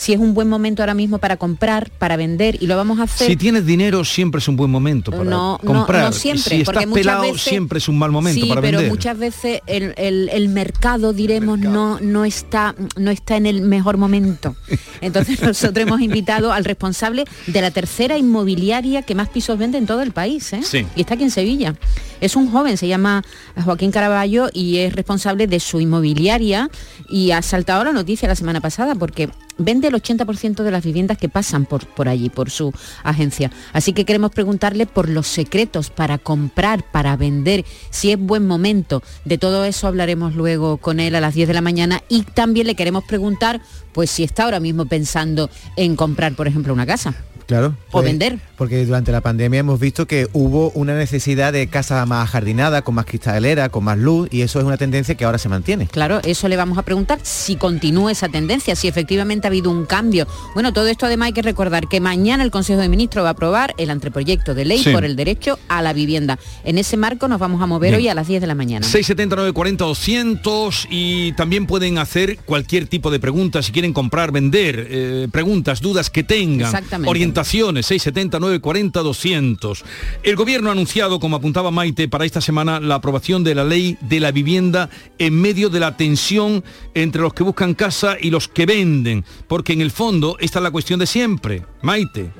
Si 0.00 0.14
es 0.14 0.18
un 0.18 0.32
buen 0.32 0.48
momento 0.48 0.80
ahora 0.82 0.94
mismo 0.94 1.18
para 1.18 1.36
comprar, 1.36 1.90
para 1.98 2.16
vender 2.16 2.56
y 2.62 2.66
lo 2.66 2.74
vamos 2.74 3.00
a 3.00 3.02
hacer 3.02 3.26
Si 3.26 3.36
tienes 3.36 3.66
dinero 3.66 4.02
siempre 4.02 4.38
es 4.38 4.48
un 4.48 4.56
buen 4.56 4.70
momento 4.70 5.10
para 5.10 5.24
No, 5.24 5.60
comprar. 5.62 6.04
no 6.06 6.12
siempre, 6.12 6.56
si 6.58 6.64
porque 6.64 6.78
estás 6.80 6.88
muchas 6.88 7.02
pelado 7.04 7.22
veces- 7.24 7.42
siempre 7.42 7.76
es 7.78 7.86
un 7.86 7.98
mal 7.98 8.10
momento 8.10 8.40
sí, 8.40 8.48
para 8.48 8.62
pero 8.62 8.78
vender. 8.78 8.90
muchas 8.90 9.18
veces 9.18 9.60
el, 9.66 9.92
el- 9.98 10.30
el 10.32 10.48
mercado, 10.48 11.12
diremos, 11.12 11.58
no, 11.58 12.00
no, 12.00 12.24
está, 12.24 12.74
no 12.96 13.10
está 13.10 13.36
en 13.36 13.44
el 13.44 13.60
mejor 13.60 13.98
momento. 13.98 14.56
Entonces 15.02 15.42
nosotros 15.42 15.86
hemos 15.86 16.00
invitado 16.00 16.50
al 16.52 16.64
responsable 16.64 17.24
de 17.46 17.60
la 17.60 17.70
tercera 17.70 18.16
inmobiliaria 18.16 19.02
que 19.02 19.14
más 19.14 19.28
pisos 19.28 19.58
vende 19.58 19.76
en 19.76 19.84
todo 19.84 20.00
el 20.00 20.12
país. 20.12 20.50
¿eh? 20.54 20.60
Sí. 20.62 20.86
Y 20.96 21.02
está 21.02 21.12
aquí 21.14 21.24
en 21.24 21.30
Sevilla. 21.30 21.74
Es 22.22 22.36
un 22.36 22.50
joven, 22.50 22.78
se 22.78 22.88
llama 22.88 23.22
Joaquín 23.64 23.90
Caraballo 23.90 24.48
y 24.54 24.78
es 24.78 24.94
responsable 24.94 25.46
de 25.46 25.60
su 25.60 25.78
inmobiliaria 25.80 26.70
y 27.10 27.32
ha 27.32 27.42
saltado 27.42 27.84
la 27.84 27.92
noticia 27.92 28.28
la 28.28 28.34
semana 28.34 28.60
pasada 28.62 28.94
porque 28.94 29.28
vende 29.60 29.88
el 29.88 29.94
80% 29.94 30.62
de 30.62 30.70
las 30.70 30.84
viviendas 30.84 31.18
que 31.18 31.28
pasan 31.28 31.66
por, 31.66 31.86
por 31.86 32.08
allí, 32.08 32.30
por 32.30 32.50
su 32.50 32.72
agencia. 33.04 33.50
Así 33.72 33.92
que 33.92 34.04
queremos 34.04 34.32
preguntarle 34.32 34.86
por 34.86 35.08
los 35.08 35.26
secretos 35.26 35.90
para 35.90 36.18
comprar, 36.18 36.84
para 36.90 37.16
vender, 37.16 37.64
si 37.90 38.10
es 38.10 38.18
buen 38.18 38.46
momento. 38.46 39.02
De 39.24 39.38
todo 39.38 39.64
eso 39.64 39.86
hablaremos 39.86 40.34
luego 40.34 40.78
con 40.78 41.00
él 41.00 41.14
a 41.14 41.20
las 41.20 41.34
10 41.34 41.48
de 41.48 41.54
la 41.54 41.60
mañana 41.60 42.02
y 42.08 42.22
también 42.22 42.66
le 42.66 42.74
queremos 42.74 43.04
preguntar 43.04 43.60
pues 43.92 44.10
si 44.10 44.24
está 44.24 44.44
ahora 44.44 44.60
mismo 44.60 44.86
pensando 44.86 45.50
en 45.76 45.96
comprar, 45.96 46.34
por 46.34 46.48
ejemplo, 46.48 46.72
una 46.72 46.86
casa. 46.86 47.14
Claro. 47.50 47.74
O 47.88 47.90
pues, 47.90 48.04
vender. 48.04 48.38
Porque 48.56 48.86
durante 48.86 49.10
la 49.10 49.22
pandemia 49.22 49.58
hemos 49.58 49.80
visto 49.80 50.06
que 50.06 50.28
hubo 50.32 50.70
una 50.70 50.94
necesidad 50.94 51.52
de 51.52 51.66
casa 51.66 52.06
más 52.06 52.30
jardinada, 52.30 52.82
con 52.82 52.94
más 52.94 53.06
cristalera, 53.06 53.70
con 53.70 53.82
más 53.82 53.98
luz, 53.98 54.28
y 54.30 54.42
eso 54.42 54.60
es 54.60 54.64
una 54.64 54.76
tendencia 54.76 55.16
que 55.16 55.24
ahora 55.24 55.36
se 55.38 55.48
mantiene. 55.48 55.88
Claro, 55.88 56.20
eso 56.22 56.46
le 56.46 56.56
vamos 56.56 56.78
a 56.78 56.82
preguntar 56.82 57.18
si 57.24 57.56
continúa 57.56 58.12
esa 58.12 58.28
tendencia, 58.28 58.76
si 58.76 58.86
efectivamente 58.86 59.48
ha 59.48 59.50
habido 59.50 59.68
un 59.68 59.84
cambio. 59.84 60.28
Bueno, 60.54 60.72
todo 60.72 60.86
esto 60.86 61.06
además 61.06 61.26
hay 61.26 61.32
que 61.32 61.42
recordar 61.42 61.88
que 61.88 61.98
mañana 62.00 62.44
el 62.44 62.52
Consejo 62.52 62.80
de 62.80 62.88
Ministros 62.88 63.24
va 63.24 63.30
a 63.30 63.32
aprobar 63.32 63.74
el 63.78 63.90
anteproyecto 63.90 64.54
de 64.54 64.64
ley 64.64 64.84
Sí. 64.84 64.92
por 64.92 65.04
el 65.04 65.16
derecho 65.16 65.58
a 65.68 65.82
la 65.82 65.92
vivienda. 65.92 66.38
En 66.62 66.78
ese 66.78 66.96
marco 66.96 67.26
nos 67.26 67.40
vamos 67.40 67.60
a 67.62 67.66
mover 67.66 67.90
Bien. 67.90 68.02
hoy 68.02 68.08
a 68.08 68.14
las 68.14 68.28
10 68.28 68.40
de 68.40 68.46
la 68.46 68.54
mañana. 68.54 68.86
679 68.86 69.52
40 69.52 69.84
200 69.84 70.86
y 70.88 71.32
también 71.32 71.66
pueden 71.66 71.98
hacer 71.98 72.38
cualquier 72.44 72.86
tipo 72.86 73.10
de 73.10 73.18
preguntas 73.18 73.66
si 73.66 73.72
quieren 73.72 73.92
comprar, 73.92 74.30
vender, 74.30 74.86
eh, 74.88 75.28
preguntas, 75.32 75.80
dudas 75.80 76.10
que 76.10 76.22
tengan, 76.22 76.68
Exactamente. 76.68 77.08
679 77.44 78.60
40 78.60 79.00
200. 79.00 79.84
El 80.22 80.36
gobierno 80.36 80.68
ha 80.68 80.72
anunciado, 80.72 81.20
como 81.20 81.36
apuntaba 81.36 81.70
Maite, 81.70 82.08
para 82.08 82.24
esta 82.24 82.40
semana 82.40 82.80
la 82.80 82.96
aprobación 82.96 83.44
de 83.44 83.54
la 83.54 83.64
ley 83.64 83.98
de 84.00 84.20
la 84.20 84.32
vivienda 84.32 84.90
en 85.18 85.40
medio 85.40 85.68
de 85.70 85.80
la 85.80 85.96
tensión 85.96 86.64
entre 86.94 87.22
los 87.22 87.34
que 87.34 87.42
buscan 87.42 87.74
casa 87.74 88.16
y 88.20 88.30
los 88.30 88.48
que 88.48 88.66
venden, 88.66 89.24
porque 89.48 89.72
en 89.72 89.80
el 89.80 89.90
fondo 89.90 90.36
esta 90.40 90.58
es 90.58 90.62
la 90.62 90.70
cuestión 90.70 91.00
de 91.00 91.06
siempre, 91.06 91.64
Maite. 91.82 92.30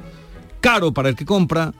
Caro 0.60 0.92
para 0.92 1.08
el 1.08 1.16
que 1.16 1.24
compra, 1.24 1.72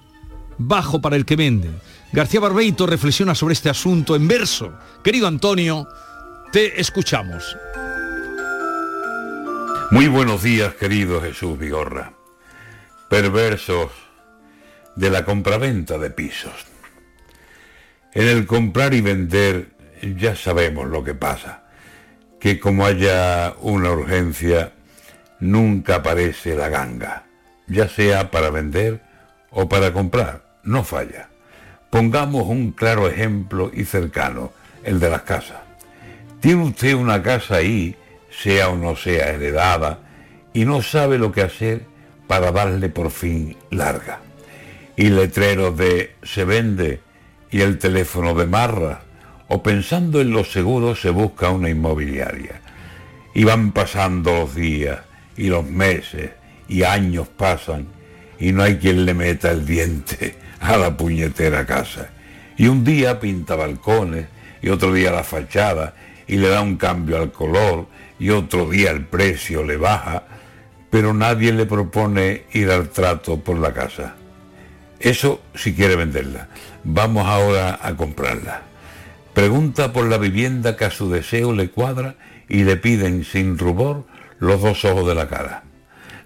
bajo 0.59 1.01
para 1.01 1.17
el 1.17 1.25
que 1.25 1.37
vende. 1.37 1.71
García 2.13 2.41
Barbeito 2.41 2.87
reflexiona 2.87 3.35
sobre 3.35 3.55
este 3.55 3.71
asunto 3.71 4.17
en 4.17 4.27
verso. 4.27 4.73
Querido 5.05 5.29
Antonio, 5.29 5.87
te 6.53 6.81
escuchamos. 6.81 7.57
Muy 9.91 10.09
buenos 10.09 10.43
días, 10.43 10.75
querido 10.75 11.21
Jesús 11.21 11.59
Vigorra. 11.59 12.20
Perversos 13.11 13.91
de 14.95 15.11
la 15.11 15.25
compraventa 15.25 15.99
de 15.99 16.11
pisos. 16.11 16.55
En 18.15 18.29
el 18.29 18.47
comprar 18.47 18.95
y 18.95 19.01
vender 19.01 19.71
ya 20.17 20.37
sabemos 20.37 20.87
lo 20.87 21.03
que 21.03 21.15
pasa, 21.15 21.65
que 22.39 22.61
como 22.61 22.87
haya 22.87 23.55
una 23.63 23.91
urgencia, 23.91 24.75
nunca 25.41 25.97
aparece 25.97 26.55
la 26.55 26.69
ganga, 26.69 27.25
ya 27.67 27.89
sea 27.89 28.31
para 28.31 28.51
vender 28.51 29.01
o 29.51 29.69
para 29.69 29.93
comprar, 29.93 30.45
no 30.63 30.85
falla. 30.85 31.31
Pongamos 31.91 32.47
un 32.47 32.71
claro 32.71 33.09
ejemplo 33.09 33.73
y 33.75 33.87
cercano, 33.87 34.53
el 34.85 35.01
de 35.01 35.11
las 35.11 35.23
casas. 35.23 35.59
Tiene 36.39 36.63
usted 36.63 36.95
una 36.95 37.25
casa 37.25 37.57
ahí, 37.57 37.97
sea 38.31 38.69
o 38.69 38.77
no 38.77 38.95
sea 38.95 39.31
heredada, 39.31 39.99
y 40.53 40.65
no 40.65 40.81
sabe 40.81 41.19
lo 41.19 41.33
que 41.33 41.43
hacer 41.43 41.90
para 42.31 42.53
darle 42.53 42.91
por 42.91 43.11
fin 43.11 43.57
larga. 43.71 44.21
Y 44.95 45.09
letreros 45.09 45.77
de 45.77 46.15
se 46.23 46.45
vende 46.45 47.01
y 47.51 47.61
el 47.61 47.77
teléfono 47.79 48.35
de 48.35 48.47
marra, 48.47 49.03
o 49.49 49.65
pensando 49.65 50.21
en 50.21 50.31
los 50.31 50.53
seguros 50.53 51.01
se 51.01 51.11
busca 51.11 51.51
una 51.51 51.71
inmobiliaria. 51.71 52.61
Y 53.35 53.43
van 53.43 53.73
pasando 53.73 54.33
los 54.33 54.55
días 54.55 55.01
y 55.37 55.49
los 55.49 55.67
meses 55.69 56.31
y 56.69 56.85
años 56.85 57.27
pasan 57.27 57.89
y 58.39 58.53
no 58.53 58.63
hay 58.63 58.77
quien 58.77 59.07
le 59.07 59.15
meta 59.15 59.51
el 59.51 59.67
diente 59.67 60.37
a 60.61 60.77
la 60.77 60.97
puñetera 60.97 61.67
casa. 61.67 62.11
Y 62.57 62.69
un 62.69 62.85
día 62.85 63.19
pinta 63.19 63.57
balcones 63.57 64.27
y 64.63 64.69
otro 64.69 64.93
día 64.93 65.11
la 65.11 65.25
fachada 65.25 65.97
y 66.29 66.37
le 66.37 66.49
da 66.49 66.61
un 66.61 66.77
cambio 66.77 67.17
al 67.17 67.33
color 67.33 67.89
y 68.21 68.31
otro 68.31 68.71
día 68.71 68.93
el 68.93 69.05
precio 69.05 69.65
le 69.65 69.77
baja, 69.77 70.23
pero 70.91 71.15
nadie 71.15 71.53
le 71.53 71.67
propone 71.67 72.45
ir 72.53 72.71
al 72.71 72.91
trato 72.91 73.41
por 73.41 73.59
la 73.59 73.73
casa. 73.73 74.17
Eso 74.99 75.41
si 75.55 75.75
quiere 75.75 75.97
venderla. 75.97 76.49
Vamos 76.85 77.27
ahora 77.27 77.79
a 77.81 77.97
comprarla. 77.97 78.63
Pregunta 79.33 79.93
por 79.93 80.07
la 80.07 80.19
vivienda 80.19 80.77
que 80.77 80.85
a 80.85 80.91
su 80.91 81.11
deseo 81.11 81.53
le 81.55 81.71
cuadra 81.71 82.17
y 82.49 82.65
le 82.65 82.77
piden 82.77 83.25
sin 83.25 83.57
rubor 83.57 84.05
los 84.39 84.61
dos 84.61 84.85
ojos 84.85 85.07
de 85.07 85.15
la 85.15 85.29
cara. 85.29 85.63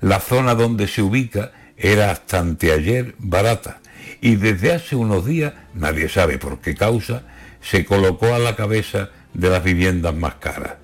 La 0.00 0.20
zona 0.20 0.54
donde 0.54 0.88
se 0.88 1.02
ubica 1.02 1.52
era 1.76 2.10
hasta 2.10 2.38
anteayer 2.38 3.14
barata 3.18 3.80
y 4.20 4.36
desde 4.36 4.72
hace 4.72 4.96
unos 4.96 5.26
días, 5.26 5.52
nadie 5.74 6.08
sabe 6.08 6.38
por 6.38 6.60
qué 6.60 6.74
causa, 6.74 7.24
se 7.60 7.84
colocó 7.84 8.34
a 8.34 8.38
la 8.38 8.56
cabeza 8.56 9.10
de 9.34 9.50
las 9.50 9.62
viviendas 9.62 10.14
más 10.14 10.36
caras. 10.36 10.76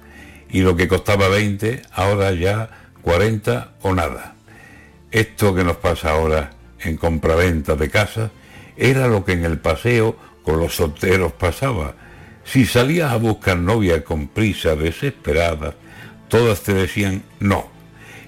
Y 0.50 0.60
lo 0.60 0.76
que 0.76 0.88
costaba 0.88 1.28
20, 1.28 1.82
ahora 1.92 2.32
ya 2.32 2.68
40 3.02 3.72
o 3.82 3.94
nada. 3.94 4.34
Esto 5.10 5.54
que 5.54 5.64
nos 5.64 5.76
pasa 5.76 6.10
ahora 6.10 6.50
en 6.80 6.96
compraventa 6.96 7.76
de 7.76 7.90
casas 7.90 8.30
era 8.76 9.08
lo 9.08 9.24
que 9.24 9.32
en 9.32 9.44
el 9.44 9.58
paseo 9.58 10.16
con 10.42 10.58
los 10.58 10.76
solteros 10.76 11.32
pasaba. 11.32 11.94
Si 12.44 12.64
salías 12.64 13.12
a 13.12 13.16
buscar 13.16 13.58
novia 13.58 14.04
con 14.04 14.28
prisa 14.28 14.74
desesperada, 14.76 15.74
todas 16.28 16.62
te 16.62 16.74
decían 16.74 17.22
no. 17.38 17.68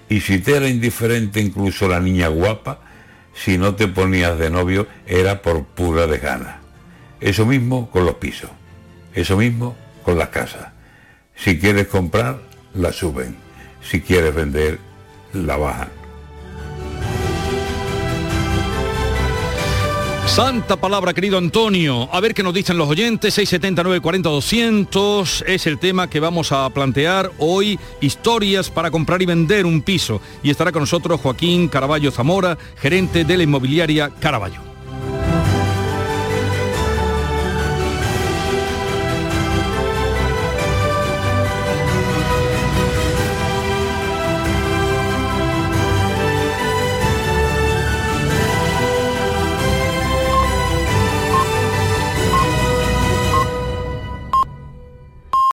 Y 0.08 0.20
si 0.20 0.38
te 0.38 0.56
era 0.56 0.68
indiferente 0.68 1.40
incluso 1.40 1.88
la 1.88 2.00
niña 2.00 2.28
guapa, 2.28 2.80
si 3.34 3.56
no 3.56 3.74
te 3.74 3.88
ponías 3.88 4.38
de 4.38 4.50
novio 4.50 4.86
era 5.06 5.40
por 5.40 5.64
pura 5.64 6.06
de 6.06 6.18
gana. 6.18 6.60
Eso 7.20 7.46
mismo 7.46 7.90
con 7.90 8.04
los 8.04 8.16
pisos. 8.16 8.50
Eso 9.14 9.36
mismo 9.36 9.76
con 10.02 10.18
las 10.18 10.28
casas. 10.28 10.72
Si 11.34 11.58
quieres 11.58 11.86
comprar, 11.86 12.40
la 12.74 12.92
suben. 12.92 13.41
Si 13.82 14.00
quieres 14.00 14.34
vender, 14.34 14.78
la 15.32 15.56
bajan. 15.56 16.02
Santa 20.26 20.76
palabra, 20.76 21.12
querido 21.12 21.36
Antonio. 21.36 22.08
A 22.10 22.18
ver 22.20 22.32
qué 22.32 22.42
nos 22.42 22.54
dicen 22.54 22.78
los 22.78 22.88
oyentes. 22.88 23.34
679 23.34 24.00
40 24.00 24.30
200 24.30 25.44
es 25.46 25.66
el 25.66 25.78
tema 25.78 26.08
que 26.08 26.20
vamos 26.20 26.52
a 26.52 26.70
plantear 26.70 27.30
hoy. 27.36 27.78
Historias 28.00 28.70
para 28.70 28.90
comprar 28.90 29.20
y 29.20 29.26
vender 29.26 29.66
un 29.66 29.82
piso. 29.82 30.22
Y 30.42 30.48
estará 30.48 30.72
con 30.72 30.80
nosotros 30.80 31.20
Joaquín 31.20 31.68
Caraballo 31.68 32.10
Zamora, 32.10 32.56
gerente 32.76 33.24
de 33.24 33.36
la 33.36 33.42
inmobiliaria 33.42 34.08
Caraballo. 34.08 34.71